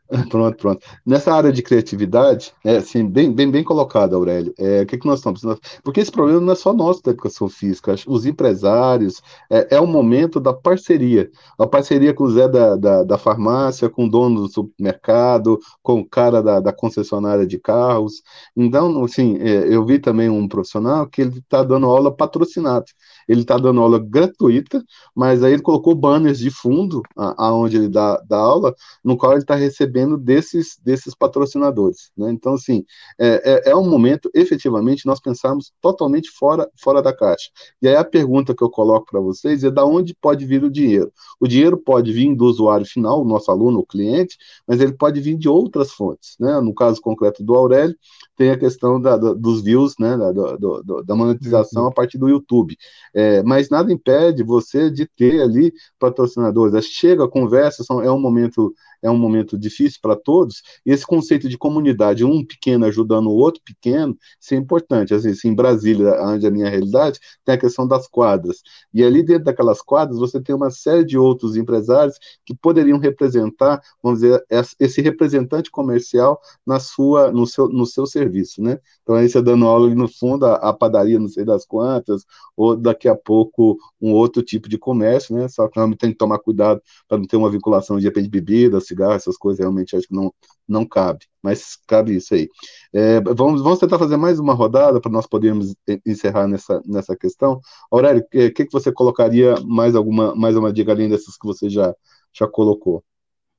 Pronto, 0.31 0.57
pronto. 0.57 0.87
Nessa 1.05 1.35
área 1.35 1.53
de 1.53 1.63
criatividade, 1.63 2.53
é 2.65 2.79
assim, 2.79 3.07
bem, 3.07 3.31
bem, 3.31 3.51
bem 3.51 3.63
colocado, 3.63 4.17
Aurélio. 4.17 4.55
É, 4.59 4.81
o 4.83 4.87
que, 4.87 4.97
que 4.97 5.07
nós 5.07 5.19
estamos? 5.19 5.43
Porque 5.85 6.01
esse 6.01 6.11
problema 6.11 6.41
não 6.41 6.53
é 6.55 6.57
só 6.57 6.73
nosso 6.73 7.03
da 7.03 7.11
educação 7.11 7.47
física. 7.47 7.95
Os 8.07 8.25
empresários, 8.25 9.21
é, 9.51 9.77
é 9.77 9.81
o 9.81 9.87
momento 9.87 10.41
da 10.41 10.55
parceria. 10.55 11.31
A 11.59 11.67
parceria 11.67 12.15
com 12.15 12.25
o 12.25 12.31
Zé 12.31 12.49
da, 12.49 12.75
da, 12.77 13.03
da 13.05 13.19
farmácia, 13.19 13.91
com 13.91 14.07
o 14.07 14.11
dono 14.11 14.43
do 14.43 14.49
supermercado, 14.49 15.59
com 15.83 16.01
o 16.01 16.09
cara 16.09 16.43
da, 16.43 16.59
da 16.59 16.73
concessionária 16.73 17.47
de 17.47 17.59
carros. 17.59 18.23
Então, 18.57 19.05
assim, 19.05 19.37
é, 19.39 19.75
eu 19.75 19.85
vi 19.85 19.99
também 19.99 20.31
um 20.31 20.49
profissional 20.49 21.07
que 21.07 21.21
ele 21.21 21.39
está 21.39 21.63
dando 21.63 21.87
aula 21.87 22.15
patrocinada 22.15 22.87
ele 23.29 23.43
está 23.43 23.59
dando 23.59 23.81
aula 23.81 23.99
gratuita, 23.99 24.83
mas 25.15 25.43
aí 25.43 25.53
ele 25.53 25.63
colocou 25.63 25.95
banners 25.95 26.39
de 26.39 26.51
fundo 26.51 27.03
aonde 27.17 27.77
ele 27.77 27.89
dá, 27.89 28.17
dá 28.27 28.39
aula, 28.39 28.75
no 29.05 29.17
qual 29.17 29.33
ele 29.33 29.43
está 29.43 29.55
recebendo 29.55 30.17
desses, 30.17 30.79
desses 30.83 31.15
patrocinadores. 31.15 32.11
Né? 32.17 32.31
Então, 32.31 32.55
assim, 32.55 32.85
é, 33.19 33.69
é, 33.69 33.71
é, 33.71 33.77
um 33.77 33.89
momento, 33.89 34.31
efetivamente, 34.35 35.07
nós 35.07 35.21
pensarmos 35.21 35.73
totalmente 35.81 36.31
fora, 36.31 36.69
fora 36.77 37.03
da 37.03 37.13
caixa. 37.13 37.51
E 37.83 37.89
aí 37.89 37.97
a 37.97 38.05
pergunta 38.05 38.55
que 38.55 38.63
eu 38.63 38.71
coloco 38.71 39.07
para 39.11 39.21
vocês 39.21 39.63
é 39.63 39.71
da 39.71 39.85
onde 39.85 40.15
pode 40.21 40.47
vir 40.47 40.65
o 40.65 40.71
dinheiro? 40.71 41.13
O 41.39 41.47
dinheiro 41.47 41.77
pode 41.77 42.13
vir 42.13 42.35
do 42.35 42.47
usuário 42.47 42.87
final, 42.87 43.23
o 43.23 43.25
nosso 43.25 43.51
aluno, 43.51 43.81
o 43.81 43.87
cliente, 43.87 44.37
mas 44.67 44.81
ele 44.81 44.93
pode 44.93 45.21
vir 45.21 45.37
de 45.37 45.49
outras 45.49 45.93
fontes. 45.93 46.37
Né? 46.41 46.61
No 46.61 46.75
caso 46.75 47.01
concreto 47.01 47.43
do 47.45 47.55
Aurélio, 47.55 47.97
tem 48.39 48.51
a 48.51 48.59
questão 48.59 49.01
da, 49.01 49.17
da, 49.17 49.35
dos 49.35 49.63
views, 49.63 49.95
né, 49.99 50.17
da, 50.17 50.31
do, 50.33 51.03
da 51.05 51.17
monetização 51.17 51.83
uhum. 51.83 51.89
a 51.89 51.93
partir 51.93 52.19
do 52.19 52.29
YouTube. 52.29 52.79
É, 53.19 53.43
mas 53.43 53.69
nada 53.69 53.93
impede 53.93 54.45
você 54.45 54.89
de 54.93 55.05
ter 55.05 55.43
ali 55.43 55.73
patrocinadores. 55.99 56.85
Chega, 56.87 57.27
conversa, 57.29 57.83
são, 57.83 58.01
é 58.01 58.09
um 58.13 58.21
momento 58.21 58.73
é 59.03 59.11
um 59.11 59.19
momento 59.19 59.59
difícil 59.59 59.99
para 60.03 60.17
todos, 60.17 60.63
e 60.85 60.91
esse 60.91 61.07
conceito 61.07 61.49
de 61.49 61.59
comunidade, 61.59 62.25
um 62.25 62.45
pequeno 62.45 62.87
ajudando 62.87 63.29
o 63.29 63.37
outro 63.37 63.61
pequeno, 63.65 64.17
isso 64.41 64.55
é 64.55 64.57
importante. 64.57 65.15
Assim, 65.15 65.31
assim, 65.31 65.49
em 65.49 65.55
Brasília, 65.55 66.21
onde 66.23 66.47
é 66.47 66.49
a 66.49 66.53
minha 66.53 66.69
realidade, 66.69 67.19
tem 67.45 67.55
a 67.55 67.59
questão 67.59 67.87
das 67.87 68.07
quadras. 68.09 68.59
E 68.93 69.05
ali 69.05 69.23
dentro 69.23 69.45
daquelas 69.45 69.81
quadras, 69.83 70.19
você 70.19 70.41
tem 70.41 70.55
uma 70.55 70.71
série 70.71 71.05
de 71.05 71.19
outros 71.19 71.57
empresários 71.57 72.17
que 72.45 72.55
poderiam 72.55 72.99
representar, 72.99 73.81
vamos 74.03 74.21
dizer, 74.21 74.45
esse 74.79 75.01
representante 75.01 75.71
comercial 75.71 76.41
na 76.67 76.81
sua, 76.81 77.31
no 77.33 77.47
seu, 77.47 77.69
no 77.69 77.87
seu 77.87 78.07
serviço, 78.07 78.63
né? 78.63 78.79
Então 79.03 79.15
aí 79.15 79.29
você 79.29 79.41
dando 79.43 79.67
aula 79.67 79.89
no 79.95 80.09
fundo, 80.09 80.47
a, 80.47 80.55
a 80.57 80.73
padaria 80.73 81.19
não 81.19 81.29
sei 81.29 81.45
das 81.45 81.65
quantas, 81.65 82.25
ou 82.57 82.77
daqui 82.77 83.09
a 83.09 83.17
pouco 83.17 83.79
um 84.01 84.13
outro 84.13 84.43
tipo 84.43 84.69
de 84.69 84.79
comércio, 84.79 85.35
né? 85.37 85.49
Só 85.49 85.69
que 85.69 85.79
tem 85.97 86.11
que 86.11 86.17
tomar 86.19 86.39
cuidado 86.39 86.83
para 87.07 87.19
não 87.19 87.27
ter 87.27 87.37
uma 87.37 87.51
vinculação 87.51 87.99
de 87.99 88.05
repente 88.05 88.29
bebidas, 88.29 88.87
cigarro, 88.89 89.13
essas 89.13 89.37
coisas 89.37 89.61
realmente 89.61 89.97
acho 89.97 90.09
que 90.09 90.15
não, 90.15 90.33
não 90.67 90.87
cabe, 90.87 91.27
mas 91.43 91.77
cabe 91.87 92.17
isso 92.17 92.35
aí. 92.35 92.49
É, 92.93 93.21
vamos, 93.21 93.63
vamos 93.63 93.79
tentar 93.79 93.99
fazer 93.99 94.17
mais 94.17 94.39
uma 94.39 94.55
rodada 94.55 95.01
para 95.01 95.13
nós 95.13 95.27
podermos 95.27 95.75
encerrar 96.05 96.49
nessa, 96.49 96.83
nessa 96.87 97.17
questão. 97.17 97.61
Aurélio, 97.91 98.23
o 98.23 98.29
que, 98.29 98.51
que 98.51 98.73
você 98.73 98.91
colocaria 98.91 99.55
mais 99.61 99.95
alguma 99.95 100.35
mais 100.35 100.57
uma 100.57 100.73
dica 100.73 100.93
além 100.93 101.09
dessas 101.09 101.37
que 101.37 101.47
você 101.47 101.69
já, 101.69 101.95
já 102.33 102.47
colocou? 102.47 103.05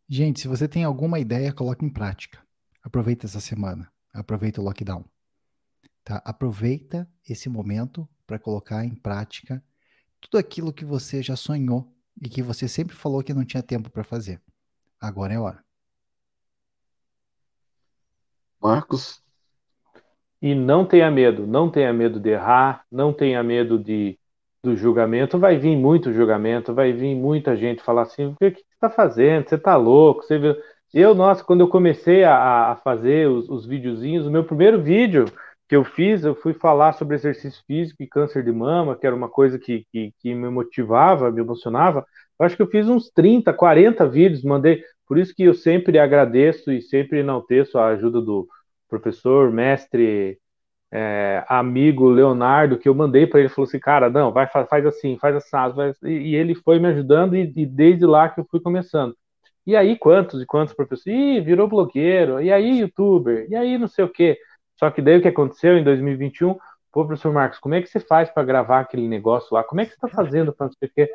Gente, 0.07 0.41
se 0.41 0.47
você 0.47 0.67
tem 0.67 0.83
alguma 0.83 1.19
ideia, 1.19 1.53
coloque 1.53 1.85
em 1.85 1.89
prática. 1.89 2.39
Aproveita 2.81 3.27
essa 3.27 3.39
semana, 3.39 3.91
aproveita 4.13 4.59
o 4.59 4.63
lockdown. 4.63 5.05
Tá? 6.03 6.21
Aproveita 6.25 7.07
esse 7.27 7.47
momento 7.47 8.09
para 8.25 8.39
colocar 8.39 8.83
em 8.83 8.95
prática 8.95 9.63
tudo 10.19 10.37
aquilo 10.37 10.73
que 10.73 10.83
você 10.83 11.21
já 11.21 11.35
sonhou 11.35 11.93
e 12.21 12.27
que 12.27 12.41
você 12.41 12.67
sempre 12.67 12.95
falou 12.95 13.23
que 13.23 13.33
não 13.33 13.45
tinha 13.45 13.63
tempo 13.63 13.89
para 13.89 14.03
fazer. 14.03 14.41
Agora 14.99 15.33
é 15.33 15.37
a 15.37 15.41
hora. 15.41 15.63
Marcos? 18.61 19.23
E 20.41 20.55
não 20.55 20.85
tenha 20.85 21.11
medo, 21.11 21.45
não 21.45 21.69
tenha 21.69 21.91
medo 21.91 22.19
de 22.19 22.29
errar, 22.29 22.83
não 22.91 23.11
tenha 23.13 23.43
medo 23.43 23.77
de, 23.77 24.17
do 24.63 24.75
julgamento. 24.75 25.37
Vai 25.37 25.57
vir 25.57 25.75
muito 25.77 26.13
julgamento, 26.13 26.73
vai 26.73 26.93
vir 26.93 27.15
muita 27.15 27.55
gente 27.57 27.81
falar 27.83 28.03
assim: 28.03 28.27
o 28.27 28.35
que, 28.35 28.51
que 28.51 28.59
você 28.59 28.73
está 28.73 28.89
fazendo? 28.89 29.47
Você 29.49 29.55
está 29.55 29.75
louco? 29.75 30.23
Você 30.23 30.37
viu? 30.37 30.55
Eu, 30.93 31.13
nossa, 31.13 31.43
quando 31.43 31.61
eu 31.61 31.67
comecei 31.67 32.23
a, 32.23 32.71
a 32.71 32.75
fazer 32.77 33.27
os, 33.29 33.47
os 33.49 33.65
videozinhos, 33.65 34.25
o 34.25 34.31
meu 34.31 34.43
primeiro 34.43 34.81
vídeo 34.81 35.25
que 35.67 35.75
eu 35.75 35.83
fiz, 35.83 36.23
eu 36.23 36.33
fui 36.33 36.53
falar 36.53 36.93
sobre 36.93 37.15
exercício 37.15 37.63
físico 37.67 38.01
e 38.01 38.07
câncer 38.07 38.43
de 38.43 38.51
mama, 38.51 38.95
que 38.97 39.05
era 39.05 39.15
uma 39.15 39.29
coisa 39.29 39.59
que, 39.59 39.85
que, 39.91 40.11
que 40.19 40.33
me 40.33 40.49
motivava, 40.49 41.31
me 41.31 41.41
emocionava. 41.41 42.05
Eu 42.39 42.45
acho 42.45 42.55
que 42.55 42.61
eu 42.61 42.67
fiz 42.67 42.87
uns 42.87 43.09
30, 43.09 43.53
40 43.53 44.07
vídeos, 44.07 44.43
mandei. 44.43 44.83
Por 45.07 45.17
isso 45.17 45.35
que 45.35 45.43
eu 45.43 45.53
sempre 45.53 45.99
agradeço 45.99 46.71
e 46.71 46.81
sempre 46.81 47.19
enalteço 47.19 47.77
a 47.77 47.87
ajuda 47.87 48.21
do 48.21 48.47
professor, 48.87 49.51
mestre 49.51 50.39
é, 50.91 51.43
amigo 51.47 52.09
Leonardo, 52.09 52.77
que 52.77 52.89
eu 52.89 52.95
mandei 52.95 53.27
para 53.27 53.39
ele, 53.39 53.49
falou 53.49 53.67
assim, 53.67 53.79
cara, 53.79 54.09
não, 54.09 54.31
vai, 54.31 54.47
faz 54.47 54.85
assim, 54.85 55.17
faz 55.19 55.35
assim, 55.35 55.49
faz... 55.51 55.97
e 56.03 56.35
ele 56.35 56.55
foi 56.55 56.79
me 56.79 56.87
ajudando 56.87 57.35
e, 57.35 57.51
e, 57.55 57.65
desde 57.65 58.05
lá 58.05 58.29
que 58.29 58.39
eu 58.39 58.47
fui 58.49 58.59
começando. 58.59 59.15
E 59.65 59.75
aí, 59.75 59.97
quantos 59.97 60.41
e 60.41 60.45
quantos 60.45 60.73
professores? 60.73 61.05
Ih, 61.07 61.41
virou 61.41 61.67
blogueiro, 61.67 62.41
e 62.41 62.51
aí, 62.51 62.79
youtuber, 62.79 63.45
e 63.49 63.55
aí, 63.55 63.77
não 63.77 63.87
sei 63.87 64.05
o 64.05 64.09
quê. 64.09 64.37
Só 64.79 64.89
que 64.89 65.01
daí 65.01 65.17
o 65.17 65.21
que 65.21 65.27
aconteceu 65.27 65.77
em 65.77 65.83
2021? 65.83 66.55
Pô, 66.91 67.05
professor 67.05 67.31
Marcos, 67.31 67.59
como 67.59 67.75
é 67.75 67.81
que 67.81 67.87
você 67.87 67.99
faz 67.99 68.29
para 68.31 68.43
gravar 68.43 68.79
aquele 68.79 69.07
negócio 69.07 69.53
lá? 69.53 69.63
Como 69.63 69.81
é 69.81 69.85
que 69.85 69.91
você 69.91 69.95
está 69.95 70.07
fazendo 70.07 70.53
para 70.53 70.67
não 70.67 70.73
sei 70.73 70.87
o 70.87 70.91
quê? 70.93 71.11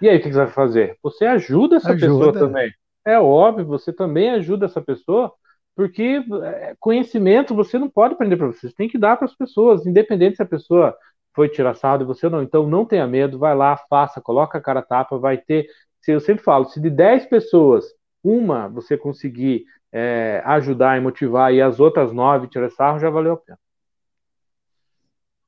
E 0.00 0.08
aí, 0.08 0.18
o 0.18 0.22
que 0.22 0.32
você 0.32 0.38
vai 0.38 0.48
fazer? 0.48 0.96
Você 1.02 1.24
ajuda 1.24 1.76
essa 1.76 1.92
ajuda. 1.92 2.06
pessoa 2.06 2.32
também. 2.32 2.72
É 3.04 3.18
óbvio, 3.18 3.66
você 3.66 3.92
também 3.92 4.30
ajuda 4.30 4.66
essa 4.66 4.80
pessoa 4.80 5.32
porque 5.74 6.22
é, 6.44 6.74
conhecimento 6.78 7.54
você 7.54 7.78
não 7.78 7.88
pode 7.88 8.14
aprender 8.14 8.36
para 8.36 8.46
você, 8.46 8.68
você 8.68 8.74
tem 8.74 8.88
que 8.88 8.98
dar 8.98 9.16
para 9.16 9.24
as 9.24 9.34
pessoas, 9.34 9.86
independente 9.86 10.36
se 10.36 10.42
a 10.42 10.46
pessoa 10.46 10.96
foi 11.34 11.48
tirar 11.48 11.74
sarro 11.74 11.98
de 11.98 12.04
você 12.04 12.26
ou 12.26 12.32
não. 12.32 12.42
Então 12.42 12.66
não 12.66 12.84
tenha 12.84 13.06
medo, 13.06 13.38
vai 13.38 13.54
lá, 13.54 13.76
faça, 13.88 14.20
coloca 14.20 14.58
a 14.58 14.60
cara 14.60 14.82
tapa, 14.82 15.18
vai 15.18 15.38
ter. 15.38 15.66
Eu 16.06 16.20
sempre 16.20 16.44
falo, 16.44 16.66
se 16.66 16.80
de 16.80 16.90
10 16.90 17.26
pessoas, 17.26 17.84
uma 18.22 18.68
você 18.68 18.96
conseguir 18.98 19.64
é, 19.90 20.42
ajudar 20.44 20.98
e 20.98 21.00
motivar 21.00 21.52
e 21.54 21.62
as 21.62 21.80
outras 21.80 22.12
nove 22.12 22.48
tirar 22.48 22.70
sarro, 22.70 22.98
já 22.98 23.08
valeu 23.08 23.34
a 23.34 23.36
pena. 23.36 23.58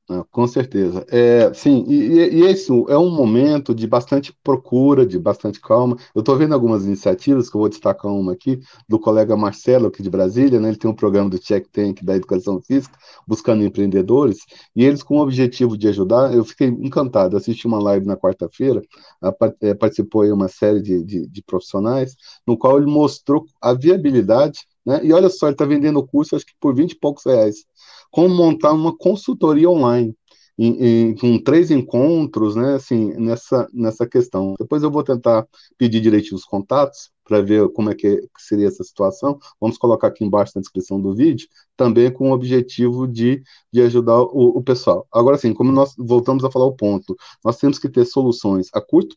Ah, 0.06 0.22
com 0.30 0.46
certeza. 0.46 1.06
É, 1.08 1.52
sim, 1.54 1.82
e, 1.88 2.18
e, 2.44 2.52
isso 2.52 2.84
é 2.90 2.98
um 2.98 3.08
momento 3.10 3.74
de 3.74 3.86
bastante 3.86 4.34
procura, 4.42 5.06
de 5.06 5.18
bastante 5.18 5.58
calma. 5.58 5.96
Eu 6.14 6.20
estou 6.20 6.36
vendo 6.36 6.52
algumas 6.52 6.84
iniciativas, 6.84 7.48
que 7.48 7.56
eu 7.56 7.60
vou 7.60 7.70
destacar 7.70 8.12
uma 8.12 8.32
aqui, 8.34 8.60
do 8.86 8.98
colega 9.00 9.34
Marcelo, 9.34 9.86
aqui 9.86 10.02
de 10.02 10.10
Brasília, 10.10 10.60
né? 10.60 10.68
Ele 10.68 10.76
tem 10.76 10.90
um 10.90 10.94
programa 10.94 11.30
do 11.30 11.38
Check 11.38 11.66
Tank 11.72 12.02
da 12.04 12.14
Educação 12.16 12.60
Física, 12.60 12.98
buscando 13.26 13.64
empreendedores, 13.64 14.40
e 14.76 14.84
eles, 14.84 15.02
com 15.02 15.16
o 15.16 15.22
objetivo 15.22 15.74
de 15.76 15.88
ajudar, 15.88 16.34
eu 16.34 16.44
fiquei 16.44 16.68
encantado. 16.68 17.34
assisti 17.38 17.66
uma 17.66 17.78
live 17.82 18.04
na 18.06 18.14
quarta-feira, 18.16 18.82
é, 19.62 19.74
participou 19.74 20.20
aí 20.22 20.30
uma 20.32 20.48
série 20.48 20.82
de, 20.82 21.02
de, 21.02 21.26
de 21.26 21.42
profissionais, 21.42 22.14
no 22.46 22.58
qual 22.58 22.76
ele 22.76 22.86
mostrou 22.90 23.46
a 23.60 23.72
viabilidade, 23.72 24.66
né? 24.84 25.00
E 25.04 25.12
olha 25.12 25.28
só, 25.28 25.46
ele 25.46 25.54
está 25.54 25.64
vendendo 25.64 25.98
o 25.98 26.06
curso, 26.06 26.36
acho 26.36 26.46
que 26.46 26.54
por 26.60 26.74
20 26.74 26.92
e 26.92 26.98
poucos 26.98 27.24
reais 27.24 27.64
como 28.14 28.32
montar 28.32 28.72
uma 28.72 28.96
consultoria 28.96 29.68
online. 29.68 30.16
Em, 30.56 31.08
em, 31.10 31.16
com 31.16 31.36
três 31.42 31.72
encontros, 31.72 32.54
né, 32.54 32.74
assim, 32.74 33.12
nessa, 33.14 33.66
nessa 33.74 34.06
questão. 34.06 34.54
Depois 34.56 34.84
eu 34.84 34.90
vou 34.90 35.02
tentar 35.02 35.44
pedir 35.76 36.00
direitinho 36.00 36.36
os 36.36 36.44
contatos 36.44 37.10
para 37.24 37.42
ver 37.42 37.68
como 37.70 37.90
é 37.90 37.94
que 37.96 38.20
seria 38.38 38.68
essa 38.68 38.84
situação. 38.84 39.36
Vamos 39.60 39.76
colocar 39.76 40.06
aqui 40.06 40.24
embaixo 40.24 40.52
na 40.54 40.60
descrição 40.60 41.00
do 41.00 41.12
vídeo, 41.12 41.48
também 41.76 42.08
com 42.08 42.30
o 42.30 42.32
objetivo 42.32 43.08
de, 43.08 43.42
de 43.72 43.80
ajudar 43.82 44.20
o, 44.20 44.56
o 44.56 44.62
pessoal. 44.62 45.04
Agora, 45.12 45.36
sim, 45.36 45.52
como 45.52 45.72
nós 45.72 45.92
voltamos 45.98 46.44
a 46.44 46.50
falar 46.52 46.66
o 46.66 46.76
ponto, 46.76 47.16
nós 47.44 47.56
temos 47.56 47.80
que 47.80 47.88
ter 47.88 48.04
soluções 48.04 48.68
a 48.72 48.80
curto 48.80 49.16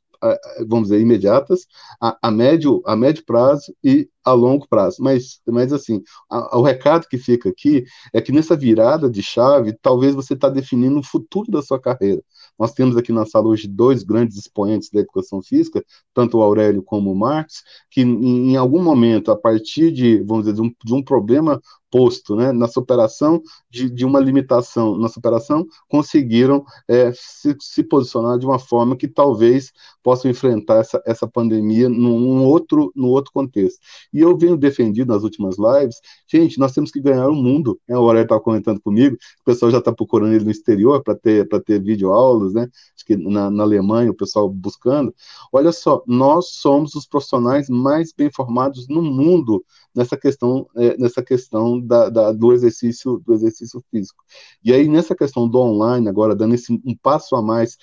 vamos 0.67 0.89
dizer, 0.89 1.01
imediatas, 1.01 1.67
a, 2.01 2.17
a, 2.21 2.31
médio, 2.31 2.81
a 2.85 2.95
médio 2.95 3.23
prazo 3.25 3.73
e 3.83 4.09
a 4.23 4.31
longo 4.33 4.67
prazo. 4.67 4.97
Mas, 4.99 5.41
mas 5.47 5.71
assim, 5.71 6.01
a, 6.29 6.57
o 6.57 6.61
recado 6.61 7.07
que 7.07 7.17
fica 7.17 7.49
aqui 7.49 7.83
é 8.13 8.21
que 8.21 8.31
nessa 8.31 8.55
virada 8.55 9.09
de 9.09 9.21
chave, 9.23 9.73
talvez 9.81 10.15
você 10.15 10.33
está 10.33 10.49
definindo 10.49 10.99
o 10.99 11.03
futuro 11.03 11.51
da 11.51 11.61
sua 11.61 11.79
carreira. 11.79 12.21
Nós 12.57 12.73
temos 12.73 12.97
aqui 12.97 13.11
na 13.11 13.25
sala 13.25 13.47
hoje 13.47 13.67
dois 13.67 14.03
grandes 14.03 14.37
expoentes 14.37 14.89
da 14.89 14.99
educação 14.99 15.41
física, 15.41 15.83
tanto 16.13 16.37
o 16.37 16.41
Aurélio 16.41 16.81
como 16.81 17.11
o 17.11 17.15
Marx, 17.15 17.63
que 17.89 18.01
em, 18.01 18.55
algum 18.55 18.81
momento, 18.83 19.31
a 19.31 19.35
partir 19.35 19.91
de, 19.91 20.23
vamos 20.23 20.45
dizer, 20.45 20.55
de 20.55 20.61
um, 20.61 20.71
de 20.83 20.93
um 20.93 21.03
problema 21.03 21.61
posto, 21.89 22.35
né, 22.35 22.51
na 22.51 22.67
superação 22.67 23.41
de, 23.69 23.89
de 23.89 24.05
uma 24.05 24.19
limitação, 24.19 24.97
na 24.97 25.07
superação, 25.07 25.65
conseguiram 25.87 26.65
é, 26.87 27.11
se, 27.13 27.55
se, 27.59 27.83
posicionar 27.83 28.37
de 28.37 28.45
uma 28.45 28.59
forma 28.59 28.95
que 28.95 29.07
talvez 29.07 29.71
possam 30.03 30.29
enfrentar 30.29 30.79
essa, 30.79 31.01
essa 31.05 31.27
pandemia 31.27 31.89
num 31.89 32.43
outro, 32.43 32.91
num 32.95 33.07
outro 33.07 33.31
contexto. 33.31 33.79
E 34.13 34.19
eu 34.19 34.37
venho 34.37 34.57
defendido 34.57 35.13
nas 35.13 35.23
últimas 35.23 35.55
lives, 35.57 35.99
gente, 36.27 36.59
nós 36.59 36.73
temos 36.73 36.91
que 36.91 36.99
ganhar 36.99 37.29
o 37.29 37.35
mundo, 37.35 37.79
né, 37.87 37.95
o 37.97 38.01
Aurélio 38.01 38.23
estava 38.23 38.41
comentando 38.41 38.81
comigo, 38.81 39.15
o 39.15 39.43
pessoal 39.45 39.71
já 39.71 39.79
está 39.79 39.91
procurando 39.91 40.33
ele 40.33 40.45
no 40.45 40.51
exterior 40.51 41.01
para 41.03 41.15
ter, 41.15 41.47
ter 41.65 41.81
videoaulas, 41.81 42.46
né, 42.53 42.67
acho 42.95 43.05
que 43.05 43.15
na, 43.15 43.49
na 43.49 43.63
Alemanha 43.63 44.11
o 44.11 44.15
pessoal 44.15 44.49
buscando, 44.49 45.13
olha 45.51 45.71
só, 45.71 46.03
nós 46.07 46.49
somos 46.49 46.95
os 46.95 47.05
profissionais 47.05 47.69
mais 47.69 48.13
bem 48.13 48.31
formados 48.31 48.87
no 48.87 49.01
mundo 49.01 49.63
nessa 49.95 50.17
questão, 50.17 50.67
é, 50.75 50.97
nessa 50.97 51.23
questão 51.23 51.79
da, 51.79 52.09
da, 52.09 52.31
do 52.31 52.53
exercício 52.53 53.21
do 53.25 53.33
exercício 53.33 53.83
físico. 53.91 54.23
E 54.63 54.73
aí 54.73 54.87
nessa 54.87 55.15
questão 55.15 55.47
do 55.47 55.59
online 55.59 56.07
agora 56.07 56.35
dando 56.35 56.55
esse 56.55 56.71
um 56.71 56.95
passo 56.95 57.35
a 57.35 57.41
mais 57.41 57.77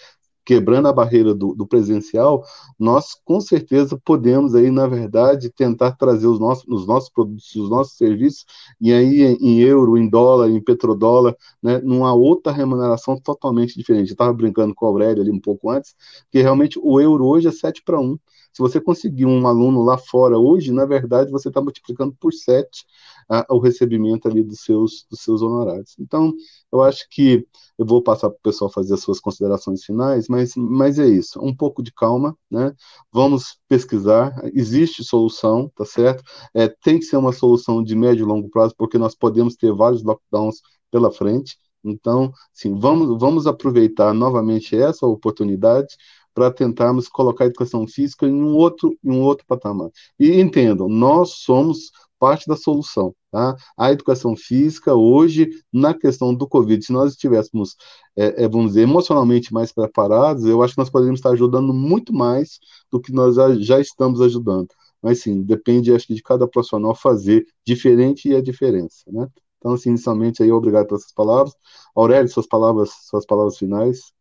quebrando 0.45 0.88
a 0.88 0.92
barreira 0.92 1.34
do, 1.34 1.55
do, 1.55 1.66
presencial, 1.66 2.45
nós 2.78 3.14
com 3.24 3.40
certeza 3.40 4.01
podemos 4.05 4.55
aí, 4.55 4.70
na 4.70 4.86
verdade, 4.86 5.51
tentar 5.51 5.92
trazer 5.92 6.26
os 6.26 6.38
nossos, 6.38 6.64
os 6.68 6.86
nossos 6.86 7.09
produtos, 7.11 7.55
os 7.55 7.70
nossos 7.70 7.97
serviços, 7.97 8.45
e 8.80 8.92
aí 8.92 9.22
em 9.40 9.61
euro, 9.61 9.97
em 9.97 10.09
dólar, 10.09 10.51
em 10.51 10.61
petrodólar, 10.61 11.36
né, 11.62 11.78
numa 11.78 12.12
outra 12.12 12.53
remuneração 12.53 13.18
totalmente 13.18 13.76
diferente. 13.76 14.11
Eu 14.11 14.14
estava 14.14 14.32
brincando 14.32 14.74
com 14.74 14.86
o 14.86 14.88
Aurélio 14.88 15.22
ali 15.22 15.30
um 15.30 15.40
pouco 15.40 15.70
antes, 15.70 15.95
que 16.30 16.40
realmente 16.40 16.78
o 16.82 17.01
euro 17.01 17.24
hoje 17.26 17.49
é 17.49 17.53
7 17.53 17.82
para 17.82 18.01
1. 18.01 18.18
Se 18.55 18.62
você 18.62 18.80
conseguir 18.80 19.26
um 19.26 19.46
aluno 19.48 19.82
lá 19.82 19.98
fora 19.98 20.38
hoje, 20.38 20.70
na 20.72 20.86
verdade, 20.86 21.30
você 21.32 21.48
está 21.48 21.61
multiplicando 21.61 22.14
por 22.20 22.32
7 22.32 22.86
a, 23.28 23.44
o 23.50 23.59
recebimento 23.59 24.28
ali 24.28 24.44
dos 24.44 24.61
seus, 24.61 25.05
dos 25.11 25.20
seus 25.20 25.42
honorários. 25.42 25.96
Então, 25.98 26.32
eu 26.72 26.80
acho 26.80 27.05
que 27.11 27.44
eu 27.76 27.84
vou 27.84 28.00
passar 28.00 28.30
para 28.30 28.36
o 28.38 28.42
pessoal 28.42 28.70
fazer 28.70 28.94
as 28.94 29.00
suas 29.00 29.18
considerações 29.18 29.84
finais, 29.84 30.28
mas, 30.28 30.55
mas 30.55 31.00
é 31.00 31.07
isso, 31.07 31.40
um 31.42 31.55
pouco 31.55 31.82
de 31.82 31.92
calma, 31.92 32.36
né? 32.48 32.72
Vamos 33.12 33.59
pesquisar, 33.68 34.32
existe 34.55 35.02
solução, 35.02 35.68
tá 35.74 35.84
certo? 35.84 36.22
É, 36.55 36.68
tem 36.68 36.98
que 37.00 37.05
ser 37.07 37.16
uma 37.16 37.32
solução 37.32 37.82
de 37.82 37.96
médio 37.96 38.22
e 38.24 38.26
longo 38.28 38.48
prazo, 38.50 38.74
porque 38.78 38.98
nós 38.98 39.16
podemos 39.16 39.57
ter 39.57 39.72
vários 39.72 40.05
lockdowns 40.05 40.61
pela 40.92 41.11
frente. 41.11 41.59
Então, 41.82 42.32
sim, 42.52 42.78
vamos, 42.78 43.18
vamos 43.20 43.46
aproveitar 43.46 44.14
novamente 44.14 44.76
essa 44.76 45.07
oportunidade 45.07 45.96
para 46.35 46.51
tentarmos 46.51 47.09
colocar 47.09 47.45
a 47.45 47.47
educação 47.47 47.87
física 47.87 48.26
em 48.26 48.35
um 48.35 48.55
outro, 48.57 48.97
em 49.05 49.11
um 49.11 49.22
outro 49.22 49.47
patamar. 49.47 49.91
E 50.18 50.41
entendam, 50.41 50.89
nós 50.89 51.35
somos 51.35 51.91
parte 52.18 52.47
da 52.49 52.57
solução. 52.57 53.14
Tá? 53.30 53.55
A 53.76 53.93
educação 53.93 54.35
física, 54.35 54.95
hoje, 54.95 55.51
na 55.72 55.93
questão 55.93 56.35
do 56.35 56.49
Covid, 56.49 56.82
se 56.82 56.93
nós 56.93 57.12
estivéssemos, 57.12 57.76
é, 58.16 58.45
é, 58.45 58.49
vamos 58.49 58.68
dizer, 58.68 58.82
emocionalmente 58.82 59.53
mais 59.53 59.72
preparados, 59.72 60.45
eu 60.47 60.62
acho 60.62 60.74
que 60.74 60.78
nós 60.78 60.89
poderíamos 60.89 61.20
estar 61.20 61.30
ajudando 61.32 61.74
muito 61.74 62.14
mais 62.14 62.59
do 62.91 62.99
que 62.99 63.12
nós 63.12 63.35
já, 63.66 63.78
estamos 63.78 64.22
ajudando. 64.22 64.68
Mas 65.03 65.20
sim, 65.20 65.43
depende, 65.43 65.93
acho 65.93 66.07
que, 66.07 66.14
de 66.14 66.22
cada 66.22 66.49
profissional 66.49 66.95
fazer 66.95 67.45
diferente 67.66 68.28
e 68.30 68.35
a 68.35 68.41
diferença. 68.41 69.05
Né? 69.07 69.28
Então, 69.59 69.74
assim, 69.74 69.91
inicialmente, 69.91 70.43
aí, 70.43 70.51
obrigado 70.51 70.87
pelas 70.87 71.12
palavras. 71.12 71.55
Aurélio, 71.95 72.30
suas 72.30 72.47
palavras, 72.47 72.91
suas 73.11 73.26
palavras 73.26 73.59
finais. 73.59 74.13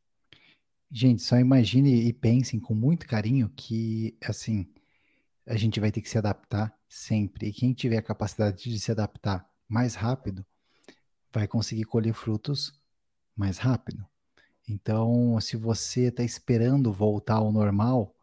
Gente, 0.96 1.24
só 1.24 1.40
imagine 1.40 2.08
e 2.08 2.14
pensem 2.14 2.60
com 2.60 2.76
muito 2.76 3.08
carinho 3.08 3.50
que, 3.56 4.16
assim, 4.24 4.72
a 5.44 5.58
gente 5.58 5.80
vai 5.80 5.92
ter 5.92 6.02
que 6.02 6.10
se 6.10 6.20
adaptar 6.20 6.72
sempre. 6.88 7.48
E 7.48 7.52
quem 7.52 7.74
tiver 7.74 7.98
a 7.98 8.02
capacidade 8.04 8.70
de 8.70 8.80
se 8.80 8.92
adaptar 8.92 9.50
mais 9.68 9.96
rápido, 9.96 10.46
vai 11.34 11.48
conseguir 11.48 11.86
colher 11.86 12.14
frutos 12.14 12.80
mais 13.36 13.58
rápido. 13.58 14.06
Então, 14.70 15.42
se 15.42 15.58
você 15.58 16.10
está 16.10 16.24
esperando 16.24 16.94
voltar 16.94 17.38
ao 17.38 17.52
normal, 17.52 18.16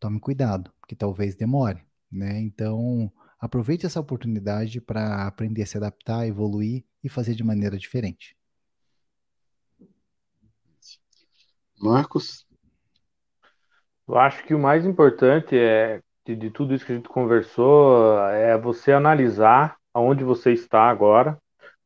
tome 0.00 0.18
cuidado, 0.18 0.72
porque 0.80 0.96
talvez 0.96 1.36
demore, 1.36 1.84
né? 2.10 2.40
Então, 2.40 3.12
aproveite 3.38 3.86
essa 3.86 4.00
oportunidade 4.00 4.80
para 4.80 5.24
aprender 5.24 5.62
a 5.62 5.66
se 5.66 5.76
adaptar, 5.76 6.26
evoluir 6.26 6.84
e 7.02 7.08
fazer 7.08 7.36
de 7.36 7.44
maneira 7.44 7.78
diferente. 7.78 8.37
Marcos? 11.80 12.46
Eu 14.06 14.16
acho 14.16 14.44
que 14.44 14.54
o 14.54 14.58
mais 14.58 14.86
importante 14.86 15.56
é 15.56 16.00
de, 16.24 16.34
de 16.34 16.50
tudo 16.50 16.74
isso 16.74 16.84
que 16.84 16.92
a 16.92 16.94
gente 16.94 17.08
conversou 17.08 18.18
é 18.30 18.56
você 18.58 18.92
analisar 18.92 19.76
aonde 19.92 20.24
você 20.24 20.52
está 20.52 20.82
agora, 20.88 21.38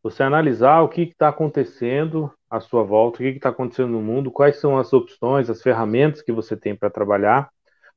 você 0.03 0.23
analisar 0.23 0.81
o 0.83 0.89
que 0.89 1.03
está 1.03 1.29
acontecendo 1.29 2.33
à 2.51 2.61
sua 2.61 2.83
volta, 2.83 3.17
o 3.17 3.19
que 3.19 3.29
está 3.29 3.49
acontecendo 3.49 3.91
no 3.91 4.03
mundo, 4.03 4.31
quais 4.31 4.61
são 4.61 4.79
as 4.79 4.93
opções, 4.93 5.49
as 5.49 5.63
ferramentas 5.63 6.23
que 6.23 6.33
você 6.33 6.57
tem 6.57 6.77
para 6.77 6.91
trabalhar, 6.91 7.51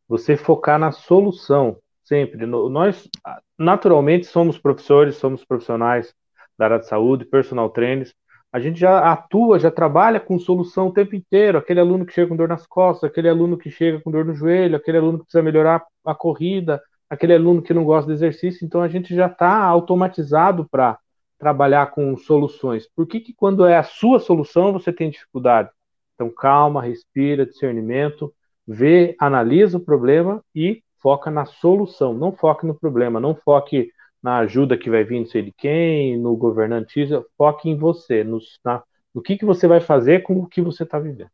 você 0.07 0.37
focar 0.37 0.79
na 0.79 0.91
solução 0.91 1.77
sempre. 2.03 2.45
Nós, 2.45 3.09
naturalmente, 3.57 4.25
somos 4.27 4.57
professores, 4.57 5.15
somos 5.15 5.43
profissionais 5.43 6.13
da 6.57 6.65
área 6.65 6.79
de 6.79 6.87
saúde, 6.87 7.25
personal 7.25 7.69
trainers, 7.69 8.13
a 8.56 8.60
gente 8.62 8.80
já 8.80 9.12
atua, 9.12 9.60
já 9.60 9.70
trabalha 9.70 10.18
com 10.18 10.39
solução 10.39 10.88
o 10.88 10.93
tempo 10.93 11.14
inteiro. 11.14 11.58
Aquele 11.58 11.82
aluno 11.82 12.06
que 12.06 12.14
chega 12.14 12.30
com 12.30 12.38
dor 12.38 12.47
nas 12.47 12.66
costas, 12.66 13.10
aquele 13.10 13.28
aluno 13.28 13.58
que 13.58 13.70
chega 13.70 13.99
com 13.99 14.10
dor 14.10 14.24
no 14.24 14.34
joelho, 14.34 14.78
aquele 14.78 14.97
aluno 14.97 15.18
que 15.18 15.26
precisa 15.26 15.43
melhorar 15.43 15.84
a 16.06 16.16
corrida, 16.16 16.82
aquele 17.10 17.34
aluno 17.34 17.62
que 17.62 17.74
não 17.74 17.84
gosta 17.84 18.08
de 18.08 18.14
exercício. 18.14 18.66
Então 18.66 18.82
a 18.82 18.88
gente 18.88 19.14
já 19.14 19.26
está 19.26 19.62
automatizado 19.62 20.66
para 20.72 20.97
trabalhar 21.38 21.91
com 21.91 22.16
soluções? 22.16 22.88
Por 22.95 23.06
que, 23.06 23.20
que 23.20 23.34
quando 23.34 23.66
é 23.66 23.76
a 23.76 23.84
sua 23.84 24.22
solução 24.22 24.72
você 24.72 24.93
tem 24.93 25.10
dificuldade? 25.10 25.70
Então, 26.14 26.30
calma, 26.30 26.82
respira, 26.82 27.45
discernimento, 27.45 28.34
vê, 28.66 29.18
analisa 29.20 29.78
o 29.78 29.84
problema 29.84 30.41
e 30.56 30.82
foca 31.01 31.30
na 31.30 31.43
solução. 31.43 32.14
Não 32.14 32.32
foque 32.32 32.66
no 32.66 32.74
problema, 32.74 33.20
não 33.20 33.36
foque 33.36 33.91
na 34.26 34.39
ajuda 34.39 34.76
que 34.76 34.89
vai 34.89 35.03
vir 35.03 35.19
não 35.19 35.28
sei 35.28 35.43
de 35.43 35.51
quem, 35.51 36.17
no 36.17 36.36
governante, 36.36 37.07
foque 37.38 37.69
em 37.69 37.78
você, 37.78 38.23
no, 38.23 38.39
na, 38.63 38.82
no 39.13 39.21
que, 39.21 39.38
que 39.38 39.45
você 39.45 39.67
vai 39.67 39.80
fazer 39.80 40.23
com 40.23 40.39
o 40.39 40.47
que 40.47 40.63
você 40.63 40.82
está 40.82 40.97
vivendo. 40.97 41.30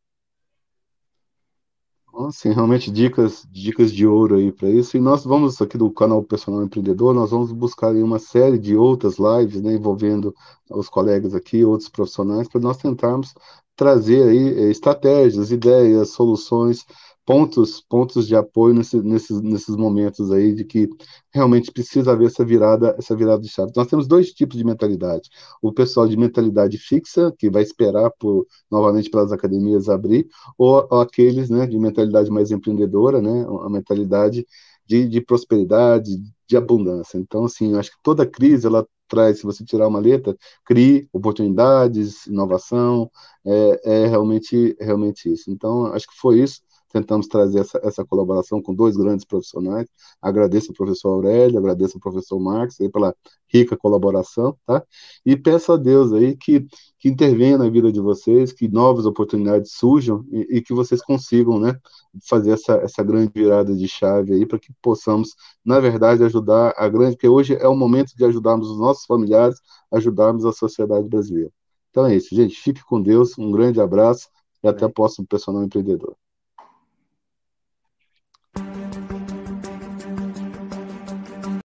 Sim, 2.34 2.52
realmente 2.52 2.92
dicas, 2.92 3.48
dicas 3.50 3.94
de 3.94 4.06
ouro 4.06 4.36
aí 4.36 4.52
para 4.52 4.70
isso. 4.70 4.98
E 4.98 5.00
nós 5.00 5.24
vamos 5.24 5.62
aqui 5.62 5.78
do 5.78 5.89
canal 5.89 6.22
Personal 6.22 6.62
Empreendedor, 6.64 7.14
nós 7.16 7.32
vamos 7.32 7.54
buscar 7.54 7.96
uma 7.96 8.20
série 8.20 8.60
de 8.60 8.76
outras 8.76 9.16
lives, 9.18 9.62
né, 9.62 9.76
envolvendo 9.76 10.36
os 10.70 10.89
colegas 10.89 11.34
aqui, 11.34 11.64
outros 11.64 11.88
profissionais, 11.88 12.50
para 12.50 12.60
nós 12.60 12.76
tentarmos 12.76 13.34
trazer 13.74 14.24
aí 14.28 14.66
eh, 14.66 14.70
estratégias, 14.70 15.50
ideias, 15.50 16.10
soluções 16.10 16.86
pontos, 17.26 17.82
pontos 17.82 18.28
de 18.28 18.36
apoio 18.36 18.74
nesse, 18.74 19.02
nesses, 19.02 19.42
nesses 19.42 19.76
momentos 19.76 20.32
aí 20.32 20.54
de 20.54 20.66
que 20.66 20.90
realmente 21.32 21.72
precisa 21.72 22.12
haver 22.12 22.28
essa 22.28 22.44
virada, 22.44 22.96
essa 22.98 23.16
virada 23.16 23.42
de 23.42 23.50
chave. 23.50 23.72
Nós 23.76 23.88
temos 23.88 24.08
dois 24.08 24.32
tipos 24.32 24.58
de 24.58 24.64
mentalidade. 24.64 25.30
O 25.62 25.72
pessoal 25.72 26.08
de 26.08 26.18
mentalidade 26.18 26.78
fixa, 26.78 27.34
que 27.38 27.50
vai 27.50 27.64
esperar 27.64 28.12
por, 28.20 28.48
novamente 28.70 29.10
pelas 29.10 29.32
academias 29.32 29.88
abrir, 29.90 30.28
ou, 30.58 30.88
ou 30.90 31.02
aqueles 31.02 31.50
né, 31.50 31.68
de 31.68 31.78
mentalidade 31.78 32.30
mais 32.32 32.52
empreendedora, 32.52 33.22
né, 33.22 33.46
a 33.64 33.70
mentalidade 33.70 34.46
de, 34.86 35.08
de 35.08 35.22
prosperidade, 35.22 36.18
de 36.48 36.58
abundância. 36.58 37.18
Então, 37.18 37.46
assim, 37.46 37.74
eu 37.74 37.80
acho 37.80 37.92
que 37.92 37.98
toda 38.04 38.26
crise, 38.26 38.68
ela 38.68 38.86
traz, 39.08 39.40
se 39.40 39.44
você 39.44 39.64
tirar 39.64 39.88
uma 39.88 40.00
letra, 40.00 40.36
crie 40.66 41.08
oportunidades, 41.14 42.26
inovação, 42.28 43.12
é, 43.46 44.04
é 44.06 44.08
realmente, 44.08 44.76
realmente 44.80 45.32
isso. 45.32 45.52
Então, 45.52 45.88
acho 45.88 46.08
que 46.08 46.16
foi 46.18 46.42
isso 46.42 46.62
tentamos 46.92 47.28
trazer 47.28 47.60
essa, 47.60 47.80
essa 47.84 48.06
colaboração 48.06 48.62
com 48.62 48.74
dois 48.74 48.98
grandes 48.98 49.26
profissionais. 49.26 49.88
Agradeço 50.22 50.72
ao 50.72 50.76
professor 50.76 51.10
Aurélio, 51.10 51.58
agradeço 51.58 51.98
ao 51.98 52.02
professor 52.02 52.39
Marcos 52.39 52.80
aí 52.82 52.89
pela 52.89 53.16
rica 53.48 53.78
colaboração, 53.78 54.58
tá? 54.66 54.84
E 55.26 55.36
peço 55.36 55.72
a 55.74 55.78
Deus 55.78 56.14
aí 56.14 56.36
que, 56.36 56.66
que 57.00 57.10
intervenha 57.10 57.58
na 57.58 57.70
vida 57.70 57.92
de 57.92 58.00
vocês, 58.00 58.52
que 58.54 58.68
novas 58.68 59.06
oportunidades 59.06 59.74
surjam 59.74 60.26
e, 60.32 60.58
e 60.58 60.62
que 60.62 60.74
vocês 60.74 61.02
consigam, 61.02 61.60
né, 61.60 61.78
fazer 62.28 62.52
essa, 62.52 62.74
essa 62.76 63.04
grande 63.04 63.32
virada 63.34 63.76
de 63.76 63.88
chave 63.88 64.34
aí 64.34 64.46
para 64.46 64.60
que 64.60 64.74
possamos, 64.82 65.36
na 65.66 65.80
verdade, 65.80 66.24
ajudar 66.24 66.74
a 66.78 66.88
grande, 66.89 67.16
porque 67.16 67.28
hoje 67.28 67.56
é 67.56 67.68
o 67.68 67.76
momento 67.76 68.16
de 68.16 68.26
ajudarmos 68.26 68.70
os 68.70 68.80
nossos 68.80 69.06
familiares, 69.06 69.60
ajudarmos 69.92 70.46
a 70.46 70.52
sociedade 70.52 71.08
brasileira. 71.08 71.52
Então 71.89 72.06
é 72.06 72.16
isso, 72.16 72.34
gente. 72.34 72.56
Fique 72.56 72.84
com 72.86 73.02
Deus, 73.02 73.38
um 73.38 73.52
grande 73.52 73.80
abraço 73.82 74.30
e 74.64 74.68
até 74.68 74.86
o 74.86 74.89
próximo 74.92 75.28
Personal 75.28 75.64
Empreendedor. 75.64 76.16